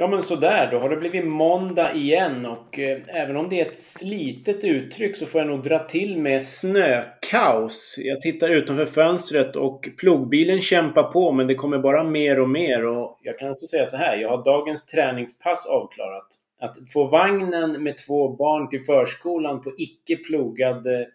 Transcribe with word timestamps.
Ja 0.00 0.06
men 0.06 0.22
sådär, 0.22 0.68
då 0.72 0.78
har 0.78 0.90
det 0.90 0.96
blivit 0.96 1.26
måndag 1.26 1.94
igen 1.94 2.46
och 2.46 2.78
eh, 2.78 2.98
även 3.06 3.36
om 3.36 3.48
det 3.48 3.60
är 3.60 3.66
ett 3.66 3.76
slitet 3.76 4.64
uttryck 4.64 5.16
så 5.16 5.26
får 5.26 5.40
jag 5.40 5.48
nog 5.48 5.62
dra 5.62 5.78
till 5.78 6.18
med 6.18 6.42
snökaos. 6.42 7.94
Jag 7.98 8.22
tittar 8.22 8.48
utanför 8.48 8.86
fönstret 8.86 9.56
och 9.56 9.88
plogbilen 9.98 10.60
kämpar 10.60 11.02
på 11.02 11.32
men 11.32 11.46
det 11.46 11.54
kommer 11.54 11.78
bara 11.78 12.04
mer 12.04 12.40
och 12.40 12.48
mer 12.48 12.86
och 12.86 13.18
jag 13.22 13.38
kan 13.38 13.50
också 13.50 13.66
säga 13.66 13.86
så 13.86 13.96
här, 13.96 14.16
jag 14.16 14.28
har 14.28 14.44
dagens 14.44 14.86
träningspass 14.86 15.66
avklarat. 15.66 16.26
Att 16.60 16.76
få 16.92 17.04
vagnen 17.04 17.82
med 17.82 17.98
två 17.98 18.28
barn 18.28 18.68
till 18.68 18.84
förskolan 18.84 19.62
på 19.62 19.72
icke 19.78 20.16
plogade, 20.16 21.08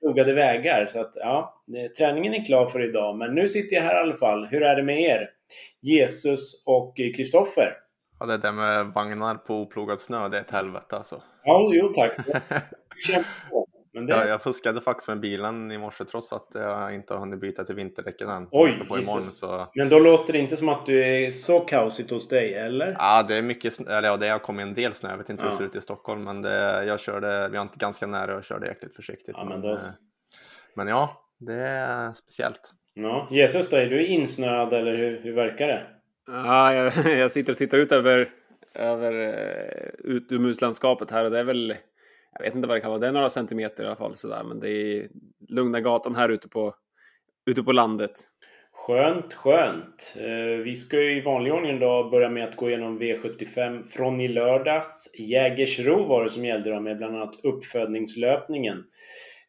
plogade 0.00 0.32
vägar. 0.32 0.86
Så 0.86 1.00
att 1.00 1.12
ja, 1.16 1.62
träningen 1.98 2.34
är 2.34 2.44
klar 2.44 2.66
för 2.66 2.88
idag 2.88 3.16
men 3.18 3.34
nu 3.34 3.48
sitter 3.48 3.76
jag 3.76 3.82
här 3.82 3.94
i 3.94 4.02
alla 4.02 4.16
fall. 4.16 4.46
Hur 4.46 4.62
är 4.62 4.76
det 4.76 4.82
med 4.82 5.00
er? 5.00 5.30
Jesus 5.80 6.62
och 6.66 6.96
Kristoffer? 6.96 7.83
Ja, 8.24 8.28
det 8.28 8.38
där 8.38 8.52
med 8.52 8.86
vagnar 8.86 9.34
på 9.34 9.54
oplogad 9.54 10.00
snö, 10.00 10.28
det 10.28 10.36
är 10.36 10.40
ett 10.40 10.50
helvete 10.50 10.96
alltså. 10.96 11.22
Ja, 11.44 11.70
jo 11.72 11.92
tack. 11.94 12.12
Men 13.92 14.06
det... 14.06 14.12
ja, 14.12 14.26
jag 14.26 14.42
fuskade 14.42 14.80
faktiskt 14.80 15.08
med 15.08 15.20
bilen 15.20 15.72
i 15.72 15.78
morse 15.78 16.04
trots 16.04 16.32
att 16.32 16.48
jag 16.54 16.94
inte 16.94 17.14
har 17.14 17.20
hunnit 17.20 17.40
byta 17.40 17.64
till 17.64 17.74
vinterdäcken 17.74 18.28
än. 18.28 18.48
Oj, 18.50 18.78
på 18.88 18.98
imorgon, 18.98 19.22
så... 19.22 19.66
Men 19.74 19.88
då 19.88 19.98
låter 19.98 20.32
det 20.32 20.38
inte 20.38 20.56
som 20.56 20.68
att 20.68 20.86
du 20.86 21.04
är 21.04 21.30
så 21.30 21.60
kaosigt 21.60 22.10
hos 22.10 22.28
dig, 22.28 22.54
eller? 22.54 22.96
Ja, 22.98 23.22
det 23.28 23.36
är 23.36 23.42
mycket 23.42 23.72
snö, 23.72 23.92
eller 23.92 24.08
ja, 24.08 24.16
det 24.16 24.28
har 24.28 24.38
kommit 24.38 24.62
en 24.62 24.74
del 24.74 24.92
snö. 24.92 25.10
Jag 25.10 25.18
vet 25.18 25.30
inte 25.30 25.44
ja. 25.44 25.44
hur 25.44 25.50
det 25.50 25.56
ser 25.56 25.64
ut 25.64 25.76
i 25.76 25.80
Stockholm, 25.80 26.24
men 26.24 26.42
det, 26.42 26.84
jag 26.84 27.00
körde, 27.00 27.48
vi 27.48 27.58
inte 27.58 27.78
ganska 27.78 28.06
nära 28.06 28.36
och 28.36 28.44
körde 28.44 28.66
jäkligt 28.66 28.96
försiktigt. 28.96 29.34
Ja, 29.38 29.44
men, 29.44 29.60
då... 29.60 29.78
men 30.74 30.88
ja, 30.88 31.10
det 31.38 31.54
är 31.66 32.12
speciellt. 32.12 32.70
Ja, 32.94 33.26
Jesus 33.30 33.70
då, 33.70 33.76
är 33.76 33.86
du 33.86 34.06
insnöad 34.06 34.72
eller 34.72 34.96
hur, 34.96 35.20
hur 35.22 35.34
verkar 35.34 35.66
det? 35.66 35.93
Ja, 36.26 36.74
jag, 36.74 36.92
jag 37.18 37.30
sitter 37.30 37.52
och 37.52 37.58
tittar 37.58 37.78
ut 37.78 37.92
över, 37.92 38.28
över 38.74 39.12
eh, 39.12 39.88
utomhuslandskapet 40.04 41.10
här 41.10 41.24
och 41.24 41.30
det 41.30 41.38
är 41.38 41.44
väl, 41.44 41.74
jag 42.32 42.44
vet 42.44 42.54
inte 42.54 42.68
vad 42.68 42.76
det 42.76 42.80
kan 42.80 42.90
vara, 42.90 43.00
det 43.00 43.08
är 43.08 43.12
några 43.12 43.30
centimeter 43.30 43.84
i 43.84 43.86
alla 43.86 43.96
fall 43.96 44.16
sådär, 44.16 44.42
men 44.44 44.60
det 44.60 44.70
är 44.70 45.08
lugna 45.48 45.80
gatan 45.80 46.14
här 46.14 46.28
ute 46.28 46.48
på, 46.48 46.74
ute 47.46 47.62
på 47.62 47.72
landet. 47.72 48.12
Skönt, 48.72 49.34
skönt. 49.34 50.16
Eh, 50.20 50.62
vi 50.64 50.74
ska 50.76 51.00
ju 51.00 51.16
i 51.16 51.20
vanlig 51.20 51.52
ordning 51.52 51.80
då 51.80 52.10
börja 52.10 52.28
med 52.28 52.48
att 52.48 52.56
gå 52.56 52.68
igenom 52.68 53.00
V75 53.00 53.88
från 53.88 54.20
i 54.20 54.28
lördags. 54.28 55.08
Jägersro 55.18 56.06
var 56.06 56.24
det 56.24 56.30
som 56.30 56.44
gällde 56.44 56.70
då 56.70 56.80
med 56.80 56.96
bland 56.96 57.16
annat 57.16 57.40
uppfödningslöpningen. 57.42 58.84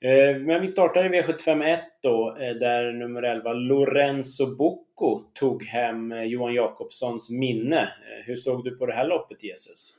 Eh, 0.02 0.38
men 0.38 0.62
vi 0.62 0.68
startar 0.68 1.06
i 1.06 1.22
V75 1.22 1.66
1 1.66 1.80
då, 2.04 2.36
där 2.40 2.92
nummer 2.92 3.24
11 3.24 3.54
Lorenzo 3.54 4.56
Bocco 4.96 5.32
tog 5.34 5.64
hem 5.64 6.12
eh, 6.12 6.24
Johan 6.24 6.54
Jakobssons 6.54 7.30
minne. 7.30 7.90
Hur 8.26 8.36
såg 8.36 8.64
du 8.64 8.78
på 8.78 8.86
det 8.86 8.94
här 8.94 9.08
loppet, 9.08 9.44
Jesus? 9.44 9.98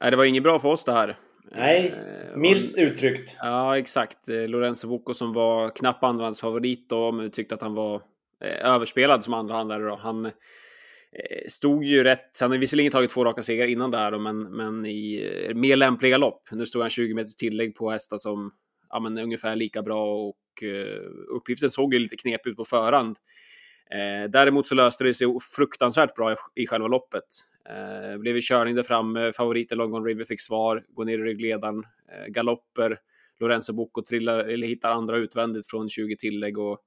Nej, 0.00 0.10
det 0.10 0.16
var 0.16 0.24
inget 0.24 0.42
bra 0.42 0.60
för 0.60 0.68
oss 0.68 0.84
det 0.84 0.92
här. 0.92 1.16
Nej, 1.50 1.94
milt 2.36 2.78
uttryckt. 2.78 3.36
Ja, 3.38 3.78
exakt. 3.78 4.18
Lorenzo 4.26 4.88
Bocco 4.88 5.14
som 5.14 5.32
var 5.32 5.70
knapp 5.70 6.04
andrahandsfavorit 6.04 6.88
då, 6.88 7.12
men 7.12 7.30
tyckte 7.30 7.54
att 7.54 7.60
han 7.60 7.74
var 7.74 8.02
överspelad 8.40 9.24
som 9.24 9.34
andrahandare 9.34 9.84
då. 9.84 9.96
Han 9.96 10.30
stod 11.48 11.84
ju 11.84 12.04
rätt. 12.04 12.40
Han 12.40 12.50
har 12.50 12.58
visserligen 12.58 12.92
tagit 12.92 13.10
två 13.10 13.24
raka 13.24 13.42
segrar 13.42 13.66
innan 13.66 13.90
där, 13.90 14.18
men, 14.18 14.42
men 14.42 14.86
i 14.86 15.52
mer 15.54 15.76
lämpliga 15.76 16.18
lopp. 16.18 16.42
Nu 16.52 16.66
stod 16.66 16.82
han 16.82 16.90
20 16.90 17.14
meters 17.14 17.34
tillägg 17.34 17.76
på 17.76 17.90
hästar 17.90 18.18
som 18.18 18.52
ja, 18.88 19.00
men 19.00 19.18
ungefär 19.18 19.56
lika 19.56 19.82
bra 19.82 20.14
och 20.14 20.62
eh, 20.62 21.02
uppgiften 21.36 21.70
såg 21.70 21.94
ju 21.94 22.00
lite 22.00 22.16
knepig 22.16 22.50
ut 22.50 22.56
på 22.56 22.64
förhand. 22.64 23.16
Eh, 23.94 24.30
däremot 24.30 24.66
så 24.66 24.74
löste 24.74 25.04
det 25.04 25.14
sig 25.14 25.26
fruktansvärt 25.56 26.14
bra 26.14 26.32
i, 26.32 26.36
i 26.54 26.66
själva 26.66 26.88
loppet. 26.88 27.24
Eh, 27.68 28.18
blev 28.18 28.36
i 28.36 28.42
körning 28.42 28.74
där 28.74 28.82
framme, 28.82 29.26
eh, 29.26 29.32
favoriten 29.32 29.78
Longon 29.78 30.04
River 30.04 30.24
fick 30.24 30.40
svar, 30.40 30.84
går 30.88 31.04
ner 31.04 31.18
i 31.18 31.22
ryggledaren, 31.22 31.84
eh, 32.12 32.26
galopper, 32.26 32.98
Lorenzo 33.40 33.72
Bocco 33.72 34.02
trillar, 34.02 34.38
eller 34.38 34.66
hittar 34.66 34.90
andra 34.90 35.16
utvändigt 35.16 35.70
från 35.70 35.88
20 35.88 36.16
tillägg 36.16 36.58
och 36.58 36.78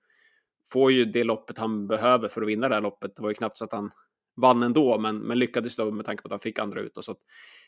får 0.71 0.91
ju 0.91 1.05
det 1.05 1.23
loppet 1.23 1.57
han 1.57 1.87
behöver 1.87 2.27
för 2.27 2.41
att 2.41 2.47
vinna 2.47 2.69
det 2.69 2.75
här 2.75 2.81
loppet. 2.81 3.15
Det 3.15 3.21
var 3.21 3.29
ju 3.29 3.35
knappt 3.35 3.57
så 3.57 3.65
att 3.65 3.73
han 3.73 3.91
vann 4.35 4.63
ändå, 4.63 4.99
men, 4.99 5.17
men 5.17 5.39
lyckades 5.39 5.75
då 5.75 5.91
med 5.91 6.05
tanke 6.05 6.23
på 6.23 6.27
att 6.27 6.31
han 6.31 6.39
fick 6.39 6.59
andra 6.59 6.81
ut. 6.81 6.97
Och 6.97 7.05
så 7.05 7.11
att, 7.11 7.19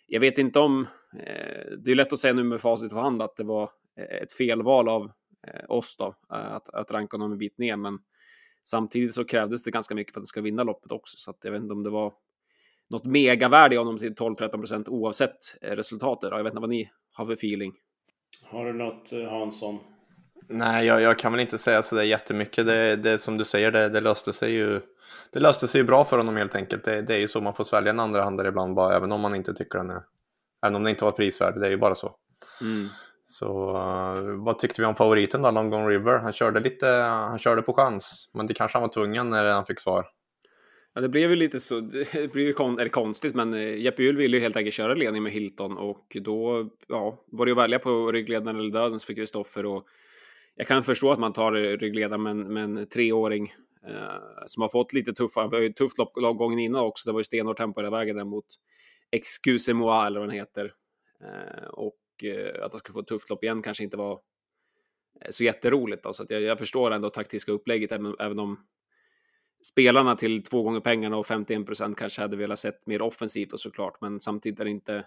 jag 0.07 0.19
vet 0.19 0.37
inte 0.37 0.59
om, 0.59 0.87
eh, 1.13 1.71
det 1.77 1.91
är 1.91 1.95
lätt 1.95 2.13
att 2.13 2.19
säga 2.19 2.33
nu 2.33 2.43
med 2.43 2.61
facit 2.61 2.91
på 2.91 2.99
hand 2.99 3.21
att 3.21 3.35
det 3.35 3.43
var 3.43 3.69
eh, 3.99 4.21
ett 4.21 4.33
felval 4.33 4.89
av 4.89 5.11
eh, 5.47 5.65
oss 5.69 5.95
då, 5.97 6.15
eh, 6.33 6.53
att, 6.53 6.69
att 6.69 6.91
ranka 6.91 7.17
honom 7.17 7.31
en 7.31 7.37
bit 7.37 7.57
ner. 7.57 7.75
Men 7.75 7.99
samtidigt 8.67 9.15
så 9.15 9.25
krävdes 9.25 9.63
det 9.63 9.71
ganska 9.71 9.95
mycket 9.95 10.13
för 10.13 10.19
att 10.19 10.21
han 10.21 10.27
ska 10.27 10.41
vinna 10.41 10.63
loppet 10.63 10.91
också. 10.91 11.17
Så 11.17 11.31
att 11.31 11.37
jag 11.41 11.51
vet 11.51 11.61
inte 11.61 11.73
om 11.73 11.83
det 11.83 11.89
var 11.89 12.13
något 12.89 13.05
megavärde 13.05 13.75
i 13.75 13.77
honom 13.77 13.97
till 13.97 14.13
12-13 14.13 14.49
procent 14.49 14.89
oavsett 14.89 15.57
resultatet. 15.61 16.31
Jag 16.31 16.43
vet 16.43 16.51
inte 16.51 16.61
vad 16.61 16.69
ni 16.69 16.89
har 17.13 17.25
för 17.25 17.33
feeling. 17.33 17.73
Har 18.43 18.65
du 18.65 18.73
något 18.73 19.29
Hansson? 19.29 19.79
Nej, 20.49 20.85
jag, 20.85 21.01
jag 21.01 21.19
kan 21.19 21.31
väl 21.31 21.41
inte 21.41 21.57
säga 21.57 21.83
så 21.83 21.95
där 21.95 22.03
jättemycket. 22.03 22.65
Det, 22.65 22.95
det 22.95 23.19
som 23.19 23.37
du 23.37 23.45
säger, 23.45 23.71
det, 23.71 23.89
det, 23.89 24.01
löste 24.01 24.33
sig 24.33 24.51
ju. 24.51 24.81
Det 25.31 25.39
löste 25.39 25.67
sig 25.67 25.81
ju 25.81 25.87
bra 25.87 26.05
för 26.05 26.17
honom 26.17 26.37
helt 26.37 26.55
enkelt. 26.55 26.83
Det, 26.83 27.01
det 27.01 27.15
är 27.15 27.19
ju 27.19 27.27
så 27.27 27.41
man 27.41 27.53
får 27.53 27.63
svälja 27.63 27.89
en 27.89 27.99
andra 27.99 28.23
handare 28.23 28.47
ibland 28.47 28.75
bara, 28.75 28.95
även 28.95 29.11
om 29.11 29.21
man 29.21 29.35
inte 29.35 29.53
tycker 29.53 29.77
den 29.77 29.89
är. 29.89 30.01
Även 30.65 30.75
om 30.75 30.83
den 30.83 30.89
inte 30.89 31.03
var 31.03 31.11
prisvärd, 31.11 31.59
det 31.59 31.67
är 31.67 31.71
ju 31.71 31.77
bara 31.77 31.95
så. 31.95 32.15
Mm. 32.61 32.87
Så 33.29 33.69
uh, 33.69 34.43
vad 34.45 34.59
tyckte 34.59 34.81
vi 34.81 34.87
om 34.87 34.95
favoriten 34.95 35.41
då, 35.41 35.51
Long 35.51 35.69
Gone 35.69 35.89
River? 35.89 36.19
Han 36.19 36.33
körde 36.33 36.59
lite, 36.59 36.87
han 36.87 37.39
körde 37.39 37.61
på 37.61 37.73
chans, 37.73 38.29
men 38.33 38.47
det 38.47 38.53
kanske 38.53 38.77
han 38.77 38.81
var 38.81 38.93
tvungen 38.93 39.29
när 39.29 39.53
han 39.53 39.65
fick 39.65 39.79
svar. 39.79 40.05
Ja, 40.93 41.01
det 41.01 41.09
blev 41.09 41.29
ju 41.29 41.35
lite 41.35 41.59
så, 41.59 41.79
det 42.13 42.31
blev 42.31 42.47
ju 42.47 42.53
kon, 42.53 42.79
eller 42.79 42.89
konstigt, 42.89 43.35
men 43.35 43.53
eh, 43.53 43.77
Jeppe 43.77 44.03
Juhl 44.03 44.17
ville 44.17 44.37
ju 44.37 44.43
helt 44.43 44.57
enkelt 44.57 44.75
köra 44.75 44.93
ledning 44.93 45.23
med 45.23 45.31
Hilton 45.31 45.77
och 45.77 46.17
då 46.21 46.69
ja, 46.87 47.23
var 47.27 47.45
det 47.45 47.49
ju 47.49 47.57
att 47.57 47.63
välja 47.63 47.79
på 47.79 48.11
ryggledaren 48.11 48.59
eller 48.59 48.71
dödens 48.71 49.05
för 49.05 49.13
Kristoffer 49.13 49.65
och 49.65 49.87
jag 50.55 50.67
kan 50.67 50.83
förstå 50.83 51.11
att 51.11 51.19
man 51.19 51.33
tar 51.33 51.55
eh, 51.55 51.77
ryggledaren 51.77 52.23
med, 52.23 52.35
med 52.35 52.63
en 52.63 52.87
treåring 52.87 53.53
eh, 53.87 54.43
som 54.45 54.61
har 54.61 54.69
fått 54.69 54.93
lite 54.93 55.13
tuffare, 55.13 55.47
det 55.47 55.55
var 55.55 55.59
ju 55.59 55.73
tufft 55.73 55.97
lopp, 55.97 56.17
lopp 56.17 56.37
gången 56.37 56.59
innan 56.59 56.81
också, 56.81 57.09
det 57.09 57.13
var 57.13 57.19
ju 57.19 57.23
stenhårt 57.23 57.57
tempo 57.57 57.81
hela 57.81 57.97
vägen 57.97 58.15
där 58.15 58.25
mot 58.25 58.45
Excuse-moi 59.11 60.05
eller 60.07 60.19
vad 60.19 60.29
den 60.29 60.35
heter. 60.35 60.73
Eh, 61.23 61.67
och 61.67 61.95
Eh, 62.23 62.63
att 62.65 62.71
han 62.71 62.79
skulle 62.79 62.93
få 62.93 62.99
ett 62.99 63.07
tufft 63.07 63.29
lopp 63.29 63.43
igen 63.43 63.61
kanske 63.61 63.83
inte 63.83 63.97
var 63.97 64.19
eh, 65.21 65.29
så 65.29 65.43
jätteroligt. 65.43 66.03
Då. 66.03 66.13
Så 66.13 66.25
jag, 66.29 66.41
jag 66.41 66.59
förstår 66.59 66.91
ändå 66.91 67.09
taktiska 67.09 67.51
upplägget, 67.51 67.91
även, 67.91 68.15
även 68.19 68.39
om 68.39 68.59
spelarna 69.63 70.15
till 70.15 70.43
två 70.43 70.63
gånger 70.63 70.79
pengarna 70.79 71.17
och 71.17 71.27
51 71.27 71.65
procent 71.65 71.97
kanske 71.97 72.21
hade 72.21 72.37
velat 72.37 72.59
sett 72.59 72.87
mer 72.87 73.01
offensivt 73.01 73.53
och 73.53 73.59
såklart, 73.59 74.01
men 74.01 74.19
samtidigt 74.19 74.59
är 74.59 74.65
det 74.65 74.71
inte 74.71 75.05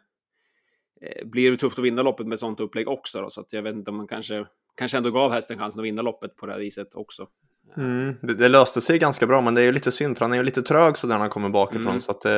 eh, 1.00 1.26
blir 1.26 1.50
det 1.50 1.56
tufft 1.56 1.78
att 1.78 1.84
vinna 1.84 2.02
loppet 2.02 2.26
med 2.26 2.38
sånt 2.38 2.60
upplägg 2.60 2.88
också. 2.88 3.20
Då, 3.20 3.30
så 3.30 3.40
att 3.40 3.52
jag 3.52 3.62
vet 3.62 3.74
inte 3.74 3.90
om 3.90 3.96
man 3.96 4.08
kanske, 4.08 4.46
kanske 4.76 4.98
ändå 4.98 5.10
gav 5.10 5.32
hästen 5.32 5.58
chansen 5.58 5.80
att 5.80 5.86
vinna 5.86 6.02
loppet 6.02 6.36
på 6.36 6.46
det 6.46 6.52
här 6.52 6.60
viset 6.60 6.94
också. 6.94 7.28
Mm, 7.76 8.16
det, 8.22 8.34
det, 8.34 8.48
löste 8.48 8.80
sig 8.80 8.98
ganska 8.98 9.26
bra, 9.26 9.40
men 9.40 9.54
det 9.54 9.60
är 9.60 9.64
ju 9.64 9.72
lite 9.72 9.92
synd 9.92 10.18
för 10.18 10.24
han 10.24 10.32
är 10.32 10.36
ju 10.36 10.42
lite 10.42 10.62
trög 10.62 10.98
så 10.98 11.06
när 11.06 11.18
han 11.18 11.30
kommer 11.30 11.48
bakifrån. 11.48 11.86
Mm. 11.86 12.00
Så 12.00 12.10
att, 12.10 12.24
eh, 12.24 12.32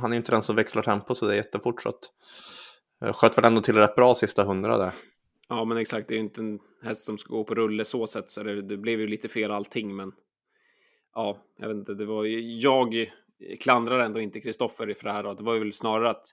han 0.00 0.04
är 0.04 0.10
ju 0.10 0.16
inte 0.16 0.32
den 0.32 0.42
som 0.42 0.56
växlar 0.56 0.82
tempo 0.82 1.14
så 1.14 1.26
det 1.26 1.32
är 1.32 1.36
jättefort. 1.36 1.82
Så 1.82 1.88
att, 1.88 2.00
Eh, 3.04 3.12
sköt 3.12 3.38
väl 3.38 3.44
ändå 3.44 3.60
till 3.60 3.74
rätt 3.74 3.94
bra 3.94 4.14
sista 4.14 4.44
hundra 4.44 4.78
där. 4.78 4.92
Ja, 5.48 5.64
men 5.64 5.78
exakt. 5.78 6.08
Det 6.08 6.14
är 6.14 6.16
ju 6.16 6.22
inte 6.22 6.40
en 6.40 6.58
häst 6.82 7.04
som 7.04 7.18
ska 7.18 7.34
gå 7.34 7.44
på 7.44 7.54
rulle 7.54 7.84
så 7.84 8.06
sätt, 8.06 8.30
så 8.30 8.42
det, 8.42 8.62
det 8.62 8.76
blev 8.76 9.00
ju 9.00 9.06
lite 9.06 9.28
fel 9.28 9.50
allting. 9.50 9.96
Men 9.96 10.12
ja, 11.14 11.38
jag 11.58 11.68
vet 11.68 11.76
inte. 11.76 11.94
Det 11.94 12.06
var 12.06 12.24
ju, 12.24 12.58
jag 12.58 13.10
klandrar 13.60 13.98
ändå 13.98 14.20
inte 14.20 14.40
Kristoffer 14.40 14.94
för 14.94 15.04
det 15.04 15.12
här. 15.12 15.22
Då. 15.22 15.34
Det 15.34 15.42
var 15.42 15.54
ju 15.54 15.60
väl 15.60 15.72
snarare 15.72 16.10
att 16.10 16.26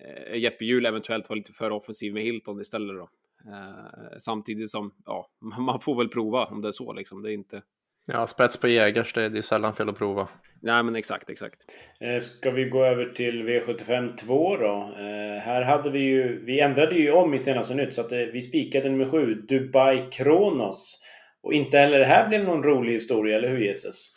eh, 0.00 0.36
Jeppe 0.38 0.64
Hjul 0.64 0.86
eventuellt 0.86 1.28
var 1.28 1.36
lite 1.36 1.52
för 1.52 1.70
offensiv 1.70 2.14
med 2.14 2.22
Hilton 2.22 2.60
istället 2.60 2.96
då. 2.96 3.08
Eh, 3.50 4.18
samtidigt 4.18 4.70
som, 4.70 4.94
ja, 5.04 5.30
man 5.58 5.80
får 5.80 5.96
väl 5.96 6.08
prova 6.08 6.44
om 6.44 6.60
det 6.60 6.68
är 6.68 6.72
så 6.72 6.92
liksom. 6.92 7.22
Det 7.22 7.32
är 7.32 7.34
inte 7.34 7.62
Ja, 8.06 8.26
spets 8.26 8.56
på 8.56 8.68
Jägers, 8.68 9.12
det, 9.12 9.28
det 9.28 9.38
är 9.38 9.42
sällan 9.42 9.74
fel 9.74 9.88
att 9.88 9.98
prova. 9.98 10.28
Nej, 10.62 10.82
men 10.82 10.96
exakt, 10.96 11.30
exakt. 11.30 11.60
Eh, 12.00 12.20
ska 12.20 12.50
vi 12.50 12.64
gå 12.64 12.84
över 12.84 13.04
till 13.04 13.42
V75 13.42 14.16
2 14.16 14.56
då? 14.56 14.94
Eh, 14.96 15.40
här 15.40 15.62
hade 15.62 15.90
vi 15.90 15.98
ju, 15.98 16.44
vi 16.44 16.60
ändrade 16.60 16.94
ju 16.94 17.12
om 17.12 17.34
i 17.34 17.38
senaste 17.38 17.74
nytt 17.74 17.94
så 17.94 18.00
att 18.00 18.12
eh, 18.12 18.18
vi 18.18 18.42
spikade 18.42 18.88
nummer 18.90 19.10
7, 19.10 19.34
Dubai 19.34 20.08
Kronos. 20.12 21.00
Och 21.42 21.52
inte 21.52 21.78
heller 21.78 21.98
det 21.98 22.04
här 22.04 22.28
blev 22.28 22.44
någon 22.44 22.62
rolig 22.62 22.92
historia, 22.92 23.36
eller 23.36 23.48
hur 23.48 23.58
Jesus? 23.58 24.14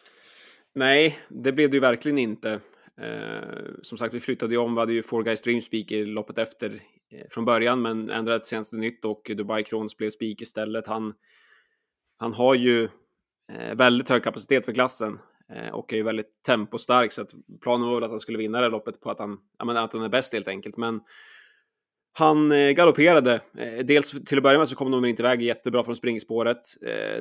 Nej, 0.75 1.17
det 1.29 1.51
blev 1.51 1.69
det 1.69 1.75
ju 1.75 1.81
verkligen 1.81 2.17
inte. 2.17 2.59
Eh, 3.01 3.65
som 3.81 3.97
sagt, 3.97 4.13
vi 4.13 4.19
flyttade 4.19 4.53
ju 4.53 4.57
om, 4.57 4.75
vi 4.75 4.79
hade 4.79 4.93
ju 4.93 5.03
Four 5.03 5.23
Guys 5.23 5.41
Dream 5.41 5.61
Speak 5.61 5.91
i 5.91 6.05
loppet 6.05 6.37
efter 6.37 6.69
eh, 7.11 7.27
från 7.29 7.45
början, 7.45 7.81
men 7.81 8.09
ändrade 8.09 8.39
till 8.39 8.49
senaste 8.49 8.75
nytt 8.75 9.05
och 9.05 9.31
Dubai 9.37 9.63
Kronos 9.63 9.97
blev 9.97 10.09
spik 10.09 10.41
istället. 10.41 10.87
Han, 10.87 11.13
han 12.17 12.33
har 12.33 12.55
ju 12.55 12.87
väldigt 13.75 14.09
hög 14.09 14.23
kapacitet 14.23 14.65
för 14.65 14.73
klassen 14.73 15.19
eh, 15.49 15.69
och 15.73 15.93
är 15.93 15.97
ju 15.97 16.03
väldigt 16.03 16.43
tempostark 16.45 17.11
så 17.11 17.21
att 17.21 17.33
planen 17.61 17.87
var 17.87 17.95
väl 17.95 18.03
att 18.03 18.09
han 18.09 18.19
skulle 18.19 18.37
vinna 18.37 18.61
det 18.61 18.69
loppet 18.69 19.01
på 19.01 19.11
att 19.11 19.19
han, 19.19 19.37
menar, 19.65 19.83
att 19.83 19.93
han 19.93 20.03
är 20.03 20.09
bäst 20.09 20.33
helt 20.33 20.47
enkelt. 20.47 20.77
Men 20.77 21.01
han 22.13 22.51
eh, 22.51 22.71
galopperade. 22.71 23.41
Dels 23.83 24.11
till 24.25 24.37
att 24.37 24.43
börja 24.43 24.57
med 24.57 24.69
så 24.69 24.75
kom 24.75 24.91
de 24.91 25.05
inte 25.05 25.21
iväg 25.21 25.41
jättebra 25.41 25.83
från 25.83 25.95
springspåret. 25.95 26.61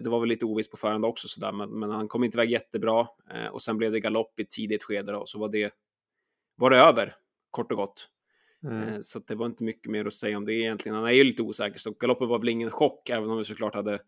Det 0.02 0.08
var 0.08 0.20
väl 0.20 0.28
lite 0.28 0.44
ovisst 0.44 0.70
på 0.70 0.76
förhand 0.76 1.04
också 1.04 1.28
sådär, 1.28 1.52
men, 1.52 1.70
men 1.70 1.90
han 1.90 2.08
kom 2.08 2.24
inte 2.24 2.36
iväg 2.36 2.50
jättebra 2.50 3.06
och 3.50 3.62
sen 3.62 3.78
blev 3.78 3.92
det 3.92 4.00
galopp 4.00 4.40
i 4.40 4.44
tidigt 4.44 4.84
skede 4.84 5.16
och 5.16 5.28
så 5.28 5.38
var 5.38 5.48
det 5.48 5.72
var 6.56 6.70
det 6.70 6.76
över, 6.76 7.14
kort 7.50 7.72
och 7.72 7.78
gott. 7.78 8.08
Mm. 8.64 8.82
Eh, 8.82 9.00
Så 9.00 9.18
det 9.18 9.34
var 9.34 9.46
inte 9.46 9.64
mycket 9.64 9.90
mer 9.90 10.04
att 10.04 10.12
säga 10.12 10.36
om 10.36 10.44
det 10.44 10.52
egentligen. 10.52 10.96
Han 10.96 11.06
är 11.06 11.10
ju 11.10 11.24
lite 11.24 11.42
osäker, 11.42 11.78
så 11.78 11.90
galoppen 11.90 12.28
var 12.28 12.38
väl 12.38 12.48
ingen 12.48 12.70
chock, 12.70 13.08
även 13.08 13.30
om 13.30 13.38
vi 13.38 13.44
såklart 13.44 13.74
hade 13.74 13.98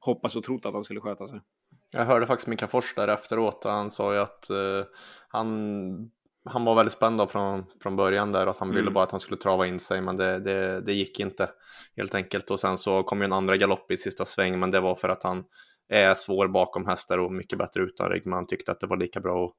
hoppats 0.00 0.36
och 0.36 0.44
trott 0.44 0.66
att 0.66 0.74
han 0.74 0.84
skulle 0.84 1.00
sköta 1.00 1.28
sig. 1.28 1.40
Jag 1.90 2.04
hörde 2.04 2.26
faktiskt 2.26 2.48
Mika 2.48 2.68
Fors 2.68 2.94
där 2.94 3.08
efteråt 3.08 3.64
och 3.64 3.70
han 3.70 3.90
sa 3.90 4.14
ju 4.14 4.18
att 4.20 4.50
eh, 4.50 4.84
han, 5.28 6.10
han 6.44 6.64
var 6.64 6.74
väldigt 6.74 6.92
spänd 6.92 7.30
från, 7.30 7.64
från 7.82 7.96
början 7.96 8.32
där 8.32 8.46
och 8.46 8.50
att 8.50 8.56
han 8.56 8.68
ville 8.68 8.80
Mm. 8.80 8.94
bara 8.94 9.04
att 9.04 9.10
han 9.10 9.20
skulle 9.20 9.36
trava 9.40 9.66
in 9.66 9.78
sig 9.78 10.00
men 10.00 10.16
det, 10.16 10.38
det, 10.38 10.80
det 10.80 10.92
gick 10.92 11.20
inte 11.20 11.50
helt 11.96 12.14
enkelt 12.14 12.50
och 12.50 12.60
sen 12.60 12.78
så 12.78 13.02
kom 13.02 13.18
ju 13.18 13.24
en 13.24 13.32
andra 13.32 13.56
galopp 13.56 13.90
i 13.90 13.96
sista 13.96 14.24
sväng 14.24 14.60
men 14.60 14.70
det 14.70 14.80
var 14.80 14.94
för 14.94 15.08
att 15.08 15.22
han 15.22 15.44
är 15.88 16.14
svår 16.14 16.48
bakom 16.48 16.86
hästar 16.86 17.18
och 17.18 17.32
mycket 17.32 17.58
bättre 17.58 17.82
utan 17.82 18.10
rygg 18.10 18.22
men 18.26 18.32
han 18.32 18.46
tyckte 18.46 18.72
att 18.72 18.80
det 18.80 18.86
var 18.86 18.96
lika 18.96 19.20
bra 19.20 19.44
att 19.46 19.52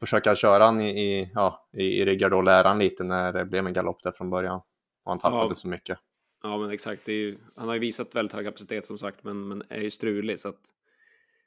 försöka 0.00 0.34
köra 0.36 0.64
han 0.64 0.80
i, 0.80 0.88
i, 0.90 1.30
ja, 1.34 1.68
i, 1.76 1.84
i 1.84 2.04
ryggar 2.04 2.30
då 2.30 2.36
och 2.36 2.44
lära 2.44 2.68
han 2.68 2.78
lite 2.78 3.04
när 3.04 3.32
det 3.32 3.44
blev 3.44 3.66
en 3.66 3.72
galopp 3.72 4.02
där 4.02 4.12
från 4.12 4.30
början 4.30 4.56
och 5.04 5.10
han 5.12 5.18
tappade 5.18 5.46
Ja. 5.48 5.54
så 5.54 5.68
mycket. 5.68 5.98
Ja, 6.42 6.58
men 6.58 6.70
exakt. 6.70 7.08
Ju, 7.08 7.38
han 7.56 7.68
har 7.68 7.74
ju 7.74 7.80
visat 7.80 8.14
väldigt 8.14 8.32
hög 8.32 8.44
kapacitet 8.46 8.86
som 8.86 8.98
sagt, 8.98 9.24
men, 9.24 9.48
men 9.48 9.62
är 9.68 9.80
ju 9.80 9.90
strulig. 9.90 10.38
Så 10.38 10.48
att 10.48 10.56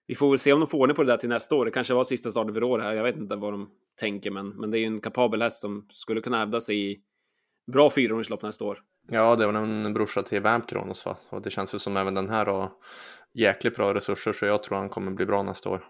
vi 0.08 0.16
får 0.16 0.30
väl 0.30 0.40
se 0.40 0.54
om 0.54 0.60
de 0.60 0.70
får 0.70 0.78
ordning 0.78 0.96
på 0.96 1.04
det 1.04 1.12
där 1.12 1.18
till 1.18 1.30
nästa 1.30 1.56
år. 1.56 1.66
Det 1.66 1.72
kanske 1.72 1.94
var 1.94 2.04
sista 2.04 2.32
starten 2.32 2.54
för 2.54 2.64
år 2.64 2.80
här. 2.80 2.96
Jag 2.96 3.04
vet 3.04 3.16
inte 3.16 3.36
vad 3.36 3.54
de 3.54 3.70
tänker, 4.00 4.32
men, 4.32 4.50
men 4.50 4.72
det 4.72 4.78
är 4.78 4.80
ju 4.80 4.86
en 4.86 5.02
kapabel 5.02 5.42
häst 5.42 5.62
som 5.62 5.88
skulle 5.90 6.22
kunna 6.22 6.38
hävda 6.38 6.62
sig 6.62 6.92
i 6.92 7.00
bra 7.72 7.90
fyrhundralopp 7.90 8.42
nästa 8.42 8.66
år. 8.66 8.80
Ja, 9.10 9.36
det 9.36 9.48
var 9.48 9.54
en 9.54 9.94
brorsa 9.94 10.24
till 10.24 10.42
Vamp 10.42 10.70
Kronos 10.70 11.06
va? 11.06 11.18
Och 11.30 11.42
det 11.42 11.50
känns 11.50 11.76
ju 11.76 11.80
som 11.80 11.98
även 11.98 12.16
den 12.16 12.30
här 12.30 12.46
har 12.46 12.70
jäkligt 13.34 13.76
bra 13.76 13.94
resurser 13.94 14.34
så 14.34 14.46
jag 14.46 14.64
tror 14.64 14.78
han 14.78 14.90
kommer 14.90 15.12
bli 15.12 15.26
bra 15.26 15.44
nästa 15.44 15.70
år. 15.70 15.86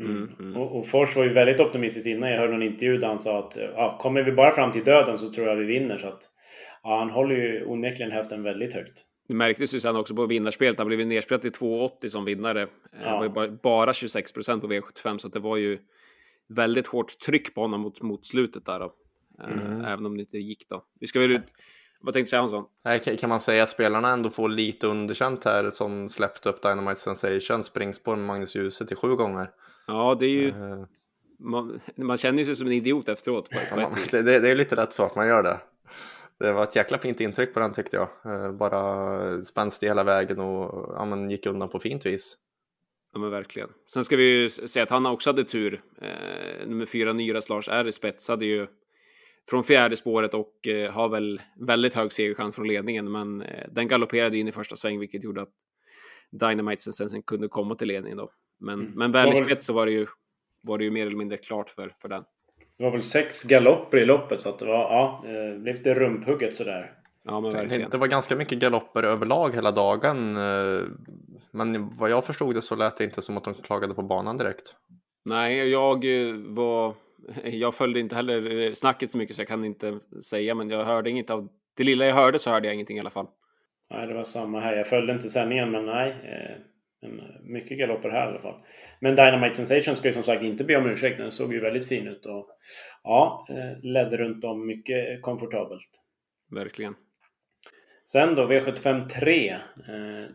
Mm. 0.00 0.16
Mm, 0.16 0.34
mm. 0.40 0.56
Och, 0.56 0.78
och 0.78 0.88
Fors 0.88 1.16
var 1.16 1.24
ju 1.24 1.32
väldigt 1.32 1.60
optimistisk 1.60 2.06
innan. 2.06 2.30
Jag 2.30 2.38
hörde 2.38 2.52
någon 2.52 2.62
intervju 2.62 2.98
där 2.98 3.08
han 3.08 3.18
sa 3.18 3.38
att 3.38 3.56
ja, 3.56 3.98
kommer 4.00 4.22
vi 4.22 4.32
bara 4.32 4.52
fram 4.52 4.72
till 4.72 4.84
döden 4.84 5.18
så 5.18 5.32
tror 5.32 5.46
jag 5.46 5.56
vi 5.56 5.64
vinner. 5.64 5.98
Så 5.98 6.08
att, 6.08 6.22
ja, 6.82 6.98
han 6.98 7.10
håller 7.10 7.34
ju 7.34 7.64
onekligen 7.64 8.12
hästen 8.12 8.42
väldigt 8.42 8.74
högt. 8.74 9.04
Det 9.28 9.34
märktes 9.34 9.74
ju 9.74 9.80
sen 9.80 9.96
också 9.96 10.14
på 10.14 10.26
vinnarspelet. 10.26 10.78
Han 10.78 10.86
blev 10.88 11.06
nedspelat 11.06 11.42
till 11.42 11.52
2,80 11.52 12.08
som 12.08 12.24
vinnare. 12.24 12.62
Eh, 12.62 12.68
Det 12.90 13.04
Ja. 13.04 13.16
var 13.16 13.22
ju 13.24 13.28
bara, 13.30 13.48
bara 13.50 13.94
26 13.94 14.32
procent 14.32 14.62
på 14.62 14.68
V75, 14.68 15.18
så 15.18 15.28
det 15.28 15.38
var 15.38 15.56
ju 15.56 15.78
väldigt 16.48 16.86
hårt 16.86 17.18
tryck 17.18 17.54
på 17.54 17.60
honom 17.60 17.80
mot, 17.80 18.02
mot 18.02 18.26
slutet 18.26 18.64
där 18.66 18.78
då. 18.80 18.92
Eh, 19.42 19.50
Mm. 19.50 19.84
Även 19.84 20.06
om 20.06 20.16
det 20.16 20.20
inte 20.20 20.38
gick 20.38 20.68
då. 20.68 20.84
Vi 21.00 21.06
ska 21.06 21.20
väl... 21.20 21.40
Vad 22.00 22.14
tänkte 22.14 22.26
du 22.26 22.30
säga 22.30 22.40
Hansson? 22.40 22.64
Nej, 22.84 23.16
kan- 23.18 23.28
man 23.28 23.40
säga 23.40 23.62
att 23.62 23.68
spelarna 23.70 24.10
ändå 24.10 24.30
får 24.30 24.48
lite 24.48 24.86
underkänt 24.86 25.44
här 25.44 25.70
som 25.70 26.08
släppte 26.08 26.48
upp 26.48 26.62
Dynamite 26.62 27.00
Sensation 27.00 27.62
springspår 27.62 28.16
med 28.16 28.26
Magnus 28.26 28.56
Djuse 28.56 28.86
till 28.86 28.96
sju 28.96 29.08
gånger. 29.16 29.50
Ja, 29.86 30.16
det 30.20 30.26
är 30.26 30.30
ju... 30.30 30.48
Eh, 30.48 30.84
Man, 31.38 31.80
man 31.96 32.16
känner 32.16 32.44
sig 32.44 32.56
som 32.56 32.66
en 32.66 32.72
idiot 32.72 33.08
efteråt 33.08 33.50
på, 33.50 33.56
ja, 33.80 33.88
på 33.90 33.94
vis. 33.94 34.10
det, 34.10 34.22
det, 34.22 34.38
det 34.40 34.46
är 34.46 34.48
ju 34.48 34.54
lite 34.54 34.76
rätt 34.76 34.92
så 34.92 35.02
att 35.02 35.16
man 35.16 35.26
gör 35.28 35.42
det. 35.42 35.60
Det 36.38 36.52
var 36.52 36.62
ett 36.62 36.76
jäkla 36.76 36.98
fint 36.98 37.20
intryck 37.20 37.54
på 37.54 37.60
den 37.60 37.72
tyckte 37.72 37.96
jag. 37.96 38.08
Eh, 38.24 38.52
Bara 38.52 39.42
spänstig 39.44 39.86
hela 39.86 40.04
vägen 40.04 40.38
och 40.40 40.94
ja, 40.96 41.04
men 41.04 41.30
gick 41.30 41.46
undan 41.46 41.68
på 41.68 41.78
fint 41.78 42.06
vis. 42.06 42.36
Ja, 43.12 43.18
men 43.18 43.30
verkligen. 43.30 43.68
Sen 43.92 44.04
ska 44.04 44.16
vi 44.16 44.42
ju 44.42 44.50
säga 44.50 44.82
att 44.82 44.90
han 44.90 45.06
också 45.06 45.30
hade 45.30 45.44
tur. 45.44 45.82
Eh, 46.02 46.66
nummer 46.68 46.86
fyra, 46.86 47.12
Nyras 47.12 47.48
Lars 47.48 47.68
R. 47.68 47.90
spetsade 47.90 48.46
ju 48.46 48.66
från 49.50 49.64
fjärde 49.64 49.96
spåret 49.96 50.34
och 50.34 50.66
eh, 50.66 50.92
har 50.92 51.08
väl 51.08 51.40
väldigt 51.60 51.94
hög 51.94 52.12
segerchans 52.12 52.54
från 52.54 52.68
ledningen, 52.68 53.12
men 53.12 53.42
eh, 53.42 53.66
den 53.72 53.88
galopperade 53.88 54.38
in 54.38 54.48
i 54.48 54.52
första 54.52 54.76
sväng, 54.76 54.98
vilket 55.00 55.24
gjorde 55.24 55.42
att 55.42 55.52
Dynamite 56.30 56.92
sen, 56.92 57.08
sen 57.08 57.22
kunde 57.22 57.48
komma 57.48 57.74
till 57.74 57.88
ledningen 57.88 58.18
då. 58.18 58.30
Men, 58.60 58.80
Mm. 58.80 58.92
men 58.96 59.12
väl 59.12 59.32
i 59.32 59.36
spets 59.36 59.66
så 59.66 59.72
var 59.72 59.86
det 59.86 59.92
ju, 59.92 60.06
var 60.62 60.78
det 60.78 60.84
ju 60.84 60.90
mer 60.90 61.06
eller 61.06 61.16
mindre 61.16 61.38
klart 61.38 61.70
för, 61.70 61.94
för 62.02 62.08
den. 62.08 62.24
Det 62.78 62.84
var 62.84 62.90
väl 62.90 63.02
sex 63.02 63.42
galopper 63.42 63.98
i 63.98 64.04
loppet 64.06 64.40
så 64.40 64.48
att 64.48 64.58
det 64.58 64.64
var, 64.66 64.74
ja, 64.74 65.22
eh, 65.24 65.58
blev 65.58 65.74
lite 65.74 65.94
rumphugget 65.94 66.56
sådär. 66.56 66.92
Ja, 67.24 67.40
men 67.40 67.52
verkligen. 67.52 67.90
Det 67.90 67.98
var 67.98 68.06
ganska 68.06 68.36
mycket 68.36 68.58
galopper 68.58 69.02
överlag 69.02 69.54
hela 69.54 69.70
dagen. 69.70 70.36
eh, 70.36 70.82
Men 71.50 71.96
vad 71.96 72.10
jag 72.10 72.24
förstod 72.24 72.54
det 72.54 72.62
så 72.62 72.76
lät 72.76 72.96
det 72.96 73.04
inte 73.04 73.22
som 73.22 73.36
att 73.36 73.44
de 73.44 73.54
klagade 73.54 73.94
på 73.94 74.02
banan 74.02 74.36
direkt. 74.36 74.74
Nej, 75.24 75.68
jag 75.70 76.04
eh, 76.28 76.34
var... 76.36 76.94
Jag 77.44 77.74
följde 77.74 78.00
inte 78.00 78.14
heller 78.16 78.74
snacket 78.74 79.10
så 79.10 79.18
mycket 79.18 79.36
så 79.36 79.42
jag 79.42 79.48
kan 79.48 79.64
inte 79.64 79.98
säga, 80.22 80.54
men 80.54 80.70
jag 80.70 80.84
hörde 80.84 81.10
inget 81.10 81.30
av... 81.30 81.48
Det 81.76 81.84
lilla 81.84 82.06
jag 82.06 82.14
hörde 82.14 82.38
så 82.38 82.50
hörde 82.50 82.66
jag 82.66 82.74
ingenting 82.74 82.96
i 82.96 83.00
alla 83.00 83.10
fall. 83.10 83.26
Nej, 83.90 84.06
det 84.06 84.14
var 84.14 84.24
samma 84.24 84.60
här. 84.60 84.76
Jag 84.76 84.86
följde 84.86 85.12
inte 85.12 85.28
sändningen, 85.30 85.70
men 85.70 85.86
nej. 85.86 86.16
Eh, 87.02 87.08
men 87.08 87.52
mycket 87.52 87.78
galopper 87.78 88.10
här 88.10 88.26
i 88.26 88.30
alla 88.30 88.40
fall. 88.40 88.60
Men 89.00 89.16
Dynamite 89.16 89.56
Sensation 89.56 89.96
ska 89.96 90.08
ju 90.08 90.14
som 90.14 90.22
sagt 90.22 90.42
inte 90.42 90.64
be 90.64 90.76
om 90.76 90.86
ursäkt. 90.86 91.18
Den 91.18 91.32
såg 91.32 91.52
ju 91.52 91.60
väldigt 91.60 91.88
fin 91.88 92.08
ut 92.08 92.26
och 92.26 92.48
ja, 93.02 93.46
eh, 93.50 93.82
ledde 93.82 94.16
runt 94.16 94.44
om 94.44 94.66
mycket 94.66 95.22
komfortabelt. 95.22 95.90
Verkligen. 96.50 96.94
Sen 98.10 98.34
då 98.34 98.48
V75 98.48 99.08
3. 99.08 99.48
Eh, 99.48 99.58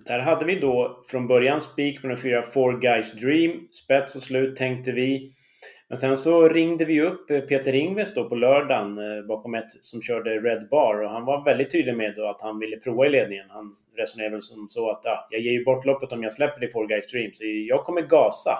där 0.05 0.19
hade 0.19 0.45
vi 0.45 0.59
då 0.59 1.03
från 1.07 1.27
början 1.27 1.61
spik 1.61 2.01
på 2.01 2.07
den 2.07 2.17
fyra 2.17 2.43
Four 2.43 2.79
Guys 2.81 3.13
Dream. 3.13 3.67
Spets 3.71 4.15
och 4.15 4.21
slut 4.21 4.55
tänkte 4.55 4.91
vi. 4.91 5.29
Men 5.91 5.97
sen 5.97 6.17
så 6.17 6.47
ringde 6.47 6.85
vi 6.85 7.01
upp 7.01 7.31
eh, 7.31 7.39
Peter 7.39 7.75
Ingves 7.75 8.13
då 8.13 8.29
på 8.29 8.35
lördagen 8.35 8.97
eh, 8.97 9.25
bakom 9.25 9.55
ett 9.55 9.71
som 9.81 10.01
körde 10.01 10.39
Red 10.39 10.67
Bar 10.69 11.01
och 11.01 11.09
han 11.09 11.25
var 11.25 11.45
väldigt 11.45 11.71
tydlig 11.71 11.97
med 11.97 12.13
då 12.15 12.27
att 12.27 12.41
han 12.41 12.59
ville 12.59 12.77
prova 12.77 13.05
i 13.05 13.09
ledningen. 13.09 13.45
Han 13.49 13.75
resonerade 13.97 14.35
väl 14.35 14.41
som 14.41 14.69
så 14.69 14.89
att 14.89 15.01
ja, 15.03 15.27
jag 15.29 15.41
ger 15.41 15.51
ju 15.51 15.63
bort 15.63 15.85
loppet 15.85 16.11
om 16.11 16.23
jag 16.23 16.33
släpper 16.33 16.59
det 16.59 16.65
i 16.65 16.69
Four 16.69 16.87
Guys 16.87 17.11
Dream 17.11 17.31
så 17.33 17.43
jag 17.45 17.83
kommer 17.83 18.01
gasa. 18.01 18.57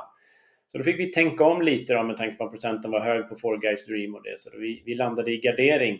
Så 0.67 0.77
då 0.77 0.83
fick 0.83 0.99
vi 0.99 1.11
tänka 1.11 1.43
om 1.43 1.61
lite 1.61 1.93
då 1.93 2.03
med 2.03 2.17
tanke 2.17 2.37
på 2.37 2.43
att 2.43 2.51
procenten 2.51 2.91
var 2.91 2.99
hög 2.99 3.29
på 3.29 3.35
Four 3.35 3.57
Guys 3.57 3.85
Dream 3.85 4.15
och 4.15 4.23
det. 4.23 4.39
Så 4.39 4.49
vi, 4.57 4.83
vi 4.85 4.93
landade 4.93 5.31
i 5.31 5.37
gardering. 5.37 5.99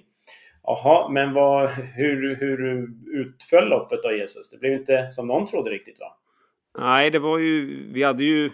Jaha, 0.64 1.10
men 1.10 1.34
vad, 1.34 1.70
hur, 1.96 2.36
hur 2.36 2.90
utföll 3.22 3.70
loppet 3.70 4.04
då 4.04 4.12
Jesus? 4.12 4.50
Det 4.50 4.58
blev 4.58 4.74
inte 4.74 5.12
som 5.12 5.28
någon 5.28 5.46
trodde 5.46 5.70
riktigt 5.70 6.00
va? 6.00 6.18
Nej, 6.78 7.12
det 7.12 7.20
var 7.20 7.38
ju... 7.38 7.84
Vi 7.94 8.04
hade 8.04 8.24
ju 8.24 8.52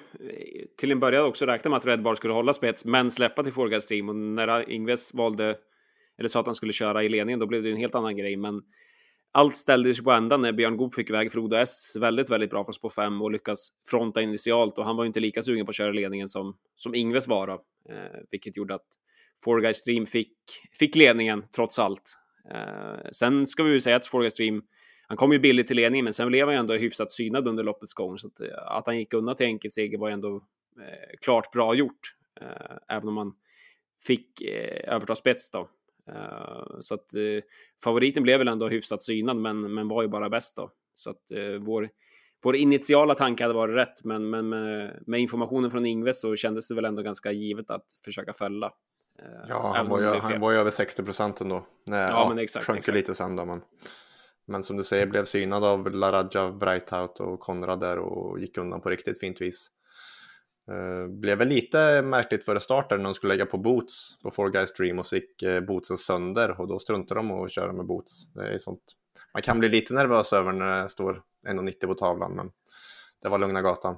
till 0.77 0.91
en 0.91 0.99
början 0.99 1.25
också 1.25 1.45
räknat 1.45 1.71
med 1.71 1.77
att 1.77 1.85
Red 1.85 2.03
Bar 2.03 2.15
skulle 2.15 2.33
hålla 2.33 2.53
spets, 2.53 2.85
men 2.85 3.11
släppa 3.11 3.43
till 3.43 3.53
Forgas 3.53 3.83
Stream. 3.83 4.09
Och 4.09 4.15
när 4.15 4.69
Ingves 4.69 5.13
valde, 5.13 5.55
eller 6.19 6.29
sa 6.29 6.39
att 6.39 6.45
han 6.45 6.55
skulle 6.55 6.73
köra 6.73 7.03
i 7.03 7.09
ledningen, 7.09 7.39
då 7.39 7.47
blev 7.47 7.63
det 7.63 7.71
en 7.71 7.77
helt 7.77 7.95
annan 7.95 8.17
grej. 8.17 8.37
Men 8.37 8.61
allt 9.31 9.55
ställdes 9.55 10.03
på 10.03 10.11
ända 10.11 10.37
när 10.37 10.51
Björn 10.51 10.77
Goop 10.77 10.95
fick 10.95 11.09
iväg 11.09 11.31
Frodo 11.31 11.55
S 11.55 11.95
väldigt, 11.99 12.29
väldigt 12.29 12.49
bra 12.49 12.63
från 12.63 12.73
spår 12.73 12.89
5 12.89 13.21
och 13.21 13.31
lyckas 13.31 13.69
fronta 13.89 14.21
initialt. 14.21 14.77
Och 14.77 14.85
han 14.85 14.95
var 14.95 15.03
ju 15.03 15.07
inte 15.07 15.19
lika 15.19 15.43
sugen 15.43 15.65
på 15.65 15.69
att 15.69 15.75
köra 15.75 15.89
i 15.89 15.93
ledningen 15.93 16.27
som, 16.27 16.57
som 16.75 16.95
Ingves 16.95 17.27
var 17.27 17.47
då, 17.47 17.53
eh, 17.89 18.19
vilket 18.31 18.57
gjorde 18.57 18.75
att 18.75 18.87
Four 19.43 19.61
Guys 19.61 19.77
Stream 19.77 20.05
fick, 20.05 20.33
fick 20.79 20.95
ledningen 20.95 21.43
trots 21.55 21.79
allt. 21.79 22.17
Eh, 22.53 23.09
sen 23.11 23.47
ska 23.47 23.63
vi 23.63 23.71
ju 23.71 23.81
säga 23.81 23.95
att 23.95 24.07
Four 24.07 24.21
Guys 24.21 24.33
Stream 24.33 24.61
han 25.07 25.17
kom 25.17 25.31
ju 25.31 25.39
billigt 25.39 25.67
till 25.67 25.75
ledningen, 25.75 26.03
men 26.03 26.13
sen 26.13 26.27
blev 26.27 26.47
han 26.47 26.55
ju 26.55 26.59
ändå 26.59 26.73
hyfsat 26.73 27.11
synad 27.11 27.47
under 27.47 27.63
loppets 27.63 27.93
gång. 27.93 28.17
Så 28.17 28.27
att, 28.27 28.39
eh, 28.39 28.47
att 28.65 28.85
han 28.85 28.97
gick 28.97 29.13
undan 29.13 29.35
till 29.35 29.45
enkelseger 29.45 29.97
var 29.97 30.07
ju 30.07 30.13
ändå 30.13 30.35
eh, 30.79 31.17
klart 31.21 31.51
bra 31.51 31.75
gjort. 31.75 31.99
Eh, 32.41 32.77
även 32.95 33.09
om 33.09 33.17
han 33.17 33.33
fick 34.07 34.41
eh, 34.41 34.93
överta 34.93 35.15
spets 35.15 35.51
då. 35.51 35.69
Eh, 36.09 36.79
så 36.79 36.93
att 36.93 37.15
eh, 37.15 37.43
favoriten 37.83 38.23
blev 38.23 38.39
väl 38.39 38.47
ändå 38.47 38.67
hyfsat 38.67 39.03
synad, 39.03 39.37
men, 39.37 39.73
men 39.73 39.87
var 39.87 40.01
ju 40.01 40.07
bara 40.07 40.29
bäst 40.29 40.55
då. 40.55 40.71
Så 40.95 41.09
att 41.09 41.31
eh, 41.31 41.59
vår, 41.59 41.89
vår 42.43 42.55
initiala 42.55 43.15
tanke 43.15 43.43
hade 43.43 43.53
varit 43.53 43.75
rätt, 43.75 44.03
men, 44.03 44.29
men 44.29 44.49
med, 44.49 44.99
med 45.07 45.19
informationen 45.19 45.71
från 45.71 45.85
Ingves 45.85 46.21
så 46.21 46.35
kändes 46.35 46.67
det 46.67 46.75
väl 46.75 46.85
ändå 46.85 47.01
ganska 47.01 47.31
givet 47.31 47.69
att 47.71 47.85
försöka 48.05 48.33
fälla. 48.33 48.71
Ja, 49.47 49.73
han 49.75 49.89
var, 49.89 49.99
ju, 49.99 50.05
han 50.05 50.39
var 50.39 50.51
ju 50.51 50.57
över 50.57 50.71
60 50.71 51.03
procent 51.03 51.41
ändå. 51.41 51.65
Nej, 51.85 51.99
Ja, 51.99 52.07
ja, 52.09 52.29
men 52.29 52.39
exakt, 52.39 52.65
Sjönk 52.65 52.79
exakt. 52.79 52.95
lite 52.95 53.15
sen 53.15 53.35
då, 53.35 53.45
men, 53.45 53.61
men 54.47 54.63
som 54.63 54.77
du 54.77 54.83
säger 54.83 55.07
blev 55.07 55.25
synad 55.25 55.63
av 55.63 55.91
Laradja, 55.91 56.51
Breithout 56.51 57.19
och 57.19 57.39
Konrad 57.39 57.79
där 57.79 57.99
och 57.99 58.39
gick 58.39 58.57
undan 58.57 58.81
på 58.81 58.89
riktigt 58.89 59.19
fint 59.19 59.41
vis. 59.41 59.71
Uh, 60.71 61.07
blev 61.07 61.37
väl 61.37 61.47
lite 61.47 62.01
märkligt 62.01 62.45
före 62.45 62.59
starten 62.59 62.97
när 62.97 63.03
de 63.03 63.13
skulle 63.13 63.33
lägga 63.33 63.45
på 63.45 63.57
boots 63.57 64.21
på 64.23 64.31
Four 64.31 64.49
Guys 64.49 64.73
Dream 64.73 64.99
och 64.99 65.05
så 65.05 65.15
gick 65.15 65.43
uh, 65.43 65.59
bootsen 65.59 65.97
sönder 65.97 66.61
och 66.61 66.67
då 66.67 66.79
struntade 66.79 67.19
de 67.19 67.31
att 67.31 67.51
köra 67.51 67.73
med 67.73 67.85
boots. 67.85 68.33
Det 68.33 68.47
är 68.47 68.57
sånt. 68.57 68.81
Man 69.33 69.41
kan 69.41 69.59
bli 69.59 69.69
lite 69.69 69.93
nervös 69.93 70.33
över 70.33 70.51
när 70.51 70.83
det 70.83 70.89
står 70.89 71.21
1,90 71.47 71.87
på 71.87 71.93
tavlan, 71.93 72.35
men 72.35 72.51
det 73.21 73.29
var 73.29 73.37
lugna 73.37 73.61
gatan. 73.61 73.97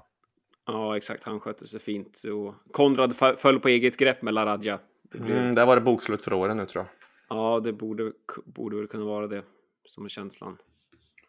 Ja, 0.65 0.97
exakt. 0.97 1.23
Han 1.23 1.39
skötte 1.39 1.67
sig 1.67 1.79
fint. 1.79 2.21
Och 2.23 2.55
Konrad 2.71 3.15
föll 3.37 3.59
på 3.59 3.67
eget 3.67 3.97
grepp 3.97 4.21
med 4.21 4.33
Laradja. 4.33 4.79
Det 5.11 5.19
blev... 5.19 5.37
Mm, 5.37 5.55
där 5.55 5.65
var 5.65 5.75
det 5.75 5.81
bokslut 5.81 6.21
för 6.21 6.33
åren 6.33 6.57
nu 6.57 6.65
tror 6.65 6.83
jag. 6.83 6.91
Ja, 7.37 7.59
det 7.59 7.73
borde, 7.73 8.11
borde 8.45 8.77
väl 8.77 8.87
kunna 8.87 9.05
vara 9.05 9.27
det 9.27 9.43
som 9.85 10.05
är 10.05 10.09
känslan. 10.09 10.57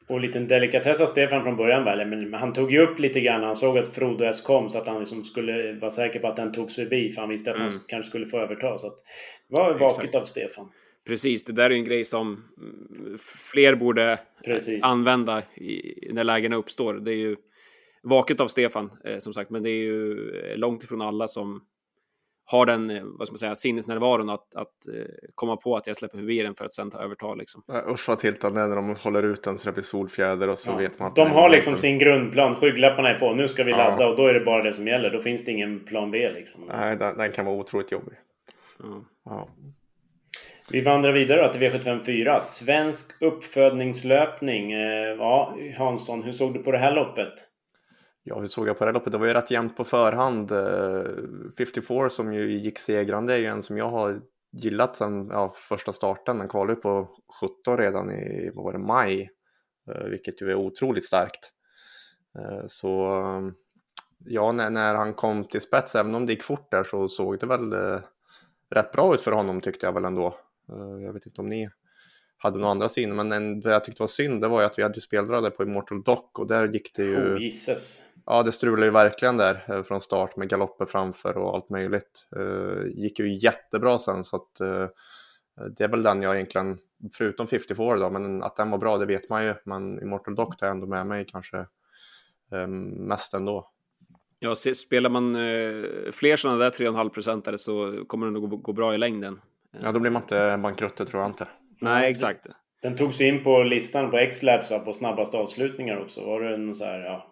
Och 0.08 0.16
en 0.16 0.22
liten 0.22 0.48
delikatess 0.48 1.00
av 1.00 1.06
Stefan 1.06 1.42
från 1.42 1.56
början 1.56 1.84
väl, 1.84 2.06
men 2.08 2.34
han 2.34 2.52
tog 2.52 2.72
ju 2.72 2.78
upp 2.80 2.98
lite 2.98 3.20
grann. 3.20 3.42
Han 3.42 3.56
såg 3.56 3.78
att 3.78 3.88
Frodo 3.94 4.24
S 4.24 4.40
kom 4.40 4.70
så 4.70 4.78
att 4.78 4.86
han 4.86 4.98
liksom 5.00 5.24
skulle 5.24 5.72
vara 5.72 5.90
säker 5.90 6.20
på 6.20 6.28
att 6.28 6.36
den 6.36 6.52
togs 6.52 6.74
förbi. 6.76 7.10
För 7.10 7.20
han 7.20 7.30
visste 7.30 7.50
att 7.50 7.56
Mm. 7.60 7.68
han 7.72 7.80
kanske 7.88 8.08
skulle 8.08 8.26
få 8.26 8.38
överta. 8.38 8.78
Så 8.78 8.86
att 8.86 8.96
det 9.48 9.56
var 9.62 9.78
vaket 9.78 10.14
av 10.14 10.24
Stefan. 10.24 10.68
Precis, 11.06 11.44
det 11.44 11.52
där 11.52 11.70
är 11.70 11.74
en 11.74 11.84
grej 11.84 12.04
som 12.04 12.44
mm, 12.58 13.18
fler 13.52 13.74
borde 13.74 14.18
Precis. 14.44 14.82
använda 14.84 15.42
i, 15.54 15.94
när 16.12 16.24
lägena 16.24 16.56
uppstår. 16.56 16.94
Det 16.94 17.12
är 17.12 17.16
ju 17.16 17.36
vaket 18.02 18.40
av 18.40 18.48
Stefan, 18.48 18.90
eh, 19.04 19.18
som 19.18 19.34
sagt, 19.34 19.50
men 19.50 19.62
det 19.62 19.70
är 19.70 19.82
ju 19.84 20.16
långt 20.56 20.84
ifrån 20.84 21.00
alla 21.02 21.28
som 21.28 21.64
har 22.50 22.66
den, 22.66 22.90
eh, 22.90 23.02
vad 23.04 23.28
ska 23.28 23.32
man 23.32 23.38
säga, 23.38 23.54
sinnesnärvaron 23.54 24.30
att, 24.30 24.54
att 24.54 24.94
uh, 24.94 25.04
komma 25.34 25.56
på 25.56 25.76
att 25.76 25.86
jag 25.86 25.96
släpper 25.96 26.18
förbi 26.18 26.42
den 26.42 26.54
för 26.54 26.64
att 26.64 26.72
sen 26.72 26.90
ta 26.90 26.98
övertag. 26.98 27.38
Liksom. 27.38 27.62
Usch 27.88 28.08
vad 28.08 28.18
tiltande 28.18 28.66
när 28.66 28.76
de 28.76 28.96
håller 28.96 29.22
ut 29.22 29.42
den 29.42 29.58
så 29.58 29.68
det 29.68 29.72
blir 29.72 29.84
solfjäder 29.84 30.48
och 30.48 30.58
så 30.58 30.70
ja. 30.70 30.76
vet 30.76 30.98
man 30.98 31.08
att... 31.08 31.16
De 31.16 31.30
har 31.30 31.48
liksom 31.48 31.78
sin 31.78 31.98
grundplan, 31.98 32.54
skygglapparna 32.54 33.08
är 33.08 33.18
på, 33.18 33.34
nu 33.34 33.48
ska 33.48 33.64
vi 33.64 33.72
ladda 33.72 34.02
ja. 34.02 34.06
och 34.06 34.16
då 34.16 34.26
är 34.26 34.34
det 34.34 34.40
bara 34.40 34.62
det 34.62 34.74
som 34.74 34.86
gäller. 34.86 35.10
Då 35.10 35.22
finns 35.22 35.44
det 35.44 35.52
ingen 35.52 35.80
plan 35.80 36.10
B 36.10 36.30
liksom. 36.32 36.64
Nej, 36.68 36.96
den, 36.96 37.18
den 37.18 37.32
kan 37.32 37.46
vara 37.46 37.56
otroligt 37.56 37.92
jobbig. 37.92 38.14
Ja. 38.82 39.04
ja. 39.24 39.48
Vi 40.70 40.80
vandrar 40.80 41.12
vidare 41.12 41.52
till 41.52 41.60
V754. 41.60 42.40
Svensk 42.40 43.22
uppfödningslöpning. 43.22 44.72
Eh, 44.72 45.16
ja, 45.18 45.56
Hansson, 45.78 46.22
hur 46.22 46.32
såg 46.32 46.54
du 46.54 46.62
på 46.62 46.72
det 46.72 46.78
här 46.78 46.94
loppet? 46.94 47.32
Ja, 48.24 48.40
hur 48.40 48.46
såg 48.46 48.68
jag 48.68 48.78
på 48.78 48.84
det 48.84 48.88
här 48.88 48.94
loppet? 48.94 49.12
Det 49.12 49.18
var 49.18 49.26
ju 49.26 49.34
rätt 49.34 49.50
jämnt 49.50 49.76
på 49.76 49.84
förhand. 49.84 50.52
Eh, 50.52 51.04
54 51.58 52.10
som 52.10 52.32
ju 52.32 52.58
gick 52.58 52.78
segrande 52.78 53.32
är 53.32 53.36
ju 53.36 53.46
en 53.46 53.62
som 53.62 53.78
jag 53.78 53.88
har 53.88 54.20
gillat 54.52 54.96
sedan 54.96 55.28
ja, 55.32 55.52
första 55.56 55.92
starten. 55.92 56.38
Den 56.38 56.48
kvalade 56.48 56.80
på 56.80 57.08
17 57.64 57.78
redan 57.78 58.10
i 58.10 58.50
vad 58.54 58.64
var 58.64 58.72
det, 58.72 58.78
maj, 58.78 59.30
eh, 59.90 60.04
vilket 60.04 60.42
ju 60.42 60.50
är 60.50 60.54
otroligt 60.54 61.06
starkt. 61.06 61.52
Eh, 62.38 62.64
så 62.66 63.22
ja, 64.24 64.52
när, 64.52 64.70
när 64.70 64.94
han 64.94 65.14
kom 65.14 65.44
till 65.44 65.60
spets, 65.60 65.94
även 65.94 66.14
om 66.14 66.26
det 66.26 66.32
gick 66.32 66.42
fort 66.42 66.70
där, 66.70 66.84
så 66.84 67.08
såg 67.08 67.38
det 67.38 67.46
väl 67.46 67.74
rätt 68.70 68.92
bra 68.92 69.14
ut 69.14 69.20
för 69.20 69.32
honom 69.32 69.60
tyckte 69.60 69.86
jag 69.86 69.92
väl 69.92 70.04
ändå. 70.04 70.34
Jag 71.02 71.12
vet 71.12 71.26
inte 71.26 71.40
om 71.40 71.48
ni 71.48 71.68
hade 72.42 72.58
några 72.58 72.70
andra 72.70 72.88
syner, 72.88 73.14
men 73.14 73.32
en, 73.32 73.60
det 73.60 73.70
jag 73.70 73.84
tyckte 73.84 74.02
var 74.02 74.08
synd 74.08 74.40
det 74.40 74.48
var 74.48 74.60
ju 74.60 74.66
att 74.66 74.78
vi 74.78 74.82
hade 74.82 74.94
ju 74.94 75.00
speldrag 75.00 75.56
på 75.56 75.62
Immortal 75.62 76.02
Dock 76.02 76.38
och 76.38 76.46
där 76.46 76.68
gick 76.68 76.94
det 76.94 77.02
ju... 77.02 77.34
Oh, 77.34 77.42
Jesus. 77.42 78.02
Ja, 78.30 78.42
det 78.42 78.52
strulade 78.52 78.86
ju 78.86 78.90
verkligen 78.90 79.36
där 79.36 79.64
eh, 79.68 79.82
från 79.82 80.00
start 80.00 80.36
med 80.36 80.48
galopper 80.48 80.86
framför 80.86 81.38
och 81.38 81.54
allt 81.54 81.70
möjligt. 81.70 82.26
Uh, 82.36 82.86
gick 82.86 83.18
ju 83.18 83.38
jättebra 83.38 83.98
sen 83.98 84.24
så 84.24 84.36
att 84.36 84.60
uh, 84.60 84.86
det 85.76 85.84
är 85.84 85.88
väl 85.88 86.02
den 86.02 86.22
jag 86.22 86.34
egentligen, 86.34 86.78
förutom 87.18 87.46
54 87.46 87.96
då, 87.96 88.10
men 88.10 88.42
att 88.42 88.56
den 88.56 88.70
var 88.70 88.78
bra 88.78 88.98
det 88.98 89.06
vet 89.06 89.28
man 89.28 89.44
ju. 89.44 89.54
Men 89.64 90.02
Immortal 90.02 90.34
Dock 90.34 90.56
tar 90.56 90.66
jag 90.66 90.74
ändå 90.74 90.86
med 90.86 91.06
mig 91.06 91.24
kanske 91.28 91.66
mest 92.96 93.34
ändå. 93.34 93.70
Ja, 94.38 94.54
spelar 94.54 95.10
man 95.10 95.36
uh, 95.36 96.10
fler 96.12 96.36
sådana 96.36 96.58
där 96.58 96.70
3,5 96.70 97.08
procentare 97.08 97.58
så 97.58 98.04
kommer 98.06 98.26
det 98.26 98.32
nog 98.32 98.50
gå, 98.50 98.56
gå 98.56 98.72
bra 98.72 98.94
i 98.94 98.98
längden. 98.98 99.40
Ja, 99.82 99.92
då 99.92 100.00
blir 100.00 100.10
man 100.10 100.22
inte 100.22 100.58
bankrutter 100.62 101.04
tror 101.04 101.22
jag 101.22 101.30
inte. 101.30 101.46
Nej, 101.80 102.10
exakt. 102.10 102.46
Den 102.82 102.96
togs 102.96 103.20
in 103.20 103.44
på 103.44 103.62
listan 103.62 104.10
på 104.10 104.18
X-Labs 104.18 104.68
på 104.68 104.92
snabbaste 104.92 105.36
avslutningar 105.36 105.96
också. 105.96 106.24
Var 106.24 106.40
det 106.40 106.54
en 106.54 106.74
så 106.74 106.84
här, 106.84 107.00
ja, 107.00 107.29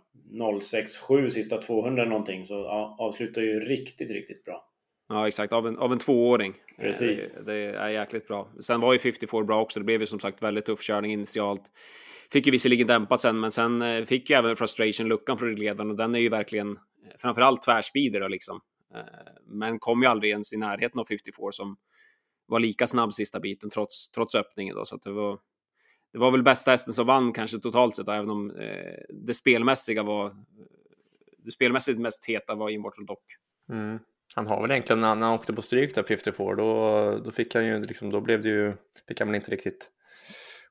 067 0.63 1.31
sista 1.31 1.63
200 1.63 2.05
någonting 2.05 2.47
så 2.47 2.55
ja, 2.55 2.97
avslutar 2.99 3.43
ju 3.43 3.61
riktigt, 3.61 4.11
riktigt 4.11 4.45
bra. 4.45 4.65
Ja, 5.09 5.29
exakt. 5.29 5.53
Av 5.53 5.67
en, 5.67 5.79
av 5.79 5.93
en 5.93 5.99
tvååring. 5.99 6.55
Precis. 6.77 7.35
Det, 7.35 7.43
det, 7.43 7.79
är 7.79 7.89
jäkligt 7.89 8.29
bra. 8.29 8.49
Sen 8.61 8.81
var 8.81 8.93
ju 8.93 8.99
54 8.99 9.45
bra 9.45 9.61
också. 9.61 9.81
Det 9.81 9.85
blev 9.85 10.01
ju 10.01 10.07
som 10.07 10.21
sagt 10.21 10.43
väldigt 10.43 10.67
tuff 10.67 10.81
körning 10.81 11.13
initialt. 11.13 11.63
Fick 12.33 12.47
ju 12.47 12.53
visserligen 12.53 12.87
dämpa 12.87 13.17
sen, 13.17 13.41
men 13.41 13.53
sen 13.53 13.83
eh, 13.83 14.05
fick 14.05 14.31
ju 14.31 14.37
även 14.37 14.57
frustration-luckan 14.57 15.39
från 15.39 15.49
ryggledaren 15.49 15.91
och 15.91 15.97
den 15.97 16.15
är 16.15 16.19
ju 16.19 16.29
verkligen 16.29 16.71
eh, 16.71 16.77
framförallt 17.19 17.63
tvärspeeder 17.63 18.29
liksom. 18.29 18.61
Eh, 18.95 19.01
men 19.47 19.79
kom 19.79 20.03
ju 20.03 20.09
aldrig 20.09 20.31
ens 20.31 20.53
i 20.53 20.57
närheten 20.57 21.01
av 21.01 21.05
54 21.05 21.53
som 21.53 21.77
var 22.47 22.61
lika 22.61 22.87
snabb 22.87 23.15
sista 23.15 23.41
biten 23.41 23.71
trots, 23.71 24.11
trots 24.11 24.35
öppningen. 24.35 24.77
Då, 24.77 24.85
så 24.85 24.97
att 24.97 25.03
det, 25.03 25.13
var, 25.13 25.39
det 26.13 26.19
var 26.19 26.31
väl 26.31 26.43
bästa 26.43 26.71
hästen 26.71 26.95
som 26.95 27.07
vann 27.07 27.33
kanske 27.33 27.59
totalt 27.59 27.97
sett, 27.97 28.09
även 28.09 28.31
om 28.31 28.51
eh, 28.51 29.03
det 29.09 29.35
spelmässiga 29.35 30.03
var 30.03 30.37
det 31.49 31.53
spelmässigt 31.53 31.99
mest 31.99 32.25
heta 32.25 32.55
var 32.55 32.71
Immortal 32.71 33.07
Dock. 33.07 33.25
Mm. 33.71 33.99
Han 34.35 34.47
har 34.47 34.63
väl 34.63 34.71
egentligen, 34.71 35.01
när 35.01 35.09
han 35.09 35.23
åkte 35.23 35.53
på 35.53 35.63
stryk 35.63 35.95
där 35.95 36.03
54, 36.03 36.55
då, 36.55 37.19
då 37.25 37.31
fick 37.31 37.55
han 37.55 37.67
ju 37.67 37.85
liksom, 37.85 38.11
då 38.11 38.21
blev 38.21 38.43
det 38.43 38.49
ju, 38.49 38.77
fick 39.09 39.21
han 39.21 39.29
väl 39.29 39.35
inte 39.35 39.51
riktigt 39.51 39.91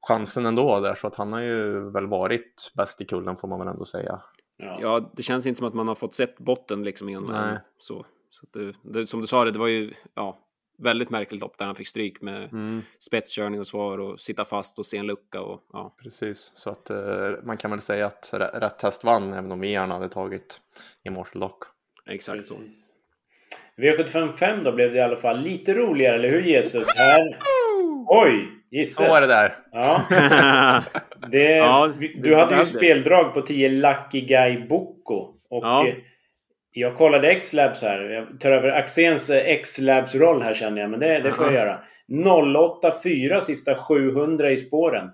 chansen 0.02 0.46
ändå 0.46 0.80
där, 0.80 0.96
så 0.96 1.08
att 1.08 1.16
han 1.16 1.34
har 1.34 1.42
ju 1.42 1.90
väl 1.92 2.08
varit 2.08 2.72
bäst 2.76 3.02
i 3.02 3.06
kullen 3.06 3.36
får 3.36 3.48
man 3.48 3.60
väl 3.60 3.68
ändå 3.68 3.86
säga. 3.86 4.22
Ja, 4.58 4.80
ja 4.82 5.12
det 5.16 5.24
känns 5.24 5.46
inte 5.46 5.58
som 5.58 5.68
att 5.68 5.74
man 5.74 5.88
har 5.88 5.96
fått 5.96 6.16
sett 6.16 6.38
botten 6.38 6.84
liksom 6.84 7.10
innan. 7.10 7.50
Nej. 7.50 7.60
Så, 7.78 8.06
så 8.30 8.46
det, 8.54 8.74
det, 8.84 9.08
som 9.08 9.22
du 9.22 9.28
sa, 9.28 9.46
det, 9.46 9.52
det 9.52 9.60
var 9.60 9.68
ju, 9.68 9.94
ja, 10.14 10.40
väldigt 10.78 11.10
märkligt 11.10 11.42
lopp 11.42 11.58
där 11.58 11.66
han 11.66 11.76
fick 11.76 11.88
stryk 11.88 12.22
med 12.22 12.44
mm. 12.44 12.82
spetskörning 13.00 13.60
och 13.60 13.68
svar 13.68 13.98
och 13.98 14.20
sitta 14.20 14.46
fast 14.46 14.80
och 14.80 14.86
se 14.86 14.98
en 14.98 15.08
lucka. 15.08 15.42
Och, 15.42 15.62
ja. 15.74 15.96
Precis, 16.04 16.52
så 16.56 16.70
att 16.70 16.90
eh, 16.90 16.98
man 17.44 17.58
kan 17.58 17.72
väl 17.72 17.82
säga 17.82 18.06
att 18.06 18.30
rätt 18.34 18.82
häst 18.82 19.04
vann 19.04 19.34
även 19.34 19.52
om 19.52 19.60
vi 19.60 19.72
gärna 19.72 19.94
hade 19.94 20.10
tagit 20.10 20.60
Immortal 21.04 21.40
Lock. 21.40 21.64
Exakt 22.10 22.38
Precis. 22.38 22.58
så. 22.58 23.82
V755 23.82 24.64
då 24.64 24.72
blev 24.72 24.92
det 24.92 24.98
i 24.98 25.02
alla 25.02 25.18
fall 25.18 25.42
lite 25.42 25.74
roligare, 25.74 26.16
eller 26.16 26.30
hur 26.30 26.42
Jesus? 26.42 26.88
Här... 26.98 27.40
Oj! 28.08 28.48
Gissas. 28.72 29.06
Så 29.06 29.12
var 29.12 29.22
det 29.22 29.28
där. 29.28 29.54
Ja. 29.72 30.04
det, 31.28 31.56
ja, 31.56 31.94
du 32.16 32.36
hade 32.36 32.60
ju 32.60 32.66
speldrag 32.66 33.34
på 33.34 33.42
10 33.42 33.70
Lucky 33.70 34.22
Guy 34.22 34.68
Boko. 34.68 35.34
Och 35.50 35.64
ja. 35.64 35.88
Jag 36.80 36.98
kollade 36.98 37.32
X-Labs 37.32 37.82
här. 37.82 38.00
Jag 38.00 38.40
tar 38.40 38.52
över 38.52 38.70
Axéns 38.70 39.30
eh, 39.30 39.50
X-Labs-roll 39.50 40.42
här 40.42 40.54
känner 40.54 40.82
jag, 40.82 40.90
men 40.90 41.00
det, 41.00 41.20
det 41.20 41.34
får 41.34 41.46
jag 41.46 41.54
göra. 41.54 41.80
084 42.08 43.42
sista 43.42 43.76
700 43.76 44.52
i 44.52 44.58
spåren. 44.58 45.10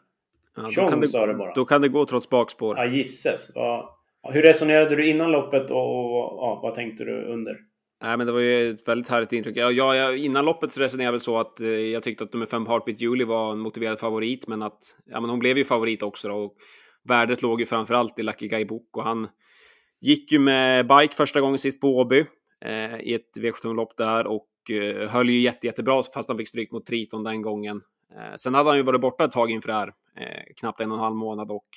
Ja, 0.55 0.71
Tjong, 0.71 0.89
kan 0.89 0.99
det, 0.99 1.07
sa 1.07 1.25
det 1.25 1.33
bara. 1.33 1.53
Då 1.53 1.65
kan 1.65 1.81
det 1.81 1.89
gå 1.89 2.05
trots 2.05 2.29
bakspår. 2.29 2.77
Ja, 2.77 2.85
gisses. 2.85 3.51
Ja. 3.55 3.99
Hur 4.31 4.41
resonerade 4.41 4.95
du 4.95 5.09
innan 5.09 5.31
loppet 5.31 5.71
och, 5.71 6.05
och 6.05 6.37
ja, 6.37 6.59
vad 6.63 6.73
tänkte 6.73 7.03
du 7.03 7.25
under? 7.25 7.57
Nej, 8.03 8.17
men 8.17 8.27
det 8.27 8.33
var 8.33 8.39
ju 8.39 8.71
ett 8.71 8.87
väldigt 8.87 9.09
härligt 9.09 9.33
intryck. 9.33 9.57
Ja, 9.57 9.71
ja, 9.71 10.15
innan 10.15 10.45
loppet 10.45 10.71
så 10.71 10.81
resonerade 10.81 11.07
jag 11.07 11.11
väl 11.11 11.21
så 11.21 11.37
att 11.37 11.59
eh, 11.59 11.67
jag 11.67 12.03
tyckte 12.03 12.23
att 12.23 12.33
nummer 12.33 12.45
5 12.45 12.65
Heartbeat 12.67 13.01
Julie 13.01 13.25
var 13.25 13.51
en 13.51 13.59
motiverad 13.59 13.99
favorit, 13.99 14.47
men 14.47 14.61
att 14.61 14.79
ja, 15.05 15.21
men 15.21 15.29
hon 15.29 15.39
blev 15.39 15.57
ju 15.57 15.65
favorit 15.65 16.03
också 16.03 16.27
då, 16.27 16.35
och 16.35 16.55
värdet 17.03 17.41
låg 17.41 17.59
ju 17.59 17.65
framför 17.65 18.19
i 18.19 18.23
Lucky 18.23 18.47
Guy 18.47 18.65
Book 18.65 18.97
och 18.97 19.03
han 19.03 19.27
Gick 20.03 20.31
ju 20.31 20.39
med 20.39 20.87
bike 20.87 21.15
första 21.15 21.41
gången 21.41 21.59
sist 21.59 21.81
på 21.81 21.97
Åby 21.97 22.25
eh, 22.65 22.99
i 22.99 23.13
ett 23.13 23.37
V75-lopp 23.37 23.97
där 23.97 24.27
och 24.27 24.49
eh, 24.69 25.09
höll 25.09 25.29
ju 25.29 25.39
jätte, 25.39 25.67
jättebra 25.67 26.03
fast 26.03 26.27
han 26.27 26.37
fick 26.37 26.47
stryk 26.47 26.71
mot 26.71 26.85
Triton 26.85 27.23
den 27.23 27.41
gången. 27.41 27.81
Eh, 28.15 28.35
sen 28.35 28.53
hade 28.53 28.69
han 28.69 28.77
ju 28.77 28.83
varit 28.83 29.01
borta 29.01 29.25
ett 29.25 29.31
tag 29.31 29.51
inför 29.51 29.67
det 29.67 29.73
här, 29.73 29.87
eh, 30.17 30.43
knappt 30.57 30.81
en 30.81 30.91
och 30.91 30.97
en 30.97 31.03
halv 31.03 31.15
månad 31.15 31.51
och 31.51 31.67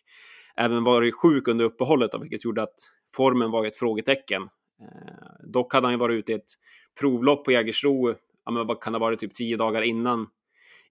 även 0.56 0.84
varit 0.84 1.14
sjuk 1.14 1.48
under 1.48 1.64
uppehållet, 1.64 2.12
då, 2.12 2.18
vilket 2.18 2.44
gjorde 2.44 2.62
att 2.62 2.74
formen 3.14 3.50
var 3.50 3.66
ett 3.66 3.76
frågetecken. 3.76 4.42
Eh, 4.42 5.48
dock 5.52 5.74
hade 5.74 5.86
han 5.86 5.94
ju 5.94 5.98
varit 5.98 6.18
ute 6.18 6.32
i 6.32 6.34
ett 6.34 6.52
provlopp 7.00 7.44
på 7.44 7.52
Jägersro, 7.52 8.14
ja, 8.44 8.50
men 8.50 8.66
vad 8.66 8.80
kan 8.80 8.92
det 8.92 8.98
ha 8.98 9.06
varit, 9.06 9.20
typ 9.20 9.34
tio 9.34 9.56
dagar 9.56 9.82
innan, 9.82 10.26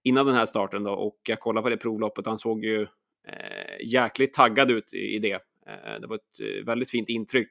innan 0.02 0.26
den 0.26 0.34
här 0.34 0.46
starten 0.46 0.84
då 0.84 0.92
och 0.92 1.20
jag 1.22 1.40
kollade 1.40 1.62
på 1.62 1.68
det 1.68 1.76
provloppet, 1.76 2.26
han 2.26 2.38
såg 2.38 2.64
ju 2.64 2.82
eh, 3.28 3.86
jäkligt 3.92 4.34
taggad 4.34 4.70
ut 4.70 4.94
i, 4.94 5.16
i 5.16 5.18
det. 5.18 5.42
Eh, 5.66 6.00
det 6.00 6.06
var 6.06 6.16
ett 6.16 6.40
eh, 6.40 6.64
väldigt 6.64 6.90
fint 6.90 7.08
intryck. 7.08 7.50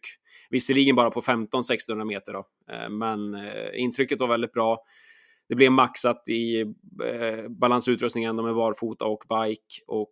Visserligen 0.49 0.95
bara 0.95 1.11
på 1.11 1.21
15-1600 1.21 2.05
meter 2.05 2.33
då, 2.33 2.47
eh, 2.71 2.89
men 2.89 3.37
intrycket 3.73 4.19
var 4.19 4.27
väldigt 4.27 4.53
bra. 4.53 4.83
Det 5.49 5.55
blev 5.55 5.71
maxat 5.71 6.29
i 6.29 6.65
balansutrustningen 7.49 8.35
med 8.35 8.55
barfota 8.55 9.05
och 9.05 9.23
bike 9.29 9.81
och 9.87 10.11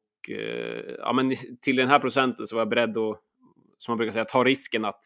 ja, 0.99 1.13
men 1.13 1.35
till 1.61 1.75
den 1.75 1.89
här 1.89 1.99
procenten 1.99 2.47
så 2.47 2.55
var 2.55 2.61
jag 2.61 2.69
beredd 2.69 2.97
att, 2.97 3.19
som 3.77 3.91
man 3.91 3.97
brukar 3.97 4.11
säga, 4.11 4.25
ta 4.25 4.43
risken 4.43 4.85
att, 4.85 5.03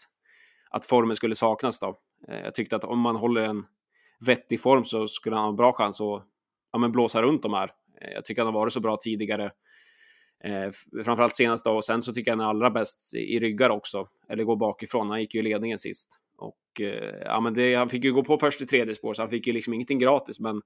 att 0.69 0.85
formen 0.85 1.15
skulle 1.15 1.35
saknas 1.35 1.79
då. 1.79 1.99
Jag 2.27 2.55
tyckte 2.55 2.75
att 2.75 2.83
om 2.83 2.99
man 2.99 3.15
håller 3.15 3.41
en 3.41 3.65
vettig 4.19 4.61
form 4.61 4.85
så 4.85 5.07
skulle 5.07 5.35
han 5.35 5.43
ha 5.43 5.49
en 5.49 5.55
bra 5.55 5.73
chans 5.73 6.01
att 6.01 6.23
ja, 6.71 6.79
men 6.79 6.91
blåsa 6.91 7.21
runt 7.21 7.41
de 7.41 7.53
här. 7.53 7.71
Jag 8.13 8.25
tycker 8.25 8.41
han 8.41 8.53
har 8.53 8.59
varit 8.59 8.73
så 8.73 8.79
bra 8.79 8.97
tidigare 8.97 9.51
Eh, 10.43 10.71
framförallt 11.03 11.35
senast 11.35 11.65
då, 11.65 11.71
och 11.71 11.85
sen 11.85 12.01
så 12.01 12.13
tycker 12.13 12.31
jag 12.31 12.37
han 12.37 12.45
är 12.45 12.49
allra 12.49 12.69
bäst 12.69 13.13
i 13.13 13.39
ryggar 13.39 13.69
också, 13.69 14.07
eller 14.29 14.43
går 14.43 14.55
bakifrån. 14.55 15.09
Han 15.09 15.21
gick 15.21 15.35
ju 15.35 15.39
i 15.39 15.43
ledningen 15.43 15.77
sist. 15.77 16.19
Och 16.37 16.81
eh, 16.81 17.15
ja, 17.25 17.39
men 17.39 17.53
det, 17.53 17.75
han 17.75 17.89
fick 17.89 18.03
ju 18.03 18.13
gå 18.13 18.23
på 18.23 18.37
först 18.37 18.61
i 18.61 18.65
tredje 18.65 18.95
spår, 18.95 19.13
så 19.13 19.21
han 19.21 19.29
fick 19.29 19.47
ju 19.47 19.53
liksom 19.53 19.73
ingenting 19.73 19.99
gratis, 19.99 20.39
men 20.39 20.61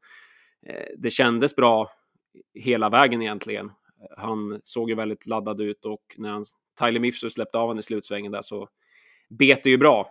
eh, 0.65 0.85
det 0.97 1.09
kändes 1.09 1.55
bra 1.55 1.89
hela 2.53 2.89
vägen 2.89 3.21
egentligen. 3.21 3.71
Han 4.17 4.61
såg 4.63 4.89
ju 4.89 4.95
väldigt 4.95 5.27
laddad 5.27 5.61
ut 5.61 5.85
och 5.85 6.15
när 6.17 6.29
han, 6.29 6.43
Tyler 6.79 6.99
Mifsu 6.99 7.29
släppte 7.29 7.57
av 7.57 7.67
honom 7.67 7.79
i 7.79 7.83
slutsvängen 7.83 8.31
där 8.31 8.41
så 8.41 8.69
bet 9.29 9.63
det 9.63 9.69
ju 9.69 9.77
bra. 9.77 10.07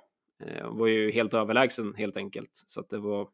Eh, 0.47 0.71
var 0.71 0.87
ju 0.87 1.11
helt 1.11 1.35
överlägsen 1.35 1.95
helt 1.95 2.17
enkelt. 2.17 2.65
Så 2.67 2.81
att 2.81 2.91
det 2.91 2.99
var 2.99 3.29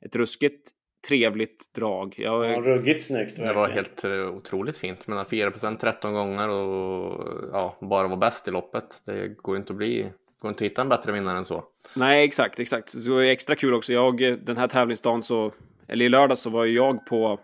ett 0.00 0.16
ruskigt 0.16 0.70
trevligt 1.08 1.74
drag. 1.74 2.14
Jag... 2.18 2.50
Ja, 2.50 2.60
ruggigt 2.60 3.02
snyggt. 3.02 3.30
Verkligen. 3.30 3.48
Det 3.48 3.54
var 3.54 3.68
helt 3.68 4.04
uh, 4.04 4.28
otroligt 4.28 4.78
fint. 4.78 5.06
Men 5.06 5.18
4% 5.18 5.76
13 5.76 6.14
gånger 6.14 6.48
och 6.48 7.28
ja, 7.52 7.76
bara 7.80 8.08
var 8.08 8.16
bäst 8.16 8.48
i 8.48 8.50
loppet. 8.50 9.02
Det 9.06 9.28
går 9.28 9.54
ju 9.54 9.60
inte 9.60 9.72
att 9.72 9.76
bli 9.76 10.06
går 10.42 10.48
inte 10.48 10.64
att 10.64 10.70
hitta 10.70 10.82
en 10.82 10.88
bättre 10.88 11.12
vinnare 11.12 11.38
än 11.38 11.44
så. 11.44 11.64
Nej, 11.96 12.24
exakt, 12.24 12.60
exakt. 12.60 12.88
Så 12.88 12.98
det 12.98 13.10
var 13.10 13.22
extra 13.22 13.56
kul 13.56 13.74
också. 13.74 13.92
Jag, 13.92 14.38
den 14.44 14.56
här 14.56 14.68
tävlingsdagen 14.68 15.22
så, 15.22 15.52
eller 15.88 16.04
i 16.04 16.08
lördag 16.08 16.38
så 16.38 16.50
var 16.50 16.64
ju 16.64 16.74
jag 16.74 17.06
på, 17.06 17.40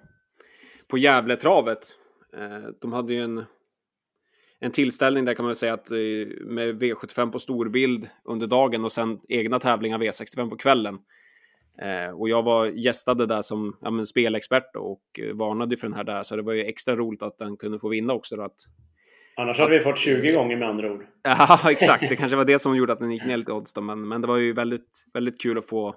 på 0.88 0.98
Gävletravet. 0.98 1.78
Eh, 2.36 2.68
de 2.80 2.92
hade 2.92 3.14
ju 3.14 3.24
en, 3.24 3.44
en 4.60 4.70
tillställning 4.70 5.24
där 5.24 5.34
kan 5.34 5.44
man 5.44 5.56
säga 5.56 5.74
att 5.74 5.90
eh, 5.90 5.98
med 6.40 6.82
V75 6.82 7.32
på 7.32 7.38
storbild 7.38 8.08
under 8.24 8.46
dagen 8.46 8.84
och 8.84 8.92
sen 8.92 9.20
egna 9.28 9.60
tävlingar 9.60 9.98
V65 9.98 10.50
på 10.50 10.56
kvällen. 10.56 10.98
Eh, 11.82 12.10
och 12.10 12.28
jag 12.28 12.42
var 12.42 12.66
gästade 12.66 13.26
där 13.26 13.42
som 13.42 13.76
ja, 13.80 14.04
spelexpert 14.04 14.76
och 14.76 15.02
varnade 15.34 15.76
för 15.76 15.86
den 15.86 15.96
här 15.96 16.04
där, 16.04 16.22
så 16.22 16.36
det 16.36 16.42
var 16.42 16.52
ju 16.52 16.64
extra 16.64 16.96
roligt 16.96 17.22
att 17.22 17.38
den 17.38 17.56
kunde 17.56 17.78
få 17.78 17.88
vinna 17.88 18.12
också. 18.12 18.40
Att, 18.40 18.56
Annars 19.36 19.58
hade 19.58 19.74
vi 19.74 19.80
fått 19.80 19.98
20 19.98 20.32
gånger 20.32 20.56
med 20.56 20.68
andra 20.68 20.92
ord. 20.92 21.06
Ja, 21.22 21.70
exakt. 21.70 22.08
Det 22.08 22.16
kanske 22.16 22.36
var 22.36 22.44
det 22.44 22.58
som 22.58 22.76
gjorde 22.76 22.92
att 22.92 22.98
den 22.98 23.10
gick 23.10 23.24
ner 23.24 23.36
lite 23.36 23.52
odds 23.52 23.74
då, 23.74 23.80
men, 23.80 24.08
men 24.08 24.20
det 24.20 24.26
var 24.26 24.36
ju 24.36 24.52
väldigt, 24.52 25.06
väldigt 25.12 25.40
kul 25.40 25.58
att 25.58 25.66
få, 25.66 25.94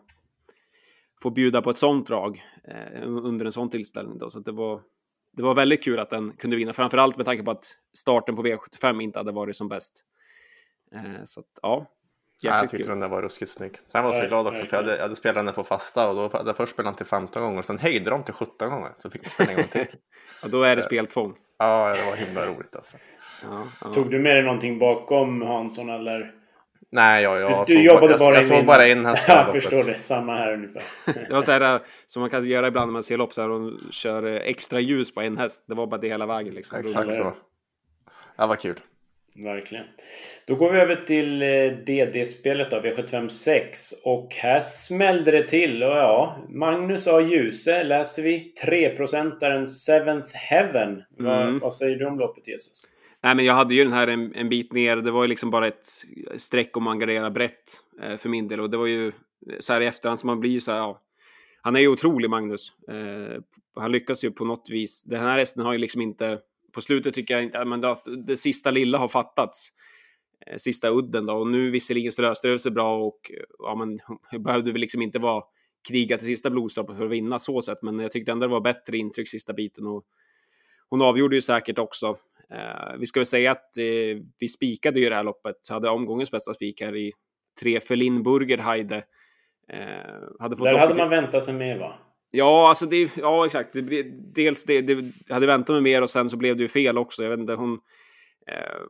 få 1.22 1.30
bjuda 1.30 1.62
på 1.62 1.70
ett 1.70 1.78
sånt 1.78 2.08
drag 2.08 2.44
eh, 2.68 3.08
under 3.08 3.46
en 3.46 3.52
sån 3.52 3.70
tillställning. 3.70 4.18
Då. 4.18 4.30
Så 4.30 4.40
det, 4.40 4.52
var, 4.52 4.82
det 5.38 5.44
var 5.44 5.56
väldigt 5.56 5.84
kul 5.84 6.00
att 6.00 6.10
den 6.10 6.32
kunde 6.32 6.58
vinna, 6.58 6.74
framförallt 6.74 7.18
med 7.18 7.26
tanke 7.26 7.44
på 7.44 7.52
att 7.52 7.66
starten 7.98 8.36
på 8.36 8.44
V75 8.44 9.02
inte 9.02 9.20
hade 9.20 9.32
varit 9.32 9.56
som 9.56 9.68
bäst. 9.68 10.04
Eh, 10.96 11.24
så 11.24 11.40
att, 11.40 11.60
ja, 11.62 11.88
Ja, 12.44 12.58
jag 12.58 12.70
tyckte 12.70 12.90
den 12.90 13.00
där 13.00 13.08
var 13.08 13.22
ruskigt 13.22 13.52
snygg. 13.52 13.78
Sen 13.88 14.04
var 14.04 14.14
jag 14.14 14.22
så 14.24 14.28
glad 14.28 14.48
också 14.48 14.66
för 14.66 14.78
jag 14.78 14.84
hade, 14.84 14.96
jag 14.96 15.02
hade 15.02 15.16
spelat 15.16 15.46
den 15.46 15.56
på 15.56 15.64
fasta 15.64 16.10
och 16.10 16.16
då 16.16 16.38
hade 16.38 16.50
jag 16.50 16.58
först 16.58 16.74
spelat 16.74 16.92
den 16.92 16.98
till 16.98 17.06
15 17.06 17.42
gånger. 17.42 17.62
Sen 17.62 17.80
höjde 17.80 18.10
de 18.10 18.24
till 18.24 18.34
17 18.34 18.70
gånger 18.70 18.90
så 18.98 19.10
fick 19.10 19.22
man 19.24 19.30
spela 19.30 19.52
en 19.52 19.56
gång 19.56 19.68
till. 19.68 19.86
ja, 20.42 20.48
då 20.48 20.64
är 20.64 20.76
det 20.76 20.82
speltvång. 20.82 21.36
Ja, 21.60 21.96
det 21.96 22.06
var 22.06 22.16
himla 22.16 22.46
roligt 22.46 22.76
alltså. 22.76 22.98
Ja, 23.44 23.64
ja. 23.82 23.94
Tog 23.94 24.12
du 24.12 24.20
med 24.20 24.36
dig 24.36 24.44
någonting 24.44 24.80
bakom 24.80 25.42
Hansson 25.42 25.90
eller? 25.90 26.36
Nej, 26.92 27.24
jag, 27.24 27.40
jag, 27.40 27.68
du, 27.68 27.76
du 27.76 27.84
jobbade 27.84 28.18
bara, 28.18 28.34
jag, 28.34 28.38
jag 28.38 28.46
såg 28.46 28.66
bara 28.66 28.88
in 28.88 29.06
häst 29.06 29.24
Jag 29.28 29.52
förstår 29.52 29.84
det. 29.84 30.00
Samma 30.00 30.36
här 30.36 30.54
ungefär. 30.54 30.84
det 31.28 31.34
var 31.34 31.42
så 31.42 31.52
här 31.52 31.80
som 32.06 32.20
man 32.20 32.30
kan 32.30 32.46
göra 32.46 32.68
ibland 32.68 32.88
när 32.88 32.94
man 32.94 33.04
ser 33.04 33.18
lopp 33.18 33.34
så 33.34 33.42
här 33.42 33.50
och 33.50 33.72
kör 33.92 34.24
extra 34.24 34.80
ljus 34.80 35.14
på 35.14 35.22
en 35.22 35.38
häst. 35.38 35.64
Det 35.68 35.76
var 35.76 35.88
bara 35.88 36.02
det 36.02 36.08
hela 36.08 36.26
vägen 36.26 36.54
liksom. 36.54 36.80
Exakt 36.80 37.14
så. 37.14 37.34
Det 38.38 38.46
var 38.46 38.56
kul. 38.56 38.80
Verkligen. 39.34 39.86
Då 40.46 40.56
går 40.56 40.72
vi 40.72 40.80
över 40.80 40.96
till 40.96 41.42
eh, 41.42 41.48
DD-spelet 41.86 42.72
då, 42.72 42.80
V75 42.80 43.30
6. 43.30 43.94
Och 44.04 44.36
här 44.36 44.60
smällde 44.60 45.32
det 45.32 45.48
till. 45.48 45.84
Och 45.84 45.90
ja, 45.90 46.38
Magnus 46.50 47.08
A. 47.08 47.22
Ljuse 47.22 47.84
läser 47.84 48.24
vi. 48.24 48.54
3-procentaren 48.66 49.68
Seventh 49.68 50.36
Heaven. 50.36 50.90
Mm. 50.90 51.04
Vad, 51.16 51.62
vad, 51.62 51.74
säger 51.74 51.98
du 51.98 52.06
om 52.06 52.20
loppet 52.20 52.48
Jesus? 52.48 52.84
Nej, 53.22 53.36
men 53.36 53.46
jag 53.46 53.54
hade 53.54 53.76
ju 53.76 53.84
den 53.84 53.94
här 53.94 54.08
en, 54.08 54.36
en 54.36 54.50
bit 54.50 54.74
ner. 54.74 54.98
Det 54.98 55.12
var 55.12 55.24
ju 55.24 55.28
liksom 55.28 55.52
bara 55.52 55.68
ett 55.68 55.88
streck 56.38 56.78
om 56.78 56.84
man 56.84 57.00
garderar 57.00 57.30
brett 57.30 57.84
eh, 58.04 58.18
för 58.18 58.30
min 58.30 58.48
del. 58.48 58.60
Och 58.60 58.70
det 58.70 58.78
var 58.78 58.88
ju 58.88 59.12
så 59.60 59.74
här 59.74 59.82
i 59.82 59.86
efterhand 59.86 60.20
som 60.20 60.28
man 60.28 60.40
blir 60.40 60.60
så 60.60 60.72
här, 60.72 60.78
ja. 60.78 61.02
Han 61.62 61.76
är 61.76 61.80
ju 61.80 61.88
otrolig 61.88 62.30
Magnus. 62.30 62.74
Eh, 62.88 63.42
han 63.76 63.92
lyckas 63.92 64.24
ju 64.24 64.32
på 64.32 64.46
något 64.46 64.70
vis. 64.70 65.04
Den 65.04 65.22
här 65.22 65.38
hästen 65.38 65.64
har 65.64 65.74
ju 65.74 65.80
liksom 65.80 66.02
inte 66.02 66.40
på 66.74 66.82
slutet 66.82 67.14
tycker 67.14 67.34
jag 67.34 67.44
inte 67.44 67.66
men 67.66 67.82
det, 67.82 67.98
det 68.26 68.36
sista 68.36 68.72
lilla 68.72 68.98
har 68.98 69.08
fattats. 69.08 69.70
Eh, 70.48 70.58
sista 70.58 70.90
udden 70.90 71.26
då. 71.26 71.34
Och 71.34 71.48
nu 71.48 71.72
visserligen 71.72 72.12
så 72.12 72.22
löste 72.22 72.48
det 72.48 72.60
sig 72.60 72.72
bra 72.72 72.98
och 72.98 73.32
ja, 73.60 73.76
men 73.76 74.00
behövde 74.44 74.72
väl 74.72 74.82
liksom 74.82 75.02
inte 75.02 75.20
vara 75.20 75.44
kriga 75.88 76.18
till 76.18 76.28
sista 76.28 76.50
blodstoppet 76.50 76.98
för 76.98 77.06
att 77.06 77.12
vinna 77.12 77.40
så 77.40 77.62
sett. 77.62 77.82
Men 77.82 78.00
jag 78.00 78.12
tyckte 78.12 78.32
ändå 78.32 78.48
det 78.48 78.52
var 78.52 78.62
bättre 78.62 78.98
intryck 78.98 79.30
sista 79.30 79.54
biten 79.54 79.88
och 79.88 80.06
hon 80.90 81.02
avgjorde 81.02 81.36
ju 81.36 81.42
säkert 81.42 81.80
också. 81.80 82.18
Eh, 82.50 82.98
vi 83.00 83.06
ska 83.06 83.20
väl 83.20 83.26
säga 83.26 83.52
att 83.52 83.78
eh, 83.78 84.24
vi 84.40 84.48
spikade 84.48 85.00
ju 85.00 85.10
det 85.10 85.16
här 85.16 85.24
loppet, 85.24 85.70
hade 85.70 85.90
omgångens 85.90 86.32
bästa 86.32 86.54
spikar 86.54 86.96
i 86.96 87.12
tre 87.60 87.80
för 87.80 87.96
Lindburger 87.96 88.58
Heide. 88.58 89.04
Eh, 89.68 89.80
hade 90.40 90.58
fått 90.58 90.66
Där 90.66 90.80
hade 90.80 90.96
man 90.96 91.10
väntat 91.10 91.44
sig 91.44 91.54
mer 91.54 91.80
va? 91.80 91.94
Ja, 92.32 92.70
alltså 92.70 92.86
det, 92.86 93.18
ja 93.18 93.46
exakt. 93.46 93.74
Det, 93.74 94.04
dels 94.36 94.64
det, 94.66 94.82
det 94.82 95.14
hade 95.30 95.48
väntat 95.48 95.74
mig 95.74 95.82
mer 95.82 96.02
och 96.02 96.10
sen 96.10 96.30
så 96.30 96.38
blev 96.38 96.58
det 96.58 96.64
ju 96.64 96.70
fel 96.70 96.98
också. 96.98 97.24
Jag 97.24 97.30
vet 97.30 97.40
inte, 97.40 97.54
hon... 97.54 97.80
Eh, 98.48 98.82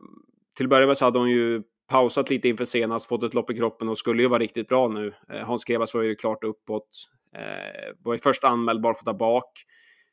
till 0.56 0.66
att 0.66 0.70
börja 0.70 0.86
med 0.86 0.96
så 0.96 1.04
hade 1.04 1.18
hon 1.18 1.30
ju 1.30 1.62
pausat 1.88 2.30
lite 2.30 2.48
inför 2.48 2.64
senast, 2.64 3.08
fått 3.08 3.22
ett 3.22 3.34
lopp 3.34 3.50
i 3.50 3.56
kroppen 3.56 3.88
och 3.88 3.98
skulle 3.98 4.22
ju 4.22 4.28
vara 4.28 4.38
riktigt 4.38 4.68
bra 4.68 4.88
nu. 4.88 5.14
Eh, 5.32 5.46
Hans 5.46 5.64
Grevas 5.64 5.94
var 5.94 6.02
ju 6.02 6.14
klart 6.14 6.44
uppåt. 6.44 6.88
Eh, 7.36 7.94
var 8.04 8.12
ju 8.12 8.18
först 8.18 8.44
anmäld 8.44 8.80
barfota 8.80 9.14
bak, 9.14 9.52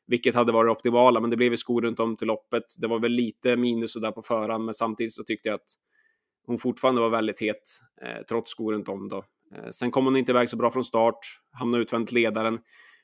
vilket 0.06 0.34
hade 0.34 0.52
varit 0.52 0.70
optimala, 0.70 1.20
men 1.20 1.30
det 1.30 1.36
blev 1.36 1.52
ju 1.52 1.56
skor 1.56 1.82
runt 1.82 2.00
om 2.00 2.16
till 2.16 2.26
loppet. 2.26 2.64
Det 2.78 2.86
var 2.86 3.00
väl 3.00 3.12
lite 3.12 3.56
minus 3.56 3.94
där 3.94 4.12
på 4.12 4.22
förhand, 4.22 4.64
men 4.64 4.74
samtidigt 4.74 5.14
så 5.14 5.24
tyckte 5.24 5.48
jag 5.48 5.54
att 5.54 5.70
hon 6.46 6.58
fortfarande 6.58 7.00
var 7.00 7.10
väldigt 7.10 7.40
het, 7.40 7.62
eh, 8.02 8.22
trots 8.28 8.50
skor 8.50 8.72
runt 8.72 8.88
om 8.88 9.08
då. 9.08 9.24
Eh, 9.54 9.70
sen 9.70 9.90
kom 9.90 10.04
hon 10.04 10.16
inte 10.16 10.32
iväg 10.32 10.48
så 10.48 10.56
bra 10.56 10.70
från 10.70 10.84
start, 10.84 11.18
hamnade 11.58 11.82
utvänt 11.82 12.12
ledaren. 12.12 12.58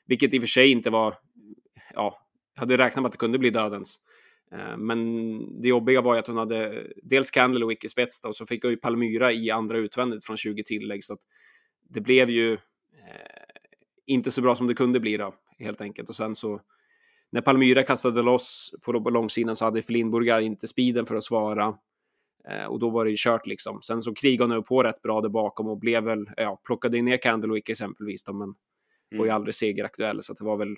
Vilket 0.07 0.33
i 0.33 0.37
och 0.37 0.41
för 0.41 0.47
sig 0.47 0.71
inte 0.71 0.89
var, 0.89 1.15
ja, 1.93 2.27
jag 2.55 2.59
hade 2.59 2.77
räknat 2.77 3.01
med 3.01 3.05
att 3.05 3.11
det 3.11 3.17
kunde 3.17 3.39
bli 3.39 3.49
dödens. 3.49 3.99
Eh, 4.51 4.77
men 4.77 5.61
det 5.61 5.67
jobbiga 5.67 6.01
var 6.01 6.13
ju 6.13 6.19
att 6.19 6.27
hon 6.27 6.37
hade 6.37 6.87
dels 7.03 7.31
Candlewick 7.31 7.83
i 7.83 7.89
spets 7.89 8.19
och 8.23 8.35
så 8.35 8.45
fick 8.45 8.63
hon 8.63 8.71
ju 8.71 8.77
Palmyra 8.77 9.31
i 9.31 9.51
andra 9.51 9.77
utvändigt 9.77 10.25
från 10.25 10.37
20 10.37 10.63
tillägg. 10.63 11.03
Så 11.03 11.13
att 11.13 11.19
det 11.89 12.01
blev 12.01 12.29
ju 12.29 12.53
eh, 12.53 12.59
inte 14.05 14.31
så 14.31 14.41
bra 14.41 14.55
som 14.55 14.67
det 14.67 14.73
kunde 14.73 14.99
bli 14.99 15.17
då, 15.17 15.33
helt 15.59 15.81
enkelt. 15.81 16.09
Och 16.09 16.15
sen 16.15 16.35
så 16.35 16.61
när 17.29 17.41
Palmyra 17.41 17.83
kastade 17.83 18.21
loss 18.21 18.73
på 18.81 18.91
långsidan 18.91 19.55
så 19.55 19.65
hade 19.65 19.81
Lindburgar 19.87 20.39
inte 20.39 20.67
speeden 20.67 21.05
för 21.05 21.15
att 21.15 21.23
svara. 21.23 21.77
Eh, 22.49 22.65
och 22.65 22.79
då 22.79 22.89
var 22.89 23.05
det 23.05 23.11
ju 23.11 23.17
kört 23.19 23.47
liksom. 23.47 23.81
Sen 23.81 24.01
så 24.01 24.13
krigade 24.13 24.53
hon 24.53 24.63
på 24.63 24.83
rätt 24.83 25.01
bra 25.01 25.21
där 25.21 25.29
bakom 25.29 25.67
och 25.67 25.79
blev 25.79 26.03
väl, 26.03 26.29
ja, 26.37 26.61
plockade 26.65 27.01
ner 27.01 27.17
Candlewick 27.17 27.69
exempelvis 27.69 28.23
då, 28.23 28.33
men 28.33 28.55
Mm. 29.11 29.19
Var 29.19 29.25
ju 29.25 29.31
aldrig 29.31 29.55
segeraktuell, 29.55 30.23
så 30.23 30.33
det 30.33 30.43
var 30.43 30.57
väl 30.57 30.75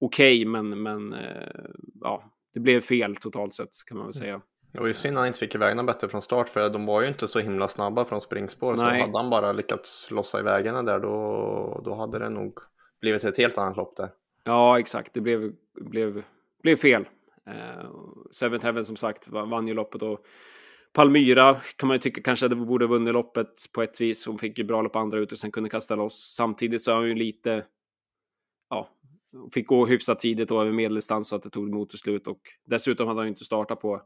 okej, 0.00 0.46
okay, 0.46 0.46
men, 0.46 0.82
men 0.82 1.12
eh, 1.12 1.64
ja, 2.00 2.24
det 2.54 2.60
blev 2.60 2.80
fel 2.80 3.16
totalt 3.16 3.54
sett 3.54 3.70
kan 3.86 3.96
man 3.96 4.06
väl 4.06 4.16
mm. 4.16 4.22
säga. 4.22 4.40
Det 4.72 4.80
var 4.80 4.86
ju 4.86 4.94
synd 4.94 5.16
att 5.16 5.20
han 5.20 5.26
inte 5.26 5.38
fick 5.38 5.54
iväg 5.54 5.86
bättre 5.86 6.08
från 6.08 6.22
start 6.22 6.48
för 6.48 6.70
de 6.70 6.86
var 6.86 7.02
ju 7.02 7.08
inte 7.08 7.28
så 7.28 7.38
himla 7.38 7.68
snabba 7.68 8.04
från 8.04 8.20
springspår. 8.20 8.70
Nej. 8.70 8.78
Så 8.78 9.06
hade 9.06 9.18
han 9.18 9.30
bara 9.30 9.52
lyckats 9.52 10.10
lossa 10.10 10.40
iväg 10.40 10.66
henne 10.66 10.82
där 10.82 10.98
då, 10.98 11.82
då 11.84 11.94
hade 11.94 12.18
det 12.18 12.28
nog 12.28 12.58
blivit 13.00 13.24
ett 13.24 13.38
helt 13.38 13.58
annat 13.58 13.76
lopp 13.76 13.96
där. 13.96 14.08
Ja, 14.44 14.78
exakt. 14.78 15.14
Det 15.14 15.20
blev, 15.20 15.52
blev, 15.74 16.22
blev 16.62 16.76
fel. 16.76 17.08
Uh, 17.48 17.90
Seventh 18.30 18.64
Heaven 18.64 18.84
som 18.84 18.96
sagt 18.96 19.28
vann 19.28 19.68
ju 19.68 19.74
loppet 19.74 20.02
och 20.02 20.24
Palmyra 20.92 21.60
kan 21.76 21.86
man 21.86 21.94
ju 21.94 22.00
tycka 22.00 22.22
kanske 22.22 22.48
det 22.48 22.56
borde 22.56 22.86
vunnit 22.86 23.14
loppet 23.14 23.72
på 23.72 23.82
ett 23.82 24.00
vis. 24.00 24.26
Hon 24.26 24.38
fick 24.38 24.58
ju 24.58 24.64
bra 24.64 24.82
lopp 24.82 24.96
andra 24.96 25.18
ut 25.18 25.32
och 25.32 25.38
sen 25.38 25.52
kunde 25.52 25.70
kasta 25.70 25.96
loss. 25.96 26.34
Samtidigt 26.36 26.82
så 26.82 26.92
har 26.92 26.98
hon 26.98 27.08
ju 27.08 27.14
lite, 27.14 27.66
ja, 28.70 28.88
fick 29.54 29.66
gå 29.66 29.86
hyfsat 29.86 30.20
tidigt 30.20 30.50
och 30.50 30.62
över 30.62 30.72
medeldistans 30.72 31.28
så 31.28 31.36
att 31.36 31.42
det 31.42 31.50
tog 31.50 31.68
emot 31.68 31.90
till 31.90 31.98
slut 31.98 32.26
och 32.26 32.40
dessutom 32.64 33.08
hade 33.08 33.20
hon 33.20 33.26
ju 33.26 33.30
inte 33.30 33.44
startat 33.44 33.80
på 33.80 34.02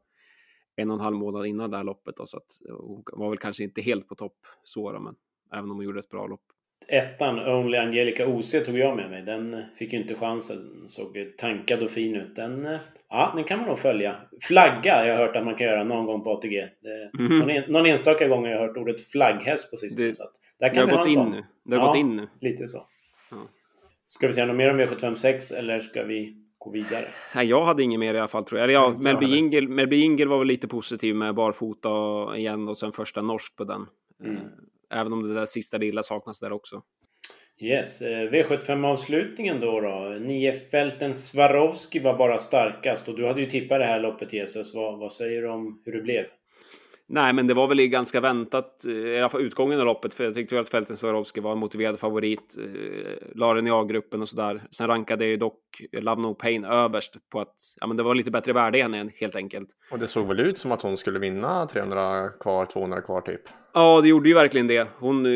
en 0.77 0.91
och 0.91 0.97
en 0.97 1.01
halv 1.01 1.17
månad 1.17 1.47
innan 1.47 1.71
det 1.71 1.77
här 1.77 1.85
loppet 1.85 2.17
då, 2.17 2.27
så 2.27 2.37
att 2.37 2.59
hon 2.79 3.05
var 3.13 3.31
väl 3.31 3.39
kanske 3.39 3.65
inte 3.65 3.81
helt 3.81 4.09
på 4.09 4.15
topp 4.15 4.37
så 4.65 4.93
då, 4.93 5.01
men 5.01 5.15
även 5.53 5.71
om 5.71 5.77
hon 5.77 5.85
gjorde 5.85 6.01
ett 6.01 6.09
bra 6.09 6.27
lopp 6.27 6.45
ettan, 6.89 7.39
Only 7.39 7.79
Angelica 7.79 8.27
OC, 8.27 8.65
tog 8.65 8.79
jag 8.79 8.97
med 8.97 9.11
mig. 9.11 9.23
Den 9.23 9.63
fick 9.79 9.93
ju 9.93 9.99
inte 9.99 10.15
chansen. 10.15 10.85
Såg 10.89 11.17
tankad 11.39 11.83
och 11.83 11.91
fin 11.91 12.15
ut. 12.15 12.37
Den, 12.37 12.79
ja, 13.09 13.33
den 13.37 13.45
kan 13.45 13.59
man 13.59 13.69
nog 13.69 13.79
följa. 13.79 14.17
Flagga 14.43 15.07
jag 15.07 15.17
har 15.17 15.27
hört 15.27 15.37
att 15.37 15.45
man 15.45 15.55
kan 15.55 15.67
göra 15.67 15.85
någon 15.85 16.07
gång 16.07 16.25
på 16.25 16.31
ATG. 16.31 16.69
Det, 16.83 17.11
mm. 17.19 17.39
någon, 17.39 17.51
en, 17.51 17.73
någon 17.73 17.87
enstaka 17.87 18.29
gång 18.29 18.45
har 18.45 18.51
jag 18.51 18.59
hört 18.59 18.77
ordet 18.77 19.01
flagghäst 19.01 19.71
på 19.71 19.77
sistone. 19.77 20.09
Det, 20.09 20.15
så 20.15 20.25
där 20.61 20.75
kan 20.75 20.89
det 20.89 20.95
har 20.95 20.99
gått 20.99 21.09
in 21.09 21.31
nu. 21.31 21.43
Det 21.65 21.77
har 21.77 21.83
ja, 21.83 21.87
gått 21.87 21.97
in 21.97 22.17
nu. 22.17 22.29
lite 22.41 22.69
så. 22.69 22.87
Ja. 23.31 23.37
Ska 24.07 24.27
vi 24.27 24.33
säga 24.33 24.47
något 24.47 24.57
mer 24.57 24.71
om 24.71 24.81
V756 24.81 25.55
eller 25.55 25.81
ska 25.81 26.03
vi 26.03 26.37
gå 26.59 26.71
vidare? 26.71 27.05
Nej, 27.35 27.47
jag 27.47 27.65
hade 27.65 27.83
inget 27.83 28.01
mer 28.01 28.15
i 28.15 28.19
alla 28.19 28.29
fall 28.29 28.45
tror 28.45 28.59
jag. 28.59 28.65
Eller 28.65 28.75
ja, 28.75 28.97
Melby 29.03 29.37
Ingel, 29.37 29.69
Melby 29.69 30.03
Ingel 30.03 30.29
var 30.29 30.39
väl 30.39 30.49
lite 30.49 30.69
positiv 30.69 31.15
med 31.15 31.35
barfota 31.35 31.89
igen 32.37 32.69
och 32.69 32.79
sen 32.79 32.93
första 32.93 33.23
norsk 33.23 33.57
på 33.57 33.65
den. 33.65 33.87
Mm. 34.25 34.41
Även 34.91 35.13
om 35.13 35.29
det 35.29 35.35
där 35.35 35.47
sista 35.47 35.79
lilla 35.79 36.03
saknas 36.03 36.41
där 36.41 36.53
också. 36.53 36.83
Yes, 37.61 38.03
eh, 38.03 38.31
V75-avslutningen 38.31 39.61
då 39.61 39.81
då. 39.81 40.17
Niofälten 40.21 41.15
Swarovski 41.15 41.99
var 41.99 42.19
bara 42.19 42.39
starkast 42.39 43.09
och 43.09 43.17
du 43.17 43.27
hade 43.27 43.41
ju 43.41 43.47
tippat 43.47 43.79
det 43.79 43.85
här 43.85 44.01
loppet 44.01 44.33
Jesus. 44.33 44.75
Vad, 44.75 44.99
vad 44.99 45.13
säger 45.13 45.43
du 45.43 45.49
om 45.49 45.83
hur 45.85 45.93
det 45.93 46.03
blev? 46.03 46.25
Nej, 47.09 47.33
men 47.33 47.47
det 47.47 47.55
var 47.55 47.69
väl 47.69 47.87
ganska 47.87 48.21
väntat, 48.21 48.85
eh, 48.85 48.93
i 48.93 49.19
alla 49.19 49.29
fall 49.29 49.41
utgången 49.41 49.81
av 49.81 49.87
loppet, 49.87 50.15
för 50.15 50.25
jag 50.25 50.35
tyckte 50.35 50.61
att 50.61 50.69
Fälten 50.69 50.97
Swarovski 50.97 51.41
var 51.41 51.53
en 51.53 51.59
motiverad 51.59 51.99
favorit. 51.99 52.57
Eh, 52.59 53.29
la 53.35 53.55
den 53.55 53.67
i 53.67 53.71
A-gruppen 53.71 54.23
och 54.23 54.29
sådär. 54.29 54.63
Sen 54.71 54.87
rankade 54.87 55.27
ju 55.27 55.37
dock 55.37 55.61
Love 55.93 56.23
No 56.23 56.35
Pain 56.35 56.65
överst 56.65 57.15
på 57.33 57.41
att 57.41 57.55
ja, 57.81 57.87
men 57.87 57.97
det 57.97 58.03
var 58.03 58.15
lite 58.15 58.31
bättre 58.31 58.53
värde 58.53 58.79
än 58.79 59.11
helt 59.15 59.37
enkelt. 59.37 59.69
Och 59.91 59.99
det 59.99 60.09
såg 60.09 60.27
väl 60.27 60.41
ut 60.41 60.59
som 60.59 60.73
att 60.73 60.83
hon 60.83 60.97
skulle 60.97 61.19
vinna 61.19 61.67
300 61.67 62.29
kvar, 62.41 62.67
200 62.67 63.01
kvar 63.01 63.21
typ? 63.21 63.43
Ja, 63.75 64.01
det 64.01 64.09
gjorde 64.09 64.29
ju 64.29 64.35
verkligen 64.35 64.67
det. 64.67 64.89
Hon 64.99 65.27
eh, 65.27 65.33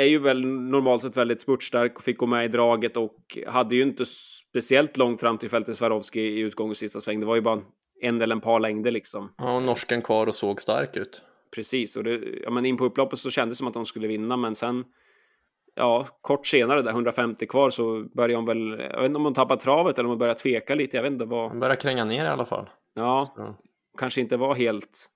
är 0.00 0.06
ju 0.08 0.18
väl 0.18 0.46
normalt 0.46 1.02
sett 1.02 1.16
väldigt 1.16 1.40
spurtstark 1.40 1.96
och 1.96 2.02
fick 2.02 2.18
gå 2.18 2.26
med 2.26 2.44
i 2.44 2.48
draget 2.48 2.96
och 2.96 3.38
hade 3.46 3.76
ju 3.76 3.82
inte 3.82 4.04
speciellt 4.50 4.96
långt 4.96 5.20
fram 5.20 5.38
till 5.38 5.50
Fälten 5.50 5.74
Swarovski 5.74 6.20
i 6.20 6.40
utgång 6.40 6.70
och 6.70 6.76
sista 6.76 7.00
sväng. 7.00 7.20
Det 7.20 7.26
var 7.26 7.34
ju 7.34 7.40
bara 7.40 7.62
en 8.00 8.22
eller 8.22 8.34
en 8.34 8.40
par 8.40 8.60
längder 8.60 8.90
liksom. 8.90 9.34
Ja, 9.38 9.56
och 9.56 9.62
norsken 9.62 10.02
kvar 10.02 10.26
och 10.26 10.34
såg 10.34 10.60
stark 10.60 10.96
ut. 10.96 11.22
Precis, 11.54 11.96
och 11.96 12.04
det, 12.04 12.20
ja, 12.42 12.50
men 12.50 12.66
in 12.66 12.76
på 12.76 12.84
upploppet 12.84 13.18
så 13.18 13.30
kändes 13.30 13.56
det 13.56 13.58
som 13.58 13.68
att 13.68 13.74
de 13.74 13.86
skulle 13.86 14.08
vinna, 14.08 14.36
men 14.36 14.54
sen 14.54 14.84
ja, 15.74 16.06
kort 16.20 16.46
senare, 16.46 16.82
där 16.82 16.90
150 16.90 17.46
kvar, 17.46 17.70
så 17.70 18.04
började 18.14 18.34
hon 18.34 18.44
väl, 18.44 18.70
jag 18.70 19.00
vet 19.00 19.06
inte 19.06 19.16
om 19.16 19.24
hon 19.24 19.34
tappade 19.34 19.60
travet 19.60 19.98
eller 19.98 20.06
om 20.06 20.10
hon 20.10 20.18
började 20.18 20.40
tveka 20.40 20.74
lite, 20.74 20.96
jag 20.96 21.02
vet 21.02 21.12
inte 21.12 21.24
vad. 21.24 21.50
Hon 21.50 21.60
började 21.60 21.80
kränga 21.80 22.04
ner 22.04 22.24
i 22.24 22.28
alla 22.28 22.46
fall. 22.46 22.70
Ja, 22.94 23.32
så. 23.36 23.54
kanske 23.98 24.20
inte 24.20 24.36
var 24.36 24.54
helt 24.54 25.10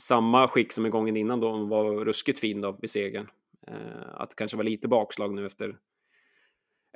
samma 0.00 0.48
skick 0.48 0.72
som 0.72 0.86
i 0.86 0.90
gången 0.90 1.16
innan 1.16 1.40
då 1.40 1.50
hon 1.50 1.68
var 1.68 2.04
ruskigt 2.04 2.38
fin 2.38 2.60
då 2.60 2.78
vid 2.80 2.90
segern. 2.90 3.28
Eh, 3.68 3.74
att 4.14 4.30
det 4.30 4.36
kanske 4.36 4.56
var 4.56 4.64
lite 4.64 4.88
bakslag 4.88 5.34
nu 5.34 5.46
efter 5.46 5.76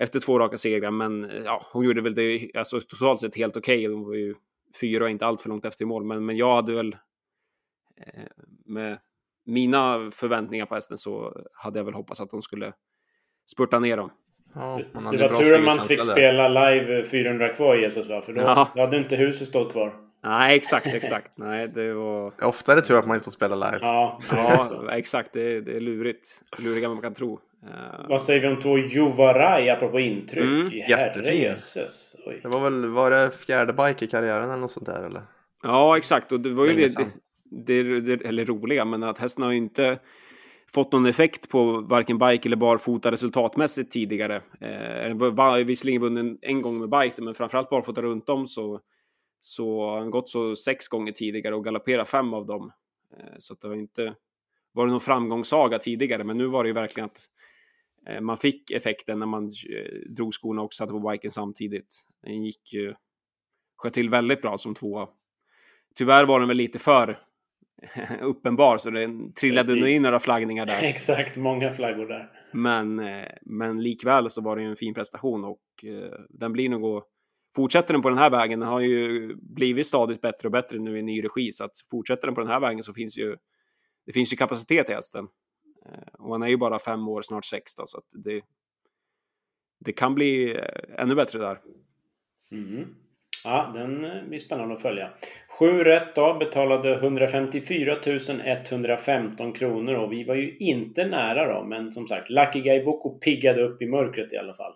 efter 0.00 0.20
två 0.20 0.38
raka 0.38 0.56
segrar, 0.56 0.90
men 0.90 1.30
ja, 1.44 1.62
hon 1.72 1.84
gjorde 1.84 2.00
väl 2.00 2.14
det 2.14 2.50
alltså, 2.54 2.80
totalt 2.80 3.20
sett 3.20 3.36
helt 3.36 3.56
okej. 3.56 3.78
Okay. 3.78 3.94
Hon 3.94 4.04
var 4.04 4.14
ju 4.14 4.34
fyra 4.80 5.04
och 5.04 5.10
inte 5.10 5.26
allt 5.26 5.40
för 5.40 5.48
långt 5.48 5.64
efter 5.64 5.82
i 5.82 5.86
mål, 5.86 6.04
men, 6.04 6.26
men 6.26 6.36
jag 6.36 6.54
hade 6.54 6.72
väl 6.72 6.96
eh, 8.06 8.22
med 8.66 8.98
mina 9.46 10.10
förväntningar 10.10 10.66
på 10.66 10.74
hästen 10.74 10.98
så 10.98 11.42
hade 11.52 11.78
jag 11.78 11.84
väl 11.84 11.94
hoppats 11.94 12.20
att 12.20 12.32
hon 12.32 12.42
skulle 12.42 12.72
spurta 13.50 13.78
ner 13.78 13.96
dem. 13.96 14.10
Ja, 14.54 14.80
det, 14.92 15.16
det 15.16 15.28
var 15.28 15.34
tur 15.34 15.54
att 15.54 15.64
man 15.64 15.84
fick 15.84 16.04
spela 16.04 16.48
live 16.48 17.04
400 17.04 17.48
kvar 17.48 17.76
i 17.76 17.80
Jesus 17.80 18.08
va? 18.08 18.20
För 18.20 18.32
då, 18.32 18.40
ja. 18.40 18.68
då 18.74 18.80
hade 18.80 18.96
inte 18.96 19.16
huset 19.16 19.48
stått 19.48 19.72
kvar. 19.72 19.94
Nej, 20.24 20.56
exakt, 20.56 20.86
exakt. 20.86 21.32
Nej, 21.34 21.68
det 21.68 21.92
var... 21.92 22.32
Ofta 22.44 22.72
är 22.72 22.76
det 22.76 22.82
tur 22.82 22.98
att 22.98 23.06
man 23.06 23.14
inte 23.14 23.24
får 23.24 23.30
spela 23.30 23.54
live. 23.54 23.78
Ja, 23.80 24.20
ja 24.30 24.92
exakt. 24.92 25.32
Det, 25.32 25.60
det 25.60 25.76
är 25.76 25.80
lurigt. 25.80 26.42
Lurigare 26.58 26.90
än 26.90 26.94
man 26.94 27.02
kan 27.02 27.14
tro. 27.14 27.40
Uh... 27.64 28.08
Vad 28.08 28.22
säger 28.22 28.40
vi 28.40 28.48
om 28.48 28.60
två 28.60 28.78
Juvaraj 28.78 29.70
apropå 29.70 30.00
intryck? 30.00 30.44
Mm, 30.44 30.72
Jättefin. 30.72 31.54
Det 32.42 32.48
var 32.48 32.60
väl, 32.60 32.86
var 32.86 33.10
det 33.10 33.30
fjärde 33.30 33.72
bike 33.72 34.04
i 34.04 34.08
karriären 34.08 34.44
eller 34.44 34.60
något 34.60 34.70
sånt 34.70 34.86
där 34.86 35.02
eller? 35.02 35.22
Ja, 35.62 35.96
exakt. 35.96 36.32
Och 36.32 36.40
det 36.40 36.50
var 36.50 36.66
ju 36.66 36.74
det, 36.74 37.08
det, 37.50 38.00
det, 38.00 38.26
eller 38.26 38.44
roliga, 38.44 38.84
men 38.84 39.02
att 39.02 39.18
hästen 39.18 39.44
har 39.44 39.50
ju 39.50 39.56
inte 39.56 39.98
fått 40.74 40.92
någon 40.92 41.06
effekt 41.06 41.48
på 41.48 41.80
varken 41.80 42.18
bike 42.18 42.48
eller 42.48 42.56
barfota 42.56 43.10
resultatmässigt 43.10 43.92
tidigare. 43.92 44.36
Eh, 44.60 45.14
var 45.14 45.64
visserligen 45.64 46.00
vunnit 46.00 46.38
en 46.42 46.62
gång 46.62 46.78
med 46.78 46.88
bike, 46.88 47.22
men 47.22 47.34
framförallt 47.34 47.70
barfota 47.70 48.02
runt 48.02 48.28
om 48.28 48.46
så, 48.46 48.80
så 49.40 49.80
har 49.80 49.98
han 49.98 50.10
gått 50.10 50.30
så 50.30 50.56
sex 50.56 50.88
gånger 50.88 51.12
tidigare 51.12 51.54
och 51.54 51.64
galopperat 51.64 52.08
fem 52.08 52.34
av 52.34 52.46
dem. 52.46 52.72
Eh, 53.16 53.34
så 53.38 53.54
det 53.54 53.68
har 53.68 53.74
inte 53.74 54.14
varit 54.78 54.90
någon 54.90 55.00
framgångssaga 55.00 55.78
tidigare, 55.78 56.24
men 56.24 56.38
nu 56.38 56.46
var 56.46 56.64
det 56.64 56.68
ju 56.68 56.74
verkligen 56.74 57.06
att 57.06 57.20
eh, 58.08 58.20
man 58.20 58.38
fick 58.38 58.70
effekten 58.70 59.18
när 59.18 59.26
man 59.26 59.44
eh, 59.44 60.10
drog 60.10 60.34
skorna 60.34 60.62
och 60.62 60.74
satte 60.74 60.92
på 60.92 61.10
biken 61.10 61.30
samtidigt. 61.30 62.04
Den 62.22 62.44
gick 62.44 62.72
ju, 62.72 62.94
sköt 63.76 63.94
till 63.94 64.10
väldigt 64.10 64.42
bra 64.42 64.58
som 64.58 64.74
tvåa. 64.74 65.08
Tyvärr 65.94 66.24
var 66.24 66.38
den 66.38 66.48
väl 66.48 66.56
lite 66.56 66.78
för 66.78 67.18
uppenbar 68.20 68.78
så 68.78 68.90
det 68.90 69.34
trillade 69.40 69.74
nog 69.74 69.88
in 69.88 70.02
några 70.02 70.20
flaggningar 70.20 70.66
där. 70.66 70.78
Exakt, 70.82 71.36
många 71.36 71.72
flaggor 71.72 72.06
där. 72.06 72.30
Men, 72.52 72.98
eh, 72.98 73.28
men 73.42 73.82
likväl 73.82 74.30
så 74.30 74.40
var 74.40 74.56
det 74.56 74.62
ju 74.62 74.68
en 74.68 74.76
fin 74.76 74.94
prestation 74.94 75.44
och 75.44 75.60
den 76.28 76.52
blir 76.52 76.68
nog 76.68 76.84
att 76.84 77.04
Fortsätter 77.56 77.94
den 77.94 78.02
på 78.02 78.08
den 78.08 78.18
här 78.18 78.30
vägen, 78.30 78.60
den 78.60 78.68
har 78.68 78.80
ju 78.80 79.34
blivit 79.36 79.86
stadigt 79.86 80.20
bättre 80.20 80.48
och 80.48 80.52
bättre 80.52 80.78
nu 80.78 80.98
i 80.98 81.02
ny 81.02 81.24
regi, 81.24 81.52
så 81.52 81.64
att 81.64 81.72
fortsätter 81.90 82.26
den 82.26 82.34
på 82.34 82.40
den 82.40 82.50
här 82.50 82.60
vägen 82.60 82.82
så 82.82 82.94
finns 82.94 83.18
ju 83.18 83.36
det 84.08 84.12
finns 84.12 84.32
ju 84.32 84.36
kapacitet 84.36 84.90
i 84.90 84.92
hästen. 84.92 85.28
Eh, 85.86 86.14
och 86.18 86.32
han 86.32 86.42
är 86.42 86.46
ju 86.46 86.56
bara 86.56 86.78
fem 86.78 87.08
år, 87.08 87.22
snart 87.22 87.44
sex 87.44 87.74
då, 87.74 87.86
så 87.86 87.98
att 87.98 88.04
det, 88.10 88.42
det 89.80 89.92
kan 89.92 90.14
bli 90.14 90.56
eh, 90.56 91.02
ännu 91.02 91.14
bättre 91.14 91.38
där. 91.38 91.60
Mm. 92.52 92.94
Ja, 93.44 93.72
den 93.74 94.04
eh, 94.04 94.24
blir 94.28 94.38
spännande 94.38 94.74
att 94.74 94.82
följa. 94.82 95.10
7 95.58 95.84
rätt 95.84 96.14
då, 96.14 96.34
betalade 96.34 96.94
154 96.94 97.96
115 98.44 99.52
kronor 99.52 99.94
och 99.94 100.12
vi 100.12 100.24
var 100.24 100.34
ju 100.34 100.56
inte 100.56 101.04
nära 101.04 101.54
då, 101.54 101.64
men 101.64 101.92
som 101.92 102.08
sagt, 102.08 102.30
Lucky 102.30 102.60
Guy 102.60 102.84
Boko 102.84 103.18
piggade 103.18 103.62
upp 103.62 103.82
i 103.82 103.86
mörkret 103.86 104.32
i 104.32 104.36
alla 104.36 104.54
fall. 104.54 104.72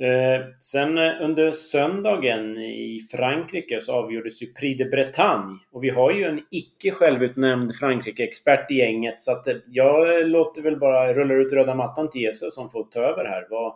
Eh, 0.00 0.46
sen 0.60 0.98
eh, 0.98 1.22
under 1.22 1.50
söndagen 1.50 2.58
i 2.58 3.00
Frankrike 3.10 3.80
så 3.80 3.92
avgjordes 3.92 4.42
ju 4.42 4.52
Prix 4.52 4.78
de 4.78 4.84
Bretagne. 4.84 5.58
Och 5.70 5.84
vi 5.84 5.90
har 5.90 6.12
ju 6.12 6.24
en 6.24 6.40
icke 6.50 6.90
självutnämnd 6.90 7.76
Frankrike-expert 7.76 8.70
i 8.70 8.74
gänget 8.74 9.22
så 9.22 9.32
att 9.32 9.48
eh, 9.48 9.56
jag 9.66 10.26
låter 10.26 10.62
väl 10.62 10.78
bara 10.78 11.14
rulla 11.14 11.34
ut 11.34 11.52
röda 11.52 11.74
mattan 11.74 12.10
till 12.10 12.20
Jesus 12.20 12.54
som 12.54 12.70
får 12.70 12.84
ta 12.84 13.00
över 13.00 13.24
här. 13.24 13.46
Vad, 13.50 13.74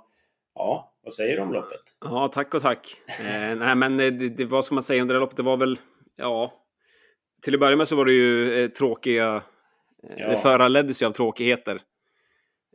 ja, 0.54 0.92
vad 1.02 1.12
säger 1.12 1.36
du 1.36 1.42
om 1.42 1.52
loppet? 1.52 1.80
Ja, 2.04 2.30
tack 2.34 2.54
och 2.54 2.62
tack. 2.62 2.96
eh, 3.20 3.56
nej, 3.56 3.74
men 3.74 3.96
det, 3.96 4.10
det, 4.10 4.44
vad 4.44 4.64
ska 4.64 4.74
man 4.74 4.84
säga 4.84 5.02
om 5.02 5.08
det 5.08 5.14
där 5.14 5.20
loppet? 5.20 5.36
Det 5.36 5.42
var 5.42 5.56
väl, 5.56 5.78
ja, 6.16 6.52
till 7.42 7.54
att 7.54 7.60
börja 7.60 7.76
med 7.76 7.88
så 7.88 7.96
var 7.96 8.04
det 8.04 8.12
ju 8.12 8.62
eh, 8.62 8.68
tråkiga, 8.68 9.42
ja. 10.16 10.28
det 10.28 10.38
föranleddes 10.38 11.02
ju 11.02 11.06
av 11.06 11.10
tråkigheter. 11.10 11.80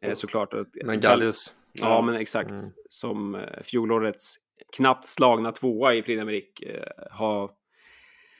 Eh, 0.01 0.13
såklart. 0.13 0.53
Men 0.83 0.99
Gallius. 0.99 1.53
Ja, 1.73 1.89
ja, 1.89 2.01
men 2.01 2.15
exakt. 2.15 2.49
Mm. 2.49 2.61
Som 2.89 3.35
eh, 3.35 3.63
fjolårets 3.63 4.35
knappt 4.77 5.07
slagna 5.07 5.51
tvåa 5.51 5.93
i 5.95 6.01
Prix 6.01 6.21
d'Amérique 6.21 6.75
eh, 6.75 7.07
har 7.11 7.51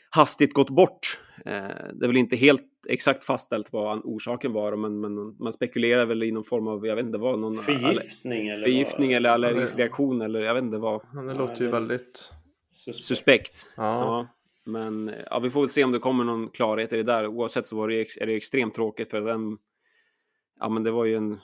hastigt 0.10 0.54
gått 0.54 0.70
bort. 0.70 1.20
Eh, 1.46 1.52
det 1.94 2.06
är 2.06 2.08
väl 2.08 2.18
inte 2.18 2.36
helt 2.36 2.66
exakt 2.88 3.24
fastställt 3.24 3.74
vad 3.74 4.02
orsaken 4.04 4.54
var, 4.54 4.76
men, 4.76 5.00
men 5.00 5.36
man 5.40 5.54
spekulerar 5.54 6.06
väl 6.06 6.24
i 6.24 6.32
någon 6.32 6.44
form 6.44 6.68
av, 6.68 6.88
jag 6.88 6.96
vet 6.96 7.06
inte 7.06 7.18
vad, 7.18 7.40
någon 7.40 7.58
förgiftning 7.58 8.48
eller, 8.48 8.64
förgiftning 8.64 9.14
eller 9.14 9.30
allergisk 9.30 9.78
reaktion 9.78 10.22
eller 10.22 10.40
jag 10.40 10.54
vet 10.54 10.64
inte 10.64 10.78
vad. 10.78 11.02
Men 11.14 11.28
det 11.28 11.34
låter 11.34 11.62
ju 11.62 11.68
väldigt 11.68 12.32
suspekt. 12.70 13.06
suspekt. 13.06 13.74
Ja. 13.78 13.84
ja. 13.84 14.28
Men 14.66 15.14
ja, 15.30 15.40
vi 15.40 15.50
får 15.50 15.62
väl 15.62 15.70
se 15.70 15.84
om 15.84 15.92
det 15.92 16.00
kommer 16.00 16.24
någon 16.24 16.50
klarhet 16.50 16.94
i 16.94 16.98
det 16.98 17.04
där. 17.04 17.28
Oavsett 17.28 17.68
så 17.68 17.76
var 17.76 17.88
det, 17.88 18.22
är 18.22 18.26
det 18.26 18.36
extremt 18.36 18.74
tråkigt 18.74 19.10
för 19.10 19.22
den. 19.22 19.58
Ja, 20.60 20.70
men 20.70 20.84
det 20.84 20.92
var 20.92 21.06
ju 21.06 21.16
en 21.16 21.40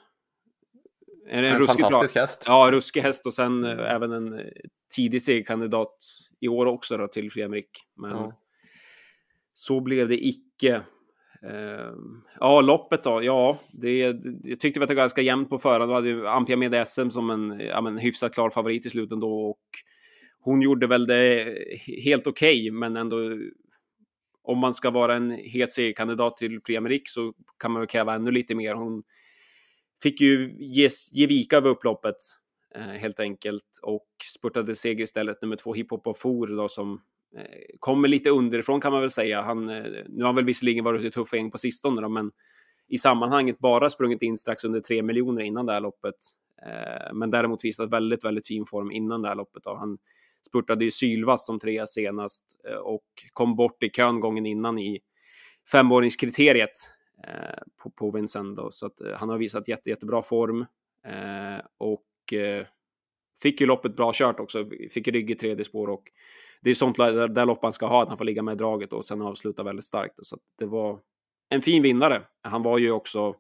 en, 1.28 1.46
en 1.46 1.68
fantastisk 1.68 2.16
häst. 2.16 2.44
Ja, 2.46 2.70
ruskig 2.72 3.02
häst 3.02 3.26
och 3.26 3.34
sen 3.34 3.64
mm. 3.64 3.80
även 3.80 4.12
en 4.12 4.42
tidig 4.96 5.22
segerkandidat 5.22 5.96
i 6.40 6.48
år 6.48 6.66
också 6.66 6.98
då, 6.98 7.08
till 7.08 7.32
Fredrik. 7.32 7.70
Men 7.96 8.12
ja. 8.12 8.40
så 9.54 9.80
blev 9.80 10.10
det 10.10 10.26
icke. 10.26 10.82
Uh, 11.46 11.94
ja, 12.40 12.62
loppet 12.62 13.04
då. 13.04 13.24
Ja, 13.24 13.60
det, 13.72 14.00
jag 14.44 14.60
tyckte 14.60 14.82
att 14.82 14.88
det 14.88 14.96
var 14.96 15.02
ganska 15.02 15.22
jämnt 15.22 15.50
på 15.50 15.60
förhand. 15.60 15.90
Vi 15.90 15.96
hade 15.96 16.10
ju 16.10 16.28
Ampia 16.28 16.58
med 16.58 16.88
SM 16.88 17.10
som 17.10 17.30
en 17.30 17.60
ja, 17.60 17.82
men, 17.82 17.98
hyfsat 17.98 18.34
klar 18.34 18.50
favorit 18.50 18.86
i 18.86 18.90
slutet 18.90 19.22
då 19.22 19.50
och 19.50 19.60
hon 20.40 20.62
gjorde 20.62 20.88
väl 20.88 21.08
det 21.08 21.58
helt 22.04 22.28
okej, 22.28 22.62
okay, 22.62 22.72
men 22.72 22.98
ändå 22.98 23.18
om 24.44 24.58
man 24.58 24.74
ska 24.74 24.90
vara 24.90 25.16
en 25.16 25.32
het 25.32 25.72
segerkandidat 25.72 26.38
till 26.38 26.62
Prix 26.62 27.14
så 27.14 27.34
kan 27.60 27.72
man 27.72 27.80
väl 27.80 27.88
kräva 27.88 28.14
ännu 28.14 28.32
lite 28.32 28.56
mer. 28.56 28.76
Hon 28.76 29.04
fick 30.06 30.22
ju 30.22 30.56
ge, 30.60 30.90
ge 31.12 31.28
vika 31.28 31.58
över 31.58 31.70
upploppet 31.70 32.16
eh, 32.76 32.82
helt 32.82 33.20
enkelt 33.20 33.80
och 33.82 34.08
spurtade 34.36 34.76
seger 34.76 35.04
istället. 35.04 35.42
Nummer 35.42 35.56
två, 35.56 35.74
Hiphop 35.74 36.08
och 36.08 36.18
For 36.18 36.48
då 36.48 36.68
som 36.70 37.02
eh, 37.38 37.44
kommer 37.80 38.08
lite 38.08 38.30
underifrån 38.30 38.82
kan 38.82 38.92
man 38.92 39.02
väl 39.02 39.12
säga. 39.12 39.42
Han, 39.42 39.70
eh, 39.70 39.84
nu 40.08 40.24
har 40.24 40.26
han 40.26 40.36
väl 40.36 40.46
visserligen 40.46 40.84
varit 40.84 41.04
i 41.04 41.12
tuffa 41.12 41.36
gäng 41.36 41.52
på 41.52 41.58
sistone 41.58 42.02
då, 42.02 42.10
men 42.10 42.32
i 42.88 42.98
sammanhanget 42.98 43.60
bara 43.60 43.90
sprungit 43.90 44.22
in 44.22 44.38
strax 44.38 44.64
under 44.64 44.80
tre 44.80 45.04
miljoner 45.04 45.42
innan 45.42 45.66
det 45.66 45.74
här 45.74 45.82
loppet. 45.82 46.16
Eh, 46.66 47.14
men 47.14 47.32
däremot 47.32 47.66
visat 47.66 47.90
väldigt, 47.90 48.26
väldigt 48.26 48.48
fin 48.48 48.66
form 48.66 48.92
innan 48.92 49.22
det 49.22 49.28
här 49.28 49.36
loppet. 49.36 49.64
Då. 49.64 49.76
Han 49.76 49.98
spurtade 50.48 50.86
ju 50.86 50.92
sylvass 50.92 51.46
som 51.46 51.60
trea 51.60 51.86
senast 51.86 52.44
eh, 52.70 52.78
och 52.78 53.06
kom 53.34 53.56
bort 53.56 53.84
i 53.84 53.90
kön 53.90 54.20
gången 54.20 54.46
innan 54.46 54.80
i 54.80 55.00
femåringskriteriet 55.72 56.96
Eh, 57.28 57.60
på, 57.84 57.90
på 57.90 58.26
då, 58.56 58.72
Så 58.72 58.86
att, 58.86 59.02
eh, 59.02 59.14
han 59.14 59.30
har 59.30 59.38
visat 59.38 59.68
jätte, 59.68 59.90
jättebra 59.90 60.22
form 60.22 60.66
eh, 61.06 61.66
och 61.78 62.34
eh, 62.34 62.66
fick 63.42 63.62
ju 63.62 63.68
loppet 63.68 63.96
bra 63.96 64.12
kört 64.14 64.40
också. 64.40 64.70
Fick 64.92 65.08
rygg 65.08 65.32
i 65.32 65.36
tredje 65.36 65.64
spår 65.64 65.88
och 65.88 66.04
det 66.62 66.70
är 66.70 66.74
sånt 66.74 66.98
där, 66.98 67.28
där 67.28 67.46
lopp 67.46 67.60
han 67.62 67.74
ska 67.74 67.88
ha, 67.88 68.04
att 68.04 68.08
han 68.08 68.18
får 68.18 68.26
ligga 68.26 68.44
med 68.44 68.54
i 68.54 68.56
draget 68.56 68.94
och 68.94 69.06
sen 69.06 69.22
avsluta 69.22 69.64
väldigt 69.64 69.86
starkt. 69.86 70.14
Så 70.22 70.38
det 70.60 70.66
var 70.66 71.00
en 71.50 71.62
fin 71.62 71.84
vinnare. 71.84 72.22
Han 72.42 72.64
var 72.64 72.78
ju 72.78 72.92
också 72.92 73.36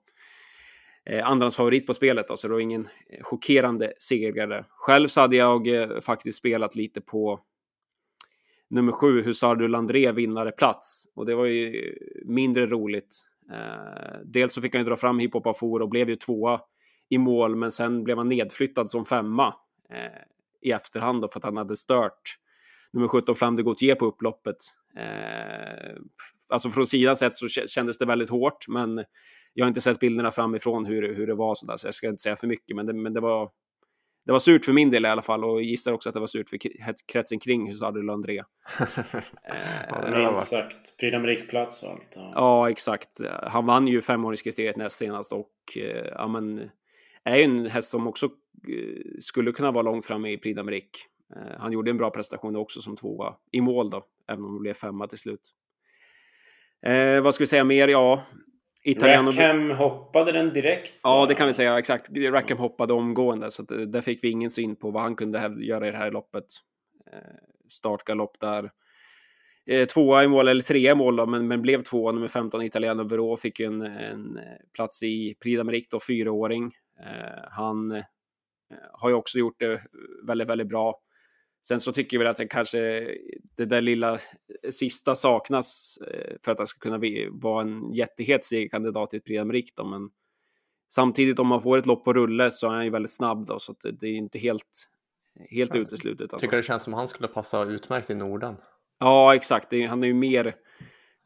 eh, 1.05 1.29
andrans 1.29 1.55
favorit 1.55 1.87
på 1.87 1.93
spelet, 1.93 2.27
då, 2.27 2.37
så 2.37 2.47
det 2.47 2.53
var 2.53 2.61
ingen 2.61 2.87
eh, 3.09 3.23
chockerande 3.23 3.93
segrare. 3.97 4.65
Själv 4.69 5.07
så 5.07 5.21
hade 5.21 5.35
jag 5.35 5.67
eh, 5.67 5.99
faktiskt 6.01 6.37
spelat 6.37 6.75
lite 6.75 7.01
på 7.01 7.39
nummer 8.69 8.91
sju, 8.91 9.21
Hussar 9.21 9.55
du 9.55 9.67
Landré 9.67 10.11
vinnare 10.11 10.51
plats 10.51 11.05
och 11.15 11.25
det 11.25 11.35
var 11.35 11.45
ju 11.45 11.93
mindre 12.25 12.65
roligt. 12.65 13.21
Eh, 13.51 14.19
dels 14.25 14.53
så 14.53 14.61
fick 14.61 14.73
han 14.73 14.83
ju 14.83 14.89
dra 14.89 14.95
fram 14.95 15.19
hiphop 15.19 15.47
Afor 15.47 15.81
och 15.81 15.89
blev 15.89 16.09
ju 16.09 16.15
tvåa 16.15 16.61
i 17.09 17.17
mål, 17.17 17.55
men 17.55 17.71
sen 17.71 18.03
blev 18.03 18.17
han 18.17 18.29
nedflyttad 18.29 18.91
som 18.91 19.05
femma 19.05 19.47
eh, 19.89 20.21
i 20.61 20.71
efterhand 20.71 21.21
då, 21.21 21.27
för 21.27 21.39
att 21.39 21.43
han 21.43 21.57
hade 21.57 21.75
stört 21.75 22.37
nummer 22.93 23.07
17 23.07 23.35
Flam 23.35 23.55
de 23.55 23.63
Gautier 23.63 23.95
på 23.95 24.05
upploppet. 24.05 24.55
Eh, 24.97 25.95
alltså 26.49 26.69
från 26.69 26.87
sidan 26.87 27.15
sett 27.15 27.35
så 27.35 27.47
kändes 27.47 27.97
det 27.97 28.05
väldigt 28.05 28.29
hårt, 28.29 28.67
men 28.67 29.03
jag 29.53 29.65
har 29.65 29.67
inte 29.67 29.81
sett 29.81 29.99
bilderna 29.99 30.31
framifrån 30.31 30.85
hur, 30.85 31.15
hur 31.15 31.27
det 31.27 31.35
var 31.35 31.55
så, 31.55 31.65
där, 31.65 31.77
så 31.77 31.87
jag 31.87 31.93
ska 31.93 32.07
inte 32.07 32.21
säga 32.21 32.35
för 32.35 32.47
mycket, 32.47 32.75
men 32.75 32.85
det, 32.85 32.93
men 32.93 33.13
det 33.13 33.19
var 33.19 33.49
det 34.25 34.31
var 34.31 34.39
surt 34.39 34.65
för 34.65 34.73
min 34.73 34.91
del 34.91 35.05
i 35.05 35.07
alla 35.07 35.21
fall 35.21 35.43
och 35.43 35.61
gissar 35.61 35.93
också 35.93 36.09
att 36.09 36.15
det 36.15 36.19
var 36.19 36.27
surt 36.27 36.49
för 36.49 36.59
kretsen 37.11 37.39
kring 37.39 37.69
Husadul 37.69 38.09
och 38.09 38.13
André. 38.13 38.43
Minst 40.13 40.47
sagt, 40.49 40.97
Prix 40.99 41.47
plats 41.47 41.83
och 41.83 41.89
allt. 41.91 42.13
Ja. 42.15 42.31
ja. 42.35 42.69
exakt. 42.69 43.09
Han 43.43 43.65
vann 43.65 43.87
ju 43.87 44.01
femåringskriteriet 44.01 44.77
näst 44.77 44.97
senast 44.97 45.33
och 45.33 45.51
eh, 45.75 46.05
ja, 46.11 46.27
men, 46.27 46.69
är 47.23 47.35
ju 47.35 47.43
en 47.43 47.65
häst 47.65 47.89
som 47.89 48.07
också 48.07 48.25
eh, 48.25 49.19
skulle 49.19 49.51
kunna 49.51 49.71
vara 49.71 49.83
långt 49.83 50.05
framme 50.05 50.31
i 50.31 50.37
Prix 50.37 50.59
eh, 50.59 51.59
Han 51.59 51.71
gjorde 51.71 51.91
en 51.91 51.97
bra 51.97 52.09
prestation 52.09 52.55
också 52.55 52.81
som 52.81 52.95
tvåa 52.95 53.35
i 53.51 53.61
mål 53.61 53.89
då, 53.89 54.05
även 54.27 54.43
om 54.45 54.53
det 54.53 54.61
blev 54.61 54.73
femma 54.73 55.07
till 55.07 55.19
slut. 55.19 55.51
Eh, 56.85 57.21
vad 57.21 57.35
ska 57.35 57.41
vi 57.41 57.47
säga 57.47 57.63
mer? 57.63 57.87
Ja, 57.87 58.23
Italiano... 58.85 59.31
Rackham 59.31 59.71
hoppade 59.71 60.31
den 60.31 60.53
direkt? 60.53 60.93
Ja, 61.03 61.25
det 61.25 61.33
kan 61.33 61.47
vi 61.47 61.53
säga 61.53 61.79
exakt. 61.79 62.09
Rackham 62.17 62.57
hoppade 62.57 62.93
omgående, 62.93 63.51
så 63.51 63.63
att, 63.63 63.71
eh, 63.71 63.77
där 63.77 64.01
fick 64.01 64.23
vi 64.23 64.29
ingen 64.29 64.51
syn 64.51 64.75
på 64.75 64.91
vad 64.91 65.03
han 65.03 65.15
kunde 65.15 65.55
göra 65.59 65.87
i 65.87 65.91
det 65.91 65.97
här 65.97 66.11
loppet. 66.11 66.45
Eh, 67.13 67.19
startgalopp 67.69 68.39
där. 68.39 68.71
Eh, 69.65 69.85
tvåa 69.85 70.23
i 70.23 70.27
mål, 70.27 70.47
eller 70.47 70.61
trea 70.61 70.91
i 70.91 70.95
mål 70.95 71.15
då, 71.15 71.25
men, 71.25 71.47
men 71.47 71.61
blev 71.61 71.81
tvåa. 71.81 72.11
Nummer 72.11 72.27
15, 72.27 72.61
Italiano 72.61 73.03
Verå, 73.03 73.37
fick 73.37 73.59
ju 73.59 73.65
en, 73.65 73.81
en 73.81 74.39
plats 74.73 75.03
i 75.03 75.35
Prix 75.43 75.61
d'Amérique 75.61 75.87
då, 75.91 75.99
fyraåring. 75.99 76.71
Han 77.51 78.03
har 78.91 79.09
ju 79.09 79.15
också 79.15 79.37
gjort 79.37 79.59
det 79.59 79.81
väldigt, 80.27 80.49
väldigt 80.49 80.67
bra. 80.67 80.99
Sen 81.67 81.79
så 81.79 81.91
tycker 81.91 82.19
vi 82.19 82.25
att 82.25 82.37
det 82.37 82.47
kanske 82.47 82.79
det 83.55 83.65
där 83.65 83.81
lilla 83.81 84.19
sista 84.69 85.15
saknas 85.15 85.97
eh, 86.07 86.35
för 86.43 86.51
att 86.51 86.57
han 86.57 86.67
ska 86.67 86.79
kunna 86.79 86.99
vara 87.31 87.61
en 87.61 87.91
jättehet 87.91 88.45
segerkandidat 88.45 89.13
i 89.13 89.17
ett 89.17 89.27
d'Amérique 89.27 89.89
men 89.89 90.09
samtidigt 90.89 91.39
om 91.39 91.47
man 91.47 91.61
får 91.61 91.77
ett 91.77 91.85
lopp 91.85 92.05
på 92.05 92.13
rulle 92.13 92.51
så 92.51 92.67
är 92.67 92.71
han 92.71 92.83
ju 92.83 92.89
väldigt 92.89 93.11
snabb 93.11 93.45
då, 93.45 93.59
så 93.59 93.75
det 93.81 94.07
är 94.07 94.15
inte 94.15 94.39
helt, 94.39 94.89
helt 95.49 95.75
uteslutet. 95.75 96.31
Jag 96.31 96.41
tycker 96.41 96.57
det 96.57 96.63
känns 96.63 96.83
som 96.83 96.93
han 96.93 97.07
skulle 97.07 97.27
passa 97.27 97.63
utmärkt 97.63 98.09
i 98.09 98.15
Norden. 98.15 98.55
Ja, 98.99 99.35
exakt. 99.35 99.73
Han 99.89 100.03
är 100.03 100.07
ju 100.07 100.13
mer, 100.13 100.55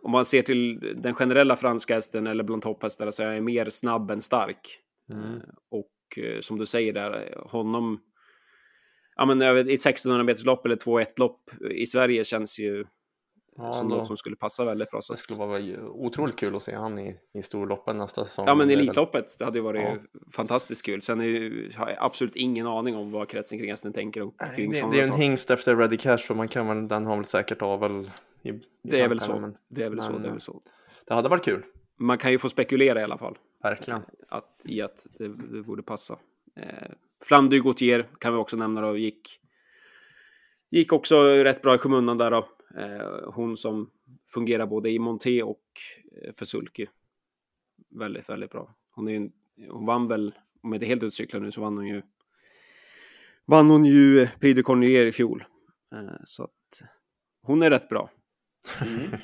om 0.03 0.11
man 0.11 0.25
ser 0.25 0.41
till 0.41 0.79
den 0.97 1.13
generella 1.13 1.55
franska 1.55 1.95
hästen 1.95 2.27
eller 2.27 2.43
bland 2.43 2.61
topphästarna 2.61 3.11
så 3.11 3.23
är 3.23 3.33
han 3.33 3.43
mer 3.43 3.69
snabb 3.69 4.11
än 4.11 4.21
stark. 4.21 4.79
Mm. 5.11 5.39
Och 5.71 6.23
eh, 6.23 6.39
som 6.41 6.57
du 6.57 6.65
säger 6.65 6.93
där, 6.93 7.43
honom 7.45 7.99
ja, 9.19 9.25
men 9.25 9.41
ett 9.41 9.67
1600 9.67 10.23
meters 10.23 10.45
lopp 10.45 10.65
eller 10.65 10.75
2-1 10.75 11.05
lopp 11.17 11.51
i 11.71 11.85
Sverige 11.85 12.23
känns 12.23 12.59
ju 12.59 12.85
ja, 13.57 13.73
som 13.73 13.89
då, 13.89 13.95
något 13.95 14.07
som 14.07 14.17
skulle 14.17 14.35
passa 14.35 14.65
väldigt 14.65 14.91
bra. 14.91 14.99
Det 15.09 15.15
skulle 15.15 15.39
vara 15.39 15.59
otroligt 15.89 16.35
kul 16.35 16.55
att 16.55 16.63
se 16.63 16.75
han 16.75 16.99
i, 16.99 17.15
i 17.33 17.41
storloppen 17.41 17.97
nästa 17.97 18.25
säsong. 18.25 18.45
Ja, 18.47 18.55
men 18.55 18.69
Elitloppet, 18.69 19.35
det 19.39 19.45
hade 19.45 19.57
ju 19.57 19.63
varit 19.63 19.81
ja. 19.81 20.19
fantastiskt 20.31 20.85
kul. 20.85 21.01
Sen 21.01 21.21
är, 21.21 21.77
har 21.77 21.89
jag 21.89 21.97
absolut 21.99 22.35
ingen 22.35 22.67
aning 22.67 22.95
om 22.95 23.11
vad 23.11 23.29
kretsen 23.29 23.59
kring 23.59 23.69
hästen 23.69 23.93
tänker 23.93 24.21
om 24.21 24.33
kring 24.55 24.71
Det, 24.71 24.91
det 24.91 24.99
är 24.99 25.03
en 25.03 25.13
hingst 25.13 25.51
efter 25.51 25.75
Ready 25.75 25.97
Cash 25.97 26.29
och 26.29 26.35
man 26.35 26.47
kan 26.47 26.67
väl, 26.67 26.87
den 26.87 27.05
har 27.05 27.15
väl 27.15 27.25
säkert 27.25 27.61
av 27.61 27.79
väl 27.79 28.11
i, 28.41 28.49
i 28.49 28.61
det, 28.81 29.01
är 29.01 29.07
väl 29.07 29.19
så. 29.19 29.39
Men, 29.39 29.57
det 29.67 29.83
är 29.83 29.89
väl 29.89 30.01
så. 30.01 30.17
Det 30.17 30.27
är 30.27 30.31
väl 30.31 30.41
så. 30.41 30.61
Det 31.07 31.13
hade 31.13 31.29
varit 31.29 31.45
kul. 31.45 31.65
Man 31.97 32.17
kan 32.17 32.31
ju 32.31 32.39
få 32.39 32.49
spekulera 32.49 33.01
i 33.01 33.03
alla 33.03 33.17
fall. 33.17 33.37
Verkligen. 33.63 34.01
Att, 34.29 34.61
I 34.65 34.81
att 34.81 35.07
det, 35.17 35.27
det 35.27 35.61
borde 35.61 35.83
passa. 35.83 36.19
Eh, 36.55 36.91
Flandy 37.21 37.59
Gautier 37.59 38.09
kan 38.19 38.33
vi 38.33 38.39
också 38.39 38.57
nämna 38.57 38.81
då, 38.81 38.97
gick, 38.97 39.39
gick 40.69 40.93
också 40.93 41.23
rätt 41.23 41.61
bra 41.61 41.75
i 41.75 41.77
skymundan 41.77 42.17
där 42.17 42.31
då. 42.31 42.49
Eh, 42.77 43.31
hon 43.33 43.57
som 43.57 43.89
fungerar 44.27 44.65
både 44.65 44.89
i 44.89 44.99
Monté 44.99 45.43
och 45.43 45.63
eh, 46.21 46.33
för 46.37 46.45
Sulky. 46.45 46.87
Väldigt, 47.89 48.29
väldigt 48.29 48.51
bra. 48.51 48.75
Hon, 48.91 49.07
är 49.07 49.11
ju, 49.11 49.29
hon 49.69 49.85
vann 49.85 50.07
väl, 50.07 50.33
om 50.61 50.71
jag 50.71 50.75
inte 50.75 50.85
helt 50.85 51.03
utcyklad 51.03 51.41
nu, 51.41 51.51
så 51.51 51.61
vann 51.61 51.77
hon 51.77 51.87
ju 51.87 52.01
vann 53.45 53.69
hon 53.69 53.85
ju 53.85 54.27
Prix 54.39 54.55
de 54.55 54.63
Cornier 54.63 55.05
i 55.05 55.11
fjol. 55.11 55.43
Eh, 55.93 56.21
så 56.23 56.43
att 56.43 56.81
hon 57.41 57.63
är 57.63 57.69
rätt 57.69 57.89
bra. 57.89 58.09
Mm. 58.81 59.19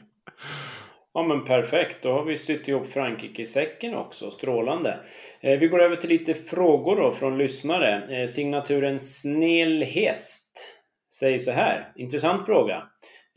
Ja 1.18 1.24
men 1.24 1.46
perfekt, 1.46 1.98
då 2.02 2.12
har 2.12 2.26
vi 2.26 2.38
sytt 2.38 2.68
ihop 2.68 2.88
Frankrike 2.88 3.42
i 3.42 3.46
säcken 3.46 3.96
också. 3.96 4.32
Strålande. 4.32 5.00
Eh, 5.42 5.60
vi 5.60 5.68
går 5.68 5.82
över 5.82 5.96
till 5.96 6.10
lite 6.10 6.34
frågor 6.34 6.96
då 6.96 7.12
från 7.12 7.38
lyssnare. 7.38 8.22
Eh, 8.22 8.28
signaturen 8.28 9.00
Snäll 9.00 9.84
Häst 9.84 10.76
säger 11.20 11.40
så 11.40 11.52
här. 11.52 11.92
Intressant 11.96 12.46
fråga. 12.46 12.84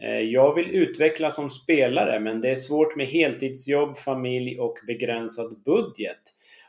Eh, 0.03 0.21
jag 0.21 0.55
vill 0.55 0.71
utvecklas 0.71 1.35
som 1.35 1.51
spelare 1.51 2.21
men 2.21 2.41
det 2.41 2.51
är 2.51 2.55
svårt 2.55 2.97
med 2.97 3.07
heltidsjobb, 3.07 3.99
familj 3.99 4.61
och 4.61 4.79
begränsad 4.87 5.63
budget. 5.65 6.21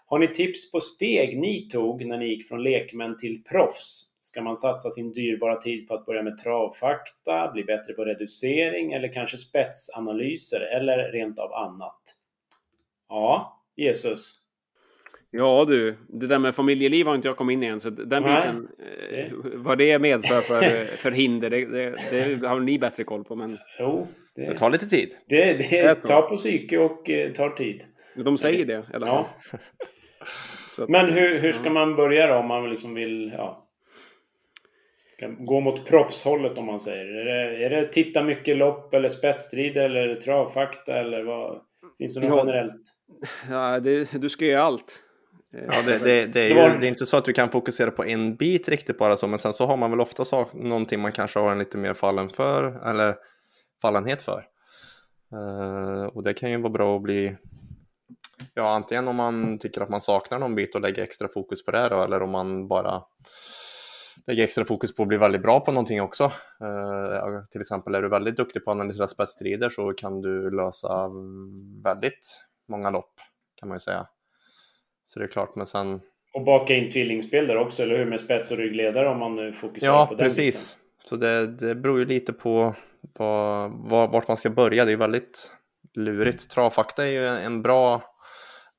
Har 0.06 0.20
ni 0.20 0.28
tips 0.28 0.72
på 0.72 0.80
steg 0.80 1.40
ni 1.40 1.70
tog 1.70 2.06
när 2.06 2.18
ni 2.18 2.28
gick 2.28 2.48
från 2.48 2.64
lekmän 2.64 3.18
till 3.18 3.44
proffs? 3.44 4.09
Ska 4.30 4.42
man 4.42 4.58
satsa 4.58 4.90
sin 4.90 5.12
dyrbara 5.12 5.56
tid 5.56 5.88
på 5.88 5.94
att 5.94 6.06
börja 6.06 6.24
med 6.24 6.38
travfakta, 6.38 7.52
bli 7.54 7.64
bättre 7.64 7.94
på 7.94 8.06
reducering 8.06 8.94
eller 8.94 9.14
kanske 9.14 9.38
spetsanalyser 9.38 10.62
eller 10.62 11.12
rent 11.12 11.40
av 11.40 11.54
annat? 11.54 12.02
Ja, 13.08 13.62
Jesus. 13.76 14.36
Ja 15.32 15.66
du, 15.66 15.96
det 16.08 16.28
där 16.28 16.40
med 16.40 16.56
familjeliv 16.56 17.08
har 17.08 17.16
inte 17.16 17.28
jag 17.28 17.38
kommit 17.38 17.54
in 17.54 17.64
i 17.64 17.66
än, 17.66 17.80
så 17.80 17.90
den 17.90 18.24
Nej. 18.24 18.42
biten, 18.42 18.68
eh, 19.12 19.32
vad 19.56 19.78
det 19.78 20.00
medför 20.00 20.42
för, 20.42 20.86
för 20.98 21.12
hinder, 21.12 21.50
det, 21.50 21.66
det, 21.66 21.96
det, 22.12 22.48
har 22.48 22.60
ni 22.60 22.80
bättre 22.80 23.04
koll 23.04 23.24
på. 23.24 23.36
Men... 23.36 23.58
Jo, 23.80 24.08
det, 24.36 24.46
det 24.46 24.58
tar 24.58 24.70
lite 24.70 24.86
tid. 24.86 25.10
Det, 25.28 25.54
det 25.54 25.96
tar 25.96 26.22
på 26.22 26.38
psyke 26.38 26.78
och 26.78 27.10
eh, 27.10 27.32
tar 27.32 27.50
tid. 27.50 27.82
De 28.16 28.38
säger 28.38 28.66
det 28.66 28.84
i 28.94 28.96
alla 28.96 29.08
fall. 29.08 29.26
Ja. 30.78 30.86
men 30.90 31.14
hur, 31.14 31.40
hur 31.40 31.52
ska 31.52 31.70
man 31.70 31.96
börja 31.96 32.28
då 32.28 32.34
om 32.34 32.48
man 32.48 32.70
liksom 32.70 32.94
vill 32.94 33.34
ja, 33.38 33.69
gå 35.28 35.60
mot 35.60 35.86
proffshållet 35.86 36.58
om 36.58 36.66
man 36.66 36.80
säger. 36.80 37.06
Är 37.06 37.26
det, 37.26 37.66
är 37.66 37.70
det 37.70 37.92
titta 37.92 38.24
mycket 38.24 38.58
lopp 38.58 38.94
eller 38.94 39.10
spetsstrid 39.10 39.78
eller 39.78 40.16
travfakta 40.16 40.94
eller 40.94 41.24
vad? 41.24 41.62
Finns 41.98 42.16
det 42.16 42.20
något 42.20 42.30
ja, 42.30 42.44
generellt? 42.46 42.82
Ja, 43.50 43.80
det, 43.80 44.22
du 44.22 44.30
ska 44.30 44.46
göra 44.46 44.64
allt. 44.64 45.04
Ja, 45.52 45.82
det, 45.86 45.98
det, 45.98 46.26
det 46.26 46.42
är 46.42 46.48
ju 46.48 46.80
det 46.80 46.86
är 46.86 46.90
inte 46.90 47.06
så 47.06 47.18
att 47.18 47.26
du 47.26 47.34
kan 47.34 47.50
fokusera 47.50 47.92
på 47.92 48.06
en 48.06 48.36
bit 48.36 48.70
riktigt 48.70 48.98
bara 48.98 49.18
så, 49.18 49.28
men 49.28 49.40
sen 49.40 49.54
så 49.54 49.66
har 49.66 49.78
man 49.78 49.92
väl 49.92 50.02
ofta 50.02 50.26
sak, 50.26 50.54
någonting 50.54 51.00
man 51.00 51.12
kanske 51.12 51.40
har 51.40 51.52
en 51.52 51.60
lite 51.60 51.78
mer 51.78 51.94
fallen 51.94 52.30
för 52.30 52.90
eller 52.90 53.16
fallenhet 53.82 54.22
för. 54.22 54.46
Uh, 55.34 56.04
och 56.04 56.24
det 56.24 56.34
kan 56.34 56.52
ju 56.52 56.58
vara 56.58 56.74
bra 56.74 56.96
att 56.96 57.02
bli, 57.02 57.36
ja 58.54 58.70
antingen 58.70 59.08
om 59.08 59.16
man 59.16 59.60
tycker 59.60 59.82
att 59.82 59.90
man 59.90 60.02
saknar 60.02 60.40
någon 60.40 60.56
bit 60.56 60.76
och 60.76 60.82
lägger 60.82 61.04
extra 61.04 61.28
fokus 61.28 61.66
på 61.66 61.72
det 61.72 61.90
då, 61.90 62.04
eller 62.04 62.22
om 62.22 62.32
man 62.32 62.68
bara 62.68 63.02
lägger 64.28 64.44
extra 64.44 64.66
fokus 64.66 64.96
på 64.96 65.04
att 65.04 65.08
bli 65.08 65.18
väldigt 65.18 65.42
bra 65.42 65.60
på 65.60 65.72
någonting 65.72 66.02
också. 66.02 66.24
Uh, 66.24 67.44
till 67.52 67.62
exempel 67.62 67.96
är 67.96 68.02
du 68.02 68.10
väldigt 68.10 68.38
duktig 68.38 68.66
på 68.66 68.72
att 68.72 68.76
analysera 68.76 69.08
spetsstrider 69.08 69.70
så 69.70 69.94
kan 69.94 70.22
du 70.22 70.52
lösa 70.52 71.10
väldigt 71.84 72.44
många 72.68 72.90
lopp 72.90 73.14
kan 73.56 73.70
man 73.70 73.76
ju 73.76 73.80
säga. 73.80 74.08
Så 75.06 75.20
det 75.20 75.26
är 75.26 75.30
klart, 75.30 75.56
men 75.56 75.68
sen... 75.68 76.02
Och 76.34 76.44
baka 76.44 76.76
in 76.76 76.92
tvillingspel 76.92 77.48
där 77.48 77.58
också, 77.58 77.84
eller 77.84 77.98
hur? 77.98 78.06
Med 78.06 78.20
spets 78.20 78.52
och 78.52 78.58
ryggledare 78.58 79.10
om 79.10 79.20
man 79.20 79.36
nu 79.36 79.54
fokuserar 79.54 79.94
ja, 79.94 80.06
på 80.06 80.14
den 80.14 80.20
Ja, 80.20 80.26
precis. 80.26 80.76
Biten. 80.76 81.10
Så 81.10 81.16
det, 81.16 81.48
det 81.48 81.76
beror 81.76 82.00
ju 82.00 82.06
lite 82.06 82.34
på 82.34 82.76
vad, 83.18 83.72
vad, 83.72 84.12
vart 84.12 84.28
man 84.28 84.38
ska 84.38 84.50
börja. 84.50 84.86
Det 84.86 84.92
är 84.92 84.98
väldigt 84.98 85.54
lurigt. 85.94 86.50
Travfakta 86.50 87.08
är 87.08 87.12
ju 87.12 87.28
en 87.28 87.62
bra 87.62 88.02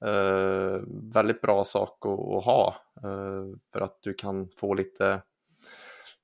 Uh, 0.05 0.81
väldigt 1.15 1.41
bra 1.41 1.65
sak 1.65 2.07
att, 2.07 2.37
att 2.37 2.45
ha 2.45 2.75
uh, 3.05 3.57
för 3.73 3.81
att 3.81 3.99
du 4.03 4.15
kan 4.15 4.49
få 4.57 4.75
lite 4.75 5.23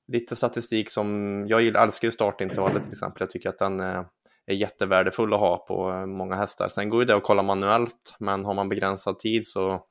lite 0.07 0.35
statistik 0.35 0.89
som, 0.89 1.45
jag 1.47 1.61
gillar, 1.61 1.83
älskar 1.83 2.07
ju 2.07 2.11
startintervallet 2.11 2.83
till 2.83 2.91
exempel, 2.91 3.21
jag 3.21 3.29
tycker 3.29 3.49
att 3.49 3.57
den 3.57 3.79
är, 3.79 4.05
är 4.45 4.55
jättevärdefull 4.55 5.33
att 5.33 5.39
ha 5.39 5.65
på 5.65 5.91
eh, 5.91 6.05
många 6.05 6.35
hästar. 6.35 6.69
Sen 6.69 6.89
går 6.89 7.01
ju 7.01 7.05
det 7.05 7.15
att 7.15 7.23
kolla 7.23 7.43
manuellt, 7.43 8.15
men 8.19 8.45
har 8.45 8.53
man 8.53 8.69
begränsad 8.69 9.19
tid 9.19 9.47
så, 9.47 9.83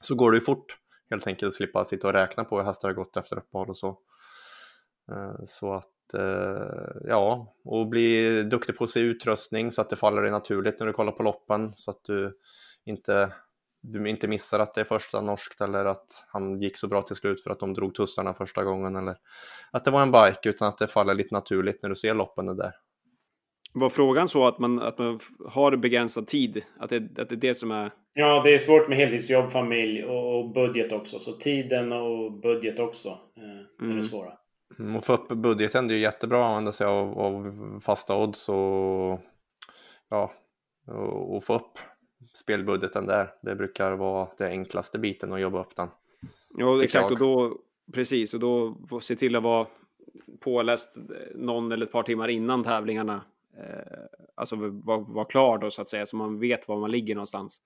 så 0.00 0.14
går 0.14 0.30
det 0.30 0.36
ju 0.36 0.44
fort 0.44 0.76
helt 1.10 1.26
enkelt 1.26 1.48
att 1.48 1.54
slippa 1.54 1.84
sitta 1.84 2.06
och 2.06 2.12
räkna 2.12 2.44
på 2.44 2.58
hur 2.58 2.64
hästar 2.64 2.88
har 2.88 2.94
gått 2.94 3.16
efter 3.16 3.38
uppehåll 3.38 3.68
och 3.68 3.76
så. 3.76 3.88
Eh, 5.12 5.44
så 5.44 5.74
att, 5.74 5.86
ja, 7.08 7.54
och 7.64 7.88
bli 7.88 8.42
duktig 8.42 8.76
på 8.76 8.84
att 8.84 8.90
se 8.90 9.00
utrustning 9.00 9.72
så 9.72 9.80
att 9.80 9.90
det 9.90 9.96
faller 9.96 10.22
dig 10.22 10.30
naturligt 10.30 10.80
när 10.80 10.86
du 10.86 10.92
kollar 10.92 11.12
på 11.12 11.22
loppen 11.22 11.74
så 11.74 11.90
att 11.90 12.04
du 12.04 12.38
inte 12.84 13.32
du 13.82 14.08
inte 14.08 14.28
missar 14.28 14.60
att 14.60 14.74
det 14.74 14.80
är 14.80 14.84
första 14.84 15.20
norskt 15.20 15.60
eller 15.60 15.84
att 15.84 16.24
han 16.28 16.60
gick 16.60 16.76
så 16.76 16.88
bra 16.88 17.02
till 17.02 17.16
slut 17.16 17.42
för 17.42 17.50
att 17.50 17.60
de 17.60 17.74
drog 17.74 17.94
tussarna 17.94 18.34
första 18.34 18.64
gången 18.64 18.96
eller 18.96 19.14
att 19.72 19.84
det 19.84 19.90
var 19.90 20.02
en 20.02 20.12
bike 20.12 20.48
utan 20.48 20.68
att 20.68 20.78
det 20.78 20.88
faller 20.88 21.14
lite 21.14 21.34
naturligt 21.34 21.82
när 21.82 21.88
du 21.88 21.94
ser 21.94 22.14
loppen 22.14 22.56
där. 22.56 22.72
Var 23.72 23.90
frågan 23.90 24.28
så 24.28 24.46
att 24.46 24.58
man, 24.58 24.82
att 24.82 24.98
man 24.98 25.20
har 25.48 25.76
begränsad 25.76 26.26
tid? 26.26 26.64
Att 26.78 26.90
det, 26.90 26.96
att 26.96 27.28
det 27.28 27.34
är 27.34 27.36
det 27.36 27.54
som 27.54 27.70
är... 27.70 27.90
Ja, 28.14 28.42
det 28.44 28.54
är 28.54 28.58
svårt 28.58 28.88
med 28.88 28.98
heltidsjobb, 28.98 29.50
familj 29.50 30.04
och, 30.04 30.38
och 30.38 30.52
budget 30.52 30.92
också. 30.92 31.18
Så 31.18 31.32
tiden 31.32 31.92
och 31.92 32.32
budget 32.32 32.78
också 32.78 33.08
eh, 33.08 33.84
är 33.86 33.90
mm. 33.90 33.96
det 33.96 34.04
svåra. 34.04 34.32
Mm, 34.78 34.96
och 34.96 35.04
få 35.04 35.12
upp 35.12 35.28
budgeten, 35.28 35.88
det 35.88 35.94
är 35.94 35.98
jättebra 35.98 36.38
att 36.38 36.46
använda 36.46 36.72
sig 36.72 36.86
av, 36.86 37.18
av 37.18 37.80
fasta 37.80 38.16
odds 38.16 38.48
och, 38.48 39.20
ja, 40.10 40.30
och, 40.86 41.36
och 41.36 41.44
få 41.44 41.54
upp 41.54 41.78
spelbudgeten 42.32 43.06
där. 43.06 43.34
Det 43.42 43.56
brukar 43.56 43.92
vara 43.92 44.28
det 44.38 44.48
enklaste 44.48 44.98
biten 44.98 45.32
att 45.32 45.40
jobba 45.40 45.60
upp 45.60 45.76
den. 45.76 45.88
Ja, 46.56 46.84
exakt. 46.84 47.10
Och 47.10 47.18
då, 47.18 47.58
precis, 47.92 48.34
och 48.34 48.40
då 48.40 48.76
se 49.00 49.16
till 49.16 49.36
att 49.36 49.42
vara 49.42 49.66
påläst 50.40 50.96
någon 51.34 51.72
eller 51.72 51.86
ett 51.86 51.92
par 51.92 52.02
timmar 52.02 52.28
innan 52.28 52.64
tävlingarna. 52.64 53.24
Eh, 53.58 54.02
alltså 54.34 54.56
vara 54.56 54.98
var 54.98 55.24
klar 55.24 55.58
då 55.58 55.70
så 55.70 55.82
att 55.82 55.88
säga, 55.88 56.06
så 56.06 56.16
man 56.16 56.38
vet 56.38 56.68
var 56.68 56.80
man 56.80 56.90
ligger 56.90 57.14
någonstans. 57.14 57.62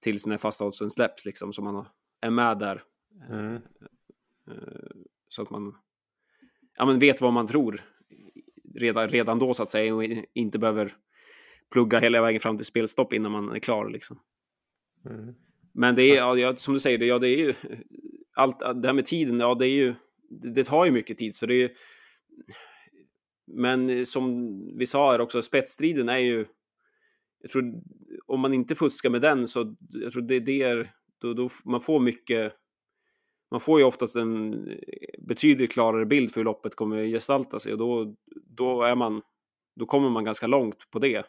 Tills 0.00 0.26
när 0.26 0.38
fasta 0.38 0.64
oddsen 0.64 0.90
släpps 0.90 1.24
liksom, 1.24 1.52
så 1.52 1.62
man 1.62 1.86
är 2.20 2.30
med 2.30 2.58
där. 2.58 2.82
Mm. 3.28 3.54
Eh, 4.50 4.90
så 5.28 5.42
att 5.42 5.50
man 5.50 5.76
ja, 6.76 6.84
men 6.84 6.98
vet 6.98 7.20
vad 7.20 7.32
man 7.32 7.46
tror 7.46 7.82
redan, 8.74 9.08
redan 9.08 9.38
då 9.38 9.54
så 9.54 9.62
att 9.62 9.70
säga 9.70 9.94
och 9.94 10.04
inte 10.32 10.58
behöver 10.58 10.96
plugga 11.72 11.98
hela 11.98 12.22
vägen 12.22 12.40
fram 12.40 12.56
till 12.56 12.66
spelstopp 12.66 13.12
innan 13.12 13.32
man 13.32 13.48
är 13.52 13.58
klar. 13.58 13.90
Liksom. 13.90 14.18
Mm. 15.06 15.34
Men 15.74 15.94
det 15.94 16.02
är, 16.02 16.36
ja, 16.36 16.56
som 16.56 16.74
du 16.74 16.80
säger, 16.80 16.98
det, 16.98 17.06
ja, 17.06 17.18
det 17.18 17.28
är 17.28 17.38
ju 17.38 17.54
allt 18.34 18.58
det 18.58 18.88
här 18.88 18.92
med 18.92 19.06
tiden, 19.06 19.40
ja, 19.40 19.54
det 19.54 19.66
är 19.66 19.74
ju, 19.74 19.94
det, 20.30 20.64
tar 20.64 20.84
ju 20.84 20.90
mycket 20.90 21.18
tid, 21.18 21.34
så 21.34 21.46
det 21.46 21.54
är 21.54 21.58
ju. 21.58 21.68
Men 23.46 24.06
som 24.06 24.58
vi 24.78 24.86
sa 24.86 25.12
här 25.12 25.20
också, 25.20 25.42
spetsstriden 25.42 26.08
är 26.08 26.18
ju. 26.18 26.46
Jag 27.40 27.50
tror 27.50 27.82
om 28.26 28.40
man 28.40 28.54
inte 28.54 28.74
fuskar 28.74 29.10
med 29.10 29.22
den 29.22 29.48
så 29.48 29.76
jag 29.90 30.12
tror 30.12 30.22
det, 30.22 30.40
det 30.40 30.62
är 30.62 30.90
då, 31.20 31.34
då 31.34 31.48
man 31.64 31.80
får 31.80 32.00
mycket. 32.00 32.52
Man 33.50 33.60
får 33.60 33.78
ju 33.78 33.84
oftast 33.84 34.16
en 34.16 34.68
betydligt 35.18 35.72
klarare 35.72 36.06
bild 36.06 36.32
för 36.32 36.40
hur 36.40 36.44
loppet 36.44 36.74
kommer 36.74 37.04
gestalta 37.06 37.58
sig 37.58 37.72
och 37.72 37.78
då, 37.78 38.14
då 38.46 38.82
är 38.82 38.94
man. 38.94 39.22
Då 39.76 39.86
kommer 39.86 40.10
man 40.10 40.24
ganska 40.24 40.46
långt 40.46 40.90
på 40.90 40.98
det. 40.98 41.26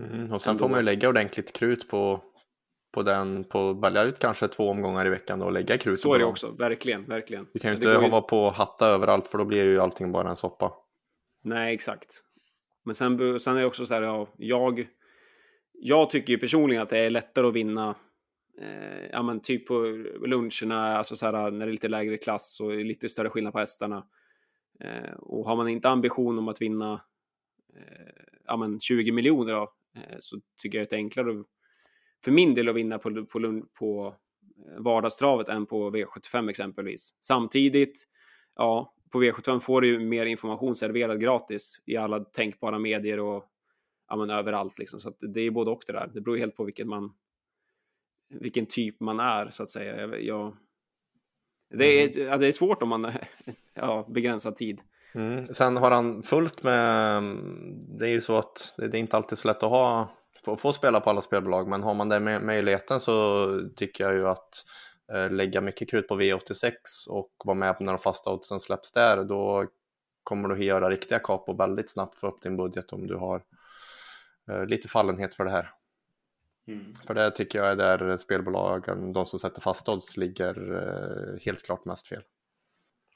Mm, 0.00 0.32
och 0.32 0.42
sen 0.42 0.58
får 0.58 0.68
man 0.68 0.78
ju 0.78 0.84
lägga 0.84 1.08
ordentligt 1.08 1.52
krut 1.52 1.88
på 1.88 2.20
på 2.92 3.02
den, 3.02 3.44
på 3.44 3.72
välja 3.72 4.02
ut 4.02 4.18
kanske 4.18 4.48
två 4.48 4.68
omgångar 4.68 5.06
i 5.06 5.10
veckan 5.10 5.38
då 5.38 5.46
och 5.46 5.52
lägga 5.52 5.78
krut 5.78 6.00
Så 6.00 6.14
är 6.14 6.18
det 6.18 6.24
också, 6.24 6.50
verkligen, 6.50 7.04
verkligen. 7.04 7.46
Du 7.52 7.58
kan 7.58 7.70
ju 7.70 7.76
inte 7.76 7.90
hålla 7.90 8.20
på 8.20 8.44
och 8.44 8.54
hatta 8.54 8.86
överallt 8.86 9.28
för 9.28 9.38
då 9.38 9.44
blir 9.44 9.64
ju 9.64 9.80
allting 9.80 10.12
bara 10.12 10.30
en 10.30 10.36
soppa. 10.36 10.72
Nej, 11.42 11.74
exakt. 11.74 12.22
Men 12.84 12.94
sen, 12.94 13.40
sen 13.40 13.56
är 13.56 13.60
det 13.60 13.66
också 13.66 13.86
så 13.86 13.94
här, 13.94 14.02
ja, 14.02 14.28
jag, 14.36 14.86
jag 15.72 16.10
tycker 16.10 16.32
ju 16.32 16.38
personligen 16.38 16.82
att 16.82 16.88
det 16.88 16.98
är 16.98 17.10
lättare 17.10 17.46
att 17.46 17.54
vinna 17.54 17.94
eh, 18.60 19.06
ja, 19.12 19.22
men 19.22 19.40
typ 19.40 19.66
på 19.66 19.74
luncherna, 20.26 20.96
alltså 20.96 21.16
så 21.16 21.26
här, 21.26 21.50
när 21.50 21.66
det 21.66 21.70
är 21.70 21.72
lite 21.72 21.88
lägre 21.88 22.16
klass 22.16 22.60
och 22.60 22.72
lite 22.72 23.08
större 23.08 23.30
skillnad 23.30 23.52
på 23.52 23.58
hästarna. 23.58 24.06
Eh, 24.80 25.12
och 25.12 25.44
har 25.44 25.56
man 25.56 25.68
inte 25.68 25.88
ambition 25.88 26.38
om 26.38 26.48
att 26.48 26.62
vinna 26.62 26.92
eh, 27.76 28.24
ja, 28.46 28.56
men 28.56 28.80
20 28.80 29.12
miljoner 29.12 29.54
då, 29.54 29.72
så 30.18 30.40
tycker 30.62 30.78
jag 30.78 30.82
att 30.82 30.90
det 30.90 30.96
är 30.96 30.98
enklare 30.98 31.44
för 32.24 32.30
min 32.30 32.54
del 32.54 32.68
att 32.68 32.76
vinna 32.76 32.98
på, 32.98 33.26
på, 33.26 33.62
på 33.78 34.16
eh, 34.66 34.82
vardagstravet 34.82 35.48
än 35.48 35.66
på 35.66 35.90
V75 35.90 36.50
exempelvis. 36.50 37.16
Samtidigt, 37.20 38.08
ja, 38.56 38.94
på 39.10 39.22
V75 39.22 39.60
får 39.60 39.80
du 39.80 39.88
ju 39.88 39.98
mer 39.98 40.26
information 40.26 40.76
serverad 40.76 41.20
gratis 41.20 41.80
i 41.86 41.96
alla 41.96 42.20
tänkbara 42.20 42.78
medier 42.78 43.20
och 43.20 43.44
ja, 44.08 44.16
men 44.16 44.30
överallt 44.30 44.78
liksom. 44.78 45.00
Så 45.00 45.10
det 45.20 45.40
är 45.40 45.50
både 45.50 45.70
och 45.70 45.82
det 45.86 45.92
där. 45.92 46.10
Det 46.14 46.20
beror 46.20 46.36
helt 46.36 46.56
på 46.56 46.64
vilken 46.64 46.88
man, 46.88 47.12
vilken 48.28 48.66
typ 48.66 49.00
man 49.00 49.20
är 49.20 49.48
så 49.48 49.62
att 49.62 49.70
säga. 49.70 50.00
Jag, 50.00 50.22
jag 50.22 50.56
det, 51.70 51.84
är, 51.84 52.16
mm. 52.16 52.28
ja, 52.28 52.38
det 52.38 52.46
är 52.46 52.52
svårt 52.52 52.82
om 52.82 52.88
man 52.88 53.12
ja, 53.74 54.08
begränsad 54.08 54.56
tid. 54.56 54.80
Mm. 55.14 55.46
Sen 55.46 55.76
har 55.76 55.90
han 55.90 56.22
fullt 56.22 56.62
med, 56.62 57.22
det 57.98 58.04
är 58.04 58.10
ju 58.10 58.20
så 58.20 58.36
att 58.36 58.74
det 58.76 58.84
är 58.84 58.94
inte 58.96 59.16
alltid 59.16 59.38
så 59.38 59.48
lätt 59.48 59.62
att 59.62 59.70
ha 59.70 60.08
få, 60.44 60.56
få 60.56 60.72
spela 60.72 61.00
på 61.00 61.10
alla 61.10 61.22
spelbolag, 61.22 61.68
men 61.68 61.82
har 61.82 61.94
man 61.94 62.08
den 62.08 62.46
möjligheten 62.46 63.00
så 63.00 63.46
tycker 63.76 64.04
jag 64.04 64.14
ju 64.14 64.28
att 64.28 64.64
eh, 65.12 65.30
lägga 65.30 65.60
mycket 65.60 65.90
krut 65.90 66.08
på 66.08 66.20
V86 66.20 66.72
och 67.08 67.30
vara 67.44 67.54
med 67.54 67.76
när 67.80 67.92
de 67.92 67.98
fasta 67.98 68.30
oddsen 68.30 68.60
släpps 68.60 68.92
där, 68.92 69.24
då 69.24 69.66
kommer 70.22 70.48
du 70.48 70.54
att 70.54 70.64
göra 70.64 70.90
riktiga 70.90 71.18
kap 71.18 71.48
och 71.48 71.60
väldigt 71.60 71.90
snabbt 71.90 72.18
få 72.18 72.28
upp 72.28 72.42
din 72.42 72.56
budget 72.56 72.92
om 72.92 73.06
du 73.06 73.16
har 73.16 73.42
eh, 74.50 74.66
lite 74.66 74.88
fallenhet 74.88 75.34
för 75.34 75.44
det 75.44 75.50
här. 75.50 75.70
Mm. 76.68 76.94
För 76.94 77.14
det 77.14 77.30
tycker 77.30 77.58
jag 77.58 77.70
är 77.70 77.76
där 77.76 78.16
spelbolagen, 78.16 79.12
de 79.12 79.26
som 79.26 79.38
sätter 79.38 79.60
fast 79.60 79.88
odds, 79.88 80.16
ligger 80.16 80.72
eh, 80.72 81.40
helt 81.44 81.62
klart 81.62 81.84
mest 81.84 82.08
fel. 82.08 82.22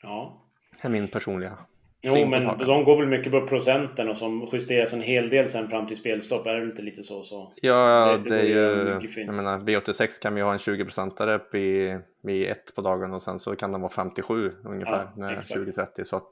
Ja. 0.02 0.40
Det 0.82 0.88
är 0.88 0.92
min 0.92 1.08
personliga 1.08 1.58
Jo, 2.06 2.26
men 2.26 2.58
de 2.58 2.84
går 2.84 2.96
väl 2.96 3.06
mycket 3.06 3.32
på 3.32 3.46
procenten 3.46 4.08
och 4.08 4.16
som 4.16 4.48
justeras 4.52 4.92
en 4.92 5.00
hel 5.00 5.30
del 5.30 5.48
sen 5.48 5.68
fram 5.68 5.86
till 5.86 5.96
spelstopp. 5.96 6.46
Är 6.46 6.54
det 6.54 6.64
inte 6.64 6.82
lite 6.82 7.02
så? 7.02 7.22
så 7.22 7.52
ja, 7.62 8.18
det, 8.24 8.30
det, 8.30 8.36
det 8.36 8.40
är 8.40 9.00
ju... 9.00 9.22
Jag 9.22 9.34
menar, 9.34 9.58
V86 9.58 10.22
kan 10.22 10.34
vi 10.34 10.40
ha 10.40 10.52
en 10.52 10.58
20-procentare 10.58 11.40
vid, 11.52 12.00
vid 12.22 12.50
ett 12.50 12.74
på 12.74 12.82
dagen 12.82 13.12
och 13.12 13.22
sen 13.22 13.38
så 13.38 13.56
kan 13.56 13.72
den 13.72 13.80
vara 13.80 13.92
57 13.92 14.52
ungefär 14.64 15.02
ja, 15.04 15.12
när 15.16 15.34
2030. 15.34 16.04
Så 16.04 16.16
att 16.16 16.28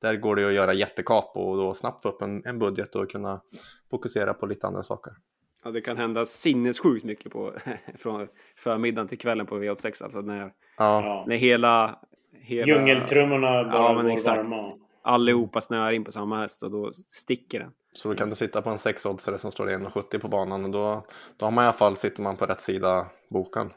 där 0.00 0.16
går 0.16 0.36
det 0.36 0.46
att 0.46 0.52
göra 0.52 0.72
jättekap 0.72 1.32
och 1.34 1.56
då 1.56 1.74
snabbt 1.74 2.02
få 2.02 2.08
upp 2.08 2.22
en, 2.22 2.42
en 2.44 2.58
budget 2.58 2.94
och 2.94 3.10
kunna 3.10 3.40
fokusera 3.90 4.34
på 4.34 4.46
lite 4.46 4.66
andra 4.66 4.82
saker. 4.82 5.12
Ja, 5.64 5.70
det 5.70 5.80
kan 5.80 5.96
hända 5.96 6.26
sinnessjukt 6.26 7.04
mycket 7.04 7.32
på, 7.32 7.52
från 7.98 8.28
förmiddagen 8.56 9.08
till 9.08 9.18
kvällen 9.18 9.46
på 9.46 9.58
V86. 9.58 10.04
Alltså 10.04 10.20
när, 10.20 10.50
ja. 10.78 11.24
när 11.26 11.36
hela... 11.36 11.98
hela... 12.40 12.66
Djungeltrummorna 12.66 13.64
bara 13.64 13.82
ja, 13.82 14.02
går 14.02 14.10
exakt. 14.10 14.36
varma 14.36 14.87
allihopa 15.08 15.60
snöar 15.60 15.92
in 15.92 16.04
på 16.04 16.12
samma 16.12 16.40
häst 16.40 16.62
och 16.62 16.70
då 16.70 16.92
sticker 16.92 17.58
den. 17.58 17.70
Så 17.92 18.08
då 18.08 18.14
kan 18.14 18.30
du 18.30 18.34
sitta 18.34 18.62
på 18.62 18.70
en 18.70 18.76
6-oddsare 18.76 19.36
som 19.36 19.52
står 19.52 19.66
1,70 19.66 20.18
på 20.18 20.28
banan 20.28 20.64
och 20.64 20.70
då, 20.70 21.06
då 21.36 21.46
har 21.46 21.50
man 21.50 21.64
i 21.64 21.66
alla 21.66 21.72
fall, 21.72 21.96
sitter 21.96 22.22
man 22.22 22.36
på 22.36 22.46
rätt 22.46 22.60
sida 22.60 23.06
boken. 23.30 23.70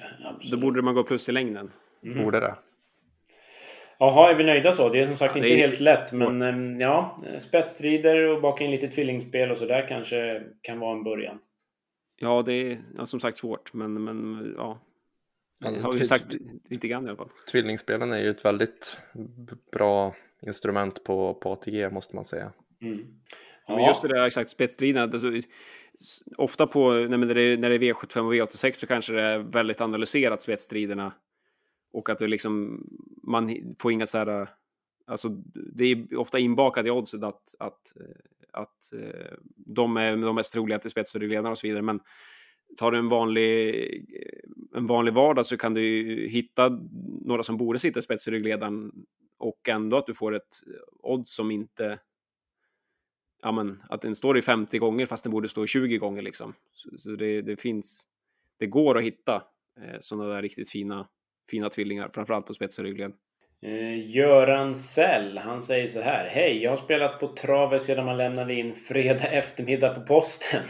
då 0.50 0.56
borde 0.56 0.82
man 0.82 0.94
gå 0.94 1.02
plus 1.02 1.28
i 1.28 1.32
längden. 1.32 1.70
Mm. 2.04 2.24
Borde 2.24 2.40
det. 2.40 2.54
Jaha, 3.98 4.30
är 4.30 4.34
vi 4.34 4.44
nöjda 4.44 4.72
så? 4.72 4.88
Det 4.88 5.00
är 5.00 5.06
som 5.06 5.16
sagt 5.16 5.36
ja, 5.36 5.38
inte 5.38 5.54
är... 5.54 5.56
helt 5.56 5.80
lätt, 5.80 6.12
men 6.12 6.42
ehm, 6.42 6.80
ja, 6.80 7.22
spetsstrider 7.38 8.16
och 8.16 8.42
baka 8.42 8.64
in 8.64 8.70
lite 8.70 8.88
tvillingspel 8.88 9.50
och 9.50 9.58
så 9.58 9.66
där 9.66 9.88
kanske 9.88 10.42
kan 10.62 10.78
vara 10.78 10.96
en 10.96 11.04
början. 11.04 11.38
Ja, 12.20 12.42
det 12.42 12.52
är 12.52 12.78
ja, 12.96 13.06
som 13.06 13.20
sagt 13.20 13.36
svårt, 13.36 13.72
men, 13.72 14.04
men 14.04 14.52
ja. 14.56 14.80
Det 15.60 15.80
har 15.80 15.92
vi 15.92 16.04
sagt 16.04 16.36
lite 16.70 16.88
grann 16.88 17.06
i 17.06 17.08
alla 17.08 17.16
fall. 17.16 17.30
Tvillingspelen 17.52 18.12
är 18.12 18.18
ju 18.18 18.30
ett 18.30 18.44
väldigt 18.44 19.00
bra 19.72 20.14
instrument 20.46 21.04
på, 21.04 21.34
på 21.34 21.52
ATG 21.52 21.90
måste 21.90 22.16
man 22.16 22.24
säga. 22.24 22.52
Mm. 22.82 22.98
Ja. 23.66 23.76
Men 23.76 23.84
just 23.84 24.02
det 24.02 24.08
där 24.08 24.26
exakt 24.26 24.50
spetsstriden, 24.50 25.02
alltså, 25.02 25.32
ofta 26.36 26.66
på 26.66 26.90
nej, 26.90 27.18
när, 27.18 27.34
det 27.34 27.42
är, 27.42 27.58
när 27.58 27.70
det 27.70 27.76
är 27.76 27.94
V75 27.94 28.18
och 28.18 28.34
V86 28.34 28.72
så 28.72 28.86
kanske 28.86 29.12
det 29.12 29.22
är 29.22 29.38
väldigt 29.38 29.80
analyserat 29.80 30.42
spetsstriderna 30.42 31.12
och 31.92 32.08
att 32.08 32.18
det 32.18 32.26
liksom 32.26 32.82
man 33.22 33.74
får 33.78 33.92
inga 33.92 34.06
så 34.06 34.18
här 34.18 34.48
alltså 35.06 35.28
det 35.54 35.84
är 35.84 36.16
ofta 36.16 36.38
inbakat 36.38 36.86
i 36.86 36.90
oddset 36.90 37.22
att, 37.22 37.54
att, 37.58 37.92
att 38.52 38.92
de 39.56 39.96
är 39.96 40.16
de 40.16 40.34
mest 40.34 40.52
troliga 40.52 40.78
till 40.78 40.90
spetsryggledarna 40.90 41.50
och 41.50 41.58
så 41.58 41.66
vidare. 41.66 41.82
Men 41.82 42.00
tar 42.76 42.90
du 42.90 42.98
en 42.98 43.08
vanlig, 43.08 43.74
en 44.74 44.86
vanlig 44.86 45.14
vardag 45.14 45.46
så 45.46 45.56
kan 45.56 45.74
du 45.74 45.82
ju 45.82 46.28
hitta 46.28 46.78
några 47.24 47.42
som 47.42 47.56
borde 47.56 47.78
sitta 47.78 47.98
i 47.98 48.02
spetsryggledaren 48.02 48.92
och 49.38 49.68
ändå 49.68 49.96
att 49.96 50.06
du 50.06 50.14
får 50.14 50.34
ett 50.34 50.56
eh, 50.66 51.10
odds 51.10 51.34
som 51.34 51.50
inte 51.50 51.98
ja 53.42 53.52
men 53.52 53.82
att 53.88 54.00
den 54.00 54.16
står 54.16 54.38
i 54.38 54.42
50 54.42 54.78
gånger 54.78 55.06
fast 55.06 55.24
den 55.24 55.32
borde 55.32 55.48
stå 55.48 55.64
i 55.64 55.66
20 55.66 55.98
gånger 55.98 56.22
liksom. 56.22 56.54
Så, 56.72 56.98
så 56.98 57.10
det, 57.10 57.42
det, 57.42 57.56
finns, 57.56 58.04
det 58.58 58.66
går 58.66 58.98
att 58.98 59.04
hitta 59.04 59.42
eh, 59.80 59.96
sådana 60.00 60.34
där 60.34 60.42
riktigt 60.42 60.70
fina, 60.70 61.08
fina 61.50 61.70
tvillingar, 61.70 62.10
framförallt 62.14 62.46
på 62.46 62.54
spets 62.54 62.78
och 62.78 62.84
ryggled. 62.84 63.12
Eh, 63.62 64.10
Göran 64.10 64.76
Sell, 64.76 65.38
han 65.38 65.62
säger 65.62 65.88
så 65.88 66.00
här. 66.00 66.28
Hej, 66.28 66.62
jag 66.62 66.70
har 66.70 66.76
spelat 66.76 67.20
på 67.20 67.28
travet 67.28 67.82
sedan 67.82 68.04
man 68.04 68.16
lämnade 68.16 68.54
in 68.54 68.74
fredag 68.74 69.28
eftermiddag 69.32 69.94
på 69.94 70.00
posten. 70.00 70.62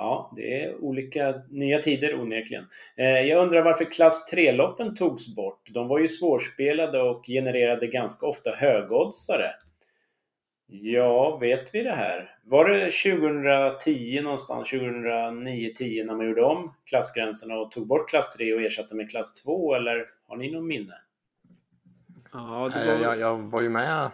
Ja, 0.00 0.32
det 0.36 0.62
är 0.62 0.84
olika 0.84 1.42
nya 1.48 1.82
tider 1.82 2.20
onekligen. 2.20 2.66
Eh, 2.96 3.20
jag 3.20 3.42
undrar 3.42 3.62
varför 3.62 3.84
klass 3.84 4.32
3-loppen 4.32 4.94
togs 4.94 5.34
bort. 5.34 5.68
De 5.70 5.88
var 5.88 5.98
ju 5.98 6.08
svårspelade 6.08 7.02
och 7.02 7.26
genererade 7.26 7.86
ganska 7.86 8.26
ofta 8.26 8.50
högoddsare. 8.50 9.50
Ja, 10.66 11.36
vet 11.36 11.74
vi 11.74 11.82
det 11.82 11.92
här? 11.92 12.36
Var 12.44 12.68
det 12.68 12.90
2010 12.90 14.20
någonstans, 14.22 14.68
2009-10 14.72 16.06
när 16.06 16.14
man 16.14 16.26
gjorde 16.26 16.42
om 16.42 16.74
klassgränserna 16.86 17.54
och 17.54 17.70
tog 17.70 17.86
bort 17.86 18.08
klass 18.08 18.34
3 18.36 18.54
och 18.54 18.60
ersatte 18.60 18.94
med 18.94 19.10
klass 19.10 19.34
2 19.34 19.74
eller 19.74 20.06
har 20.28 20.36
ni 20.36 20.52
någon 20.52 20.66
minne? 20.66 20.94
Ja, 22.32 22.70
var... 22.74 23.02
jag, 23.02 23.18
jag, 23.18 23.36
var 23.36 23.60
ju 23.60 23.68
med 23.68 24.10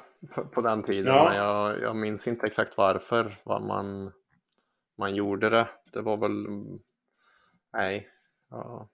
på 0.53 0.61
den 0.61 0.83
tiden 0.83 1.15
ja. 1.15 1.25
men 1.29 1.37
jag, 1.37 1.81
jag 1.83 1.97
minns 1.97 2.29
inte 2.29 2.47
exakt 2.47 2.77
varför. 2.77 3.33
Vad 3.45 3.63
man 3.63 4.13
man 4.99 5.15
gjorde 5.15 5.51
det. 5.51 5.67
Det 5.93 6.01
var 6.01 6.17
väl, 6.17 6.47
nej, 7.73 8.09
jag 8.51 8.89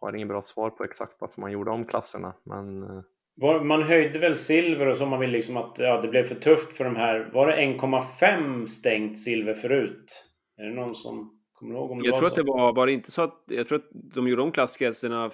har 0.00 0.14
inget 0.16 0.28
bra 0.28 0.42
svar 0.42 0.70
på 0.70 0.84
exakt 0.84 1.16
varför 1.18 1.40
man 1.40 1.52
gjorde 1.52 1.70
om 1.70 1.84
klasserna. 1.84 2.34
Men... 2.44 2.82
Eh, 2.82 3.62
man 3.62 3.82
höjde 3.82 4.18
väl 4.18 4.38
silver 4.38 4.86
och 4.86 4.96
så 4.96 5.06
man 5.06 5.20
vill 5.20 5.30
liksom 5.30 5.56
att 5.56 5.76
ja, 5.78 6.00
det 6.00 6.08
blev 6.08 6.24
för 6.24 6.34
tufft 6.34 6.76
för 6.76 6.84
de 6.84 6.96
här. 6.96 7.30
Var 7.32 7.46
det 7.46 7.56
1,5 7.56 8.66
stängt 8.66 9.18
silver 9.18 9.54
förut? 9.54 10.24
Är 10.56 10.64
det 10.64 10.74
någon 10.74 10.94
som 10.94 11.40
kommer 11.52 11.74
ihåg 11.74 11.90
om 11.90 11.98
det 11.98 12.06
Jag 12.06 12.12
var 12.12 12.18
tror 12.18 12.28
så? 12.28 12.32
att 12.32 12.46
det 12.46 12.52
var, 12.52 12.74
var 12.74 12.86
det 12.86 12.92
inte 12.92 13.10
så 13.10 13.22
att, 13.22 13.44
jag 13.46 13.66
tror 13.66 13.78
att 13.78 13.88
de 13.92 14.28
gjorde 14.28 14.42
om 14.42 14.52
klassgränserna 14.52 15.30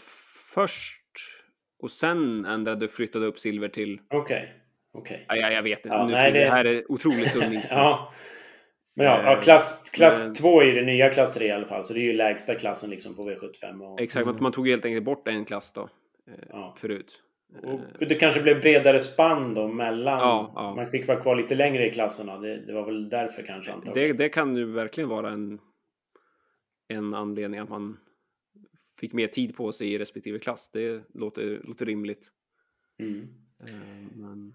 först 0.54 1.04
och 1.82 1.90
sen 1.90 2.44
ändrade 2.44 2.84
och 2.84 2.90
flyttade 2.90 3.26
upp 3.26 3.38
silver 3.38 3.68
till... 3.68 4.00
Okej. 4.10 4.54
Okay. 4.92 5.16
Okay. 5.16 5.24
Ja, 5.28 5.36
jag, 5.36 5.52
jag 5.52 5.62
vet 5.62 5.84
inte. 5.84 5.96
Ja, 5.96 6.06
nej, 6.06 6.32
det... 6.32 6.38
det... 6.38 6.50
här 6.50 6.64
är 6.64 6.92
otroligt 6.92 7.32
tunn 7.32 7.60
ja. 7.70 8.12
Men 8.98 9.06
ja, 9.06 9.22
ja 9.24 9.40
klass, 9.40 9.90
klass 9.92 10.20
men... 10.24 10.34
2 10.34 10.62
är 10.62 10.74
det 10.74 10.82
nya 10.82 11.10
klass 11.10 11.34
3 11.34 11.46
i 11.46 11.50
alla 11.50 11.66
fall. 11.66 11.84
Så 11.84 11.94
det 11.94 12.00
är 12.00 12.02
ju 12.02 12.12
lägsta 12.12 12.54
klassen 12.54 12.90
liksom 12.90 13.16
på 13.16 13.30
V75. 13.30 13.80
Och... 13.80 14.00
Exakt, 14.00 14.26
mm. 14.26 14.42
man 14.42 14.52
tog 14.52 14.68
helt 14.68 14.84
enkelt 14.84 15.04
bort 15.04 15.28
en 15.28 15.44
klass 15.44 15.72
då. 15.72 15.88
Eh, 16.26 16.34
ja. 16.48 16.74
Förut. 16.78 17.22
Och 17.98 18.06
det 18.08 18.14
kanske 18.14 18.42
blev 18.42 18.60
bredare 18.60 19.00
spann 19.00 19.54
då 19.54 19.68
mellan... 19.68 20.18
Ja, 20.18 20.52
ja. 20.54 20.74
Man 20.74 20.90
fick 20.90 21.08
vara 21.08 21.20
kvar 21.20 21.36
lite 21.36 21.54
längre 21.54 21.86
i 21.86 21.90
klasserna. 21.90 22.38
Det, 22.38 22.66
det 22.66 22.72
var 22.72 22.86
väl 22.86 23.08
därför 23.08 23.42
kanske 23.42 23.72
antagligen. 23.72 24.16
Det, 24.16 24.24
det 24.24 24.28
kan 24.28 24.56
ju 24.56 24.64
verkligen 24.64 25.08
vara 25.08 25.30
en, 25.30 25.58
en 26.88 27.14
anledning 27.14 27.60
att 27.60 27.68
man 27.68 27.96
fick 29.00 29.12
mer 29.12 29.26
tid 29.26 29.56
på 29.56 29.72
sig 29.72 29.92
i 29.92 29.98
respektive 29.98 30.38
klass. 30.38 30.70
Det 30.72 31.02
låter, 31.14 31.60
låter 31.64 31.86
rimligt. 31.86 32.28
Mm. 33.00 33.28
Eh, 33.66 33.74
Men... 34.16 34.54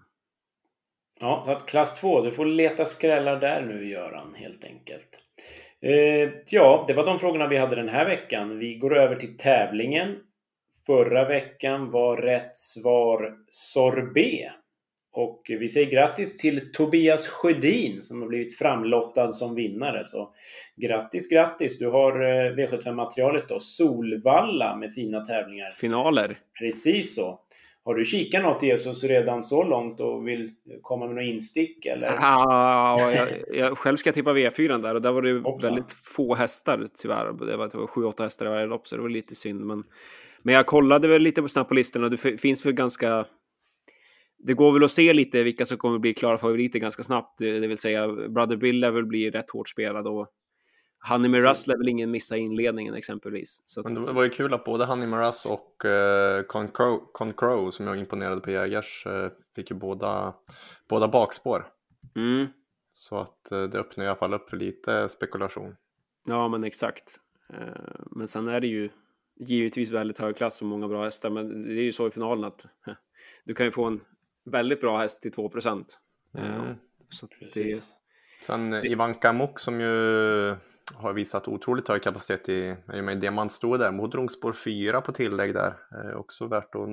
Ja, 1.20 1.42
så 1.46 1.52
att 1.52 1.66
klass 1.66 2.00
2. 2.00 2.20
Du 2.20 2.32
får 2.32 2.46
leta 2.46 2.84
skrällar 2.86 3.40
där 3.40 3.62
nu 3.62 3.88
Göran, 3.88 4.34
helt 4.36 4.64
enkelt. 4.64 5.08
Eh, 5.80 6.30
ja, 6.46 6.84
det 6.86 6.94
var 6.94 7.06
de 7.06 7.18
frågorna 7.18 7.48
vi 7.48 7.56
hade 7.56 7.76
den 7.76 7.88
här 7.88 8.04
veckan. 8.04 8.58
Vi 8.58 8.74
går 8.74 8.96
över 8.96 9.16
till 9.16 9.36
tävlingen. 9.36 10.16
Förra 10.86 11.28
veckan 11.28 11.90
var 11.90 12.16
rätt 12.16 12.58
svar 12.58 13.36
sorbet. 13.50 14.52
Och 15.12 15.42
vi 15.48 15.68
säger 15.68 15.90
grattis 15.90 16.36
till 16.36 16.72
Tobias 16.72 17.28
Sjödin 17.28 18.02
som 18.02 18.22
har 18.22 18.28
blivit 18.28 18.58
framlottad 18.58 19.32
som 19.32 19.54
vinnare. 19.54 20.04
Så 20.04 20.34
grattis, 20.76 21.28
grattis! 21.28 21.78
Du 21.78 21.88
har 21.88 22.12
eh, 22.22 22.52
V75-materialet 22.52 23.48
då, 23.48 23.58
Solvalla 23.60 24.76
med 24.76 24.94
fina 24.94 25.24
tävlingar. 25.24 25.70
Finaler. 25.70 26.38
Precis 26.58 27.14
så. 27.14 27.40
Har 27.84 27.94
du 27.94 28.04
kikat 28.04 28.42
något 28.42 28.62
Jesus 28.62 29.04
redan 29.04 29.42
så 29.42 29.64
långt 29.64 30.00
och 30.00 30.28
vill 30.28 30.50
komma 30.82 31.06
med 31.06 31.14
något 31.14 31.24
instick 31.24 31.86
eller? 31.86 32.10
Ah, 32.20 33.12
jag, 33.12 33.28
jag 33.52 33.78
själv 33.78 33.96
ska 33.96 34.12
tippa 34.12 34.32
V4 34.32 34.82
där 34.82 34.94
och 34.94 35.02
där 35.02 35.12
var 35.12 35.22
det 35.22 35.28
ju 35.28 35.40
Hoppsan. 35.40 35.70
väldigt 35.70 35.92
få 35.92 36.34
hästar 36.34 36.86
tyvärr. 37.02 37.24
Det 37.24 37.56
var, 37.56 37.68
det 37.68 37.78
var 37.78 37.86
7-8 37.86 38.22
hästar 38.22 38.46
i 38.46 38.48
varje 38.48 38.66
lopp 38.66 38.86
så 38.88 38.96
det 38.96 39.02
var 39.02 39.08
lite 39.08 39.34
synd. 39.34 39.60
Men, 39.60 39.84
men 40.42 40.54
jag 40.54 40.66
kollade 40.66 41.08
väl 41.08 41.22
lite 41.22 41.42
på 41.42 41.48
snabbt 41.48 41.68
på 41.68 41.74
listorna 41.74 42.04
och 42.04 42.10
det 42.10 42.38
finns 42.40 42.66
väl 42.66 42.72
ganska... 42.72 43.26
Det 44.38 44.54
går 44.54 44.72
väl 44.72 44.84
att 44.84 44.90
se 44.90 45.12
lite 45.12 45.42
vilka 45.42 45.66
som 45.66 45.78
kommer 45.78 45.98
bli 45.98 46.14
klara 46.14 46.38
favoriter 46.38 46.78
ganska 46.78 47.02
snabbt. 47.02 47.38
Det, 47.38 47.60
det 47.60 47.66
vill 47.66 47.76
säga 47.76 48.08
Brother 48.08 48.56
Bill 48.56 48.80
lär 48.80 48.90
väl 48.90 49.06
bli 49.06 49.30
rätt 49.30 49.50
hårt 49.50 49.68
spelad 49.68 50.06
och 50.06 50.28
Honey 51.08 51.28
Miraz 51.28 51.66
lär 51.66 51.78
väl 51.78 51.88
ingen 51.88 52.10
missa 52.10 52.36
inledningen 52.36 52.94
exempelvis. 52.94 53.62
Så 53.64 53.80
att, 53.80 53.84
Men 53.84 53.94
det 53.94 54.12
var 54.12 54.24
ju 54.24 54.30
kul 54.30 54.54
att 54.54 54.64
både 54.64 54.84
Honey 54.84 55.06
Maras 55.06 55.46
och 55.46 55.84
uh, 55.84 56.42
Concrow, 57.12 57.70
som 57.70 57.86
jag 57.86 57.98
imponerade 57.98 58.40
på 58.40 58.50
Jägers, 58.50 59.06
eh, 59.06 59.30
fick 59.56 59.70
ju 59.70 59.76
båda, 59.76 60.34
båda 60.88 61.08
bakspår. 61.08 61.66
mm, 62.16 62.46
Så 62.92 63.18
att 63.18 63.52
eh, 63.52 63.62
det 63.62 63.78
öppnar 63.78 64.04
i 64.04 64.08
alla 64.08 64.16
fall 64.16 64.34
upp 64.34 64.50
för 64.50 64.56
lite 64.56 65.08
spekulation. 65.08 65.76
Ja, 66.26 66.48
men 66.48 66.64
exakt. 66.64 67.20
Eh, 67.52 67.58
Men 68.10 68.28
sen 68.28 68.48
är 68.48 68.60
det 68.60 68.66
ju 68.66 68.90
givetvis 69.40 69.90
väldigt 69.90 70.18
hög 70.18 70.36
klass 70.36 70.62
och 70.62 70.68
många 70.68 70.88
bra 70.88 71.04
hästar. 71.04 71.30
Men 71.30 71.62
det 71.62 71.80
är 71.80 71.84
ju 71.84 71.92
så 71.92 72.06
i 72.06 72.10
finalen 72.10 72.44
att 72.44 72.64
eh, 72.64 72.94
du 73.44 73.54
kan 73.54 73.66
ju 73.66 73.72
få 73.72 73.84
en 73.84 74.00
väldigt 74.44 74.80
bra 74.80 74.98
häst 74.98 75.22
till 75.22 75.32
2 75.32 75.48
procent. 75.48 75.98
Mm. 76.38 76.74
Så 77.10 77.26
att 77.26 77.32
det. 77.54 77.82
Sen 78.42 78.72
eh, 78.72 78.84
Ivanka 78.84 79.32
Mok 79.32 79.58
som 79.58 79.80
ju 79.80 80.56
har 80.94 81.12
visat 81.12 81.48
otroligt 81.48 81.88
hög 81.88 82.02
kapacitet 82.02 82.48
i, 82.48 82.76
i 82.94 83.00
och 83.00 83.04
med 83.04 83.18
diamantstoet 83.20 83.80
där. 83.80 83.90
Men 83.90 84.00
Hon 84.00 84.10
drog 84.10 84.30
spår 84.32 84.52
4 84.52 85.00
på 85.00 85.12
tillägg 85.12 85.54
där. 85.54 85.74
Eh, 85.94 86.16
också 86.16 86.46
värt 86.46 86.74
att 86.74 86.88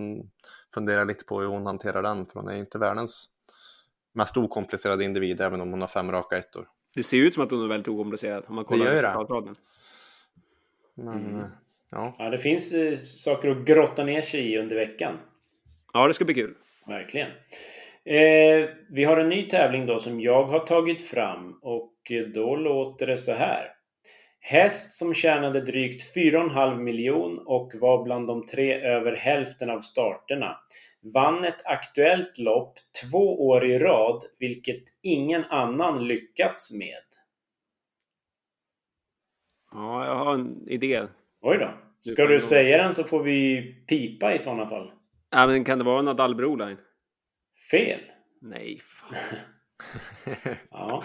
fundera 0.73 1.03
lite 1.03 1.25
på 1.25 1.39
hur 1.41 1.47
hon 1.47 1.65
hanterar 1.65 2.01
den. 2.03 2.25
För 2.25 2.39
hon 2.39 2.49
är 2.49 2.53
ju 2.53 2.59
inte 2.59 2.77
världens 2.77 3.29
mest 4.13 4.37
okomplicerade 4.37 5.03
individ 5.03 5.41
även 5.41 5.61
om 5.61 5.71
hon 5.71 5.81
har 5.81 5.87
fem 5.87 6.11
raka 6.11 6.37
ettor. 6.37 6.67
det 6.95 7.03
ser 7.03 7.17
ut 7.17 7.33
som 7.33 7.43
att 7.43 7.51
hon 7.51 7.63
är 7.63 7.67
väldigt 7.67 7.87
okomplicerad 7.87 8.43
om 8.47 8.55
man 8.55 8.65
kollar 8.65 8.85
det. 8.85 8.91
resultatraden. 9.01 9.55
Men 10.95 11.13
Mm. 11.25 11.39
eh, 11.39 11.45
ja, 11.91 12.15
Ja, 12.19 12.29
det 12.29 12.37
finns 12.37 12.71
eh, 12.73 12.97
saker 12.99 13.49
att 13.49 13.65
grotta 13.65 14.03
ner 14.03 14.21
sig 14.21 14.53
i 14.53 14.57
under 14.57 14.75
veckan. 14.75 15.17
Ja, 15.93 16.07
det 16.07 16.13
ska 16.13 16.25
bli 16.25 16.33
kul. 16.33 16.53
Verkligen. 16.87 17.27
Eh, 18.05 18.69
vi 18.89 19.03
har 19.03 19.17
en 19.17 19.29
ny 19.29 19.49
tävling 19.49 19.85
då 19.85 19.99
som 19.99 20.21
jag 20.21 20.43
har 20.43 20.59
tagit 20.59 21.07
fram 21.07 21.59
och 21.61 21.93
då 22.33 22.55
låter 22.55 23.07
det 23.07 23.17
så 23.17 23.31
här. 23.33 23.73
Häst 24.43 24.91
som 24.93 25.13
tjänade 25.13 25.61
drygt 25.61 26.15
4,5 26.15 26.77
miljon 26.77 27.39
och 27.45 27.71
var 27.75 28.03
bland 28.03 28.27
de 28.27 28.45
tre 28.47 28.73
över 28.73 29.15
hälften 29.15 29.69
av 29.69 29.81
starterna. 29.81 30.57
Vann 31.13 31.43
ett 31.45 31.65
aktuellt 31.65 32.37
lopp 32.37 32.73
två 33.03 33.47
år 33.47 33.65
i 33.65 33.79
rad, 33.79 34.23
vilket 34.39 34.83
ingen 35.01 35.43
annan 35.43 36.07
lyckats 36.07 36.73
med. 36.73 36.97
Ja, 39.71 40.05
jag 40.05 40.15
har 40.15 40.33
en 40.33 40.67
idé. 40.69 41.07
Oj 41.41 41.57
då. 41.57 41.71
Du 42.03 42.11
Ska 42.13 42.25
du 42.25 42.33
nog- 42.33 42.41
säga 42.41 42.83
den 42.83 42.95
så 42.95 43.03
får 43.03 43.23
vi 43.23 43.61
pipa 43.87 44.33
i 44.33 44.39
sådana 44.39 44.69
fall. 44.69 44.91
Ja, 45.29 45.47
men 45.47 45.63
kan 45.63 45.77
det 45.77 45.83
vara 45.85 46.01
Nadal 46.01 46.35
Broline? 46.35 46.77
Fel. 47.71 47.99
Nej, 48.41 48.77
fan. 48.79 49.15
Ja. 50.71 51.03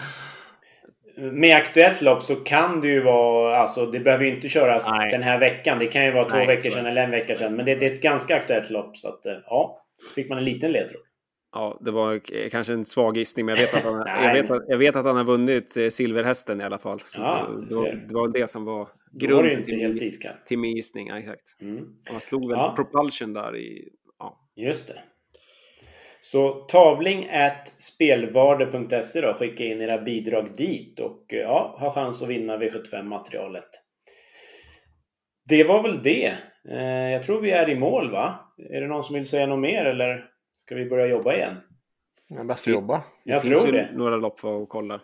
Med 1.17 1.55
aktuellt 1.55 2.01
lopp 2.01 2.23
så 2.23 2.35
kan 2.35 2.81
det 2.81 2.87
ju 2.87 3.01
vara, 3.03 3.57
alltså 3.57 3.85
det 3.85 3.99
behöver 3.99 4.25
ju 4.25 4.35
inte 4.35 4.49
köras 4.49 4.89
Nej. 4.91 5.11
den 5.11 5.23
här 5.23 5.39
veckan. 5.39 5.79
Det 5.79 5.87
kan 5.87 6.05
ju 6.05 6.11
vara 6.11 6.29
två 6.29 6.37
Nej, 6.37 6.47
veckor 6.47 6.69
sedan 6.69 6.85
eller 6.85 7.03
en 7.03 7.11
vecka 7.11 7.35
sedan. 7.35 7.55
Men 7.55 7.65
det, 7.65 7.75
det 7.75 7.85
är 7.87 7.93
ett 7.93 8.01
ganska 8.01 8.35
aktuellt 8.35 8.69
lopp. 8.69 8.97
Så 8.97 9.07
att, 9.09 9.25
eh, 9.25 9.33
ja, 9.45 9.85
fick 10.15 10.29
man 10.29 10.37
en 10.37 10.43
liten 10.43 10.71
ledtråd. 10.71 11.01
Ja, 11.53 11.77
det 11.81 11.91
var 11.91 12.19
k- 12.19 12.33
kanske 12.51 12.73
en 12.73 12.85
svag 12.85 13.17
gissning, 13.17 13.45
men 13.45 13.55
jag 13.55 13.61
vet 13.61 13.73
att 13.73 13.83
han, 13.83 14.03
jag 14.23 14.33
vet 14.33 14.51
att, 14.51 14.63
jag 14.67 14.77
vet 14.77 14.95
att 14.95 15.05
han 15.05 15.15
har 15.17 15.23
vunnit 15.23 15.77
eh, 15.77 15.87
silverhästen 15.89 16.61
i 16.61 16.63
alla 16.63 16.77
fall. 16.77 16.99
Så 17.05 17.21
Ja, 17.21 17.47
det, 17.59 17.65
det, 17.69 17.75
var, 17.75 17.85
det 18.07 18.13
var 18.13 18.27
det 18.27 18.47
som 18.49 18.65
var 18.65 18.87
grunden 19.11 19.63
till, 19.63 19.79
helt 19.79 20.01
min 20.01 20.11
till 20.45 20.59
min 20.59 20.75
gissning. 20.75 21.07
Ja, 21.07 21.19
exakt. 21.19 21.61
Mm. 21.61 21.85
Han 22.11 22.21
slog 22.21 22.49
väl 22.49 22.57
Ja. 22.59 22.73
propulsion 22.75 23.33
där 23.33 23.55
i... 23.57 23.89
Ja. 24.19 24.39
Just 24.55 24.87
det. 24.87 24.99
Så 26.21 26.51
tavling 26.51 27.29
at 27.29 27.67
spelvarde.se 27.81 29.21
då. 29.21 29.33
Skicka 29.33 29.63
in 29.63 29.81
era 29.81 29.97
bidrag 29.97 30.55
dit 30.57 30.99
och 30.99 31.33
eh, 31.33 31.39
ja, 31.39 31.75
ha 31.79 31.91
chans 31.93 32.21
att 32.21 32.29
vinna 32.29 32.57
V75-materialet. 32.57 33.69
Det 35.49 35.63
var 35.63 35.83
väl 35.83 36.03
det. 36.03 36.37
Eh, 36.69 37.09
jag 37.11 37.23
tror 37.23 37.41
vi 37.41 37.51
är 37.51 37.69
i 37.69 37.75
mål 37.75 38.11
va? 38.11 38.53
Är 38.69 38.81
det 38.81 38.87
någon 38.87 39.03
som 39.03 39.15
vill 39.15 39.27
säga 39.27 39.45
något 39.47 39.59
mer 39.59 39.85
eller 39.85 40.29
ska 40.55 40.75
vi 40.75 40.85
börja 40.85 41.07
jobba 41.07 41.35
igen? 41.35 41.55
det 42.29 42.35
är 42.39 42.43
bäst 42.43 42.67
att 42.67 42.73
jobba. 42.73 42.97
Det 43.23 43.31
Jag 43.31 43.43
finns 43.43 43.61
tror 43.61 43.73
ju 43.75 43.81
det. 43.81 43.89
några 43.93 44.15
lopp 44.17 44.39
för 44.39 44.63
att 44.63 44.69
kolla. 44.69 45.01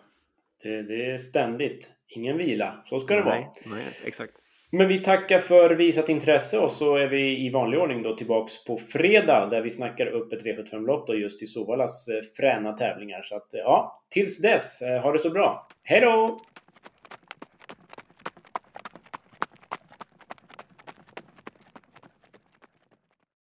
det. 0.62 0.82
Det 0.82 1.10
är 1.10 1.18
ständigt. 1.18 1.90
Ingen 2.08 2.36
vila. 2.38 2.82
Så 2.84 3.00
ska 3.00 3.14
det 3.16 3.22
vara. 3.22 3.34
Nej, 3.34 3.50
nej, 3.66 3.84
exakt. 4.04 4.32
Men 4.76 4.88
vi 4.88 4.98
tackar 4.98 5.38
för 5.38 5.70
visat 5.70 6.08
intresse 6.08 6.58
och 6.58 6.70
så 6.70 6.96
är 6.96 7.06
vi 7.06 7.46
i 7.46 7.50
vanlig 7.50 7.80
ordning 7.80 8.02
då 8.02 8.16
tillbaks 8.16 8.64
på 8.64 8.78
fredag 8.78 9.46
där 9.46 9.60
vi 9.60 9.70
snackar 9.70 10.06
upp 10.06 10.32
ett 10.32 10.44
V75-lopp 10.44 11.06
då 11.06 11.14
just 11.14 11.38
till 11.38 11.52
Sovalas 11.52 12.08
eh, 12.08 12.20
fräna 12.36 12.72
tävlingar. 12.72 13.22
Så 13.22 13.36
att 13.36 13.54
eh, 13.54 13.60
ja, 13.60 14.02
tills 14.10 14.40
dess, 14.40 14.82
eh, 14.82 15.02
ha 15.02 15.12
det 15.12 15.18
så 15.18 15.30
bra. 15.30 15.68
Hej 15.82 16.00
då! 16.00 16.38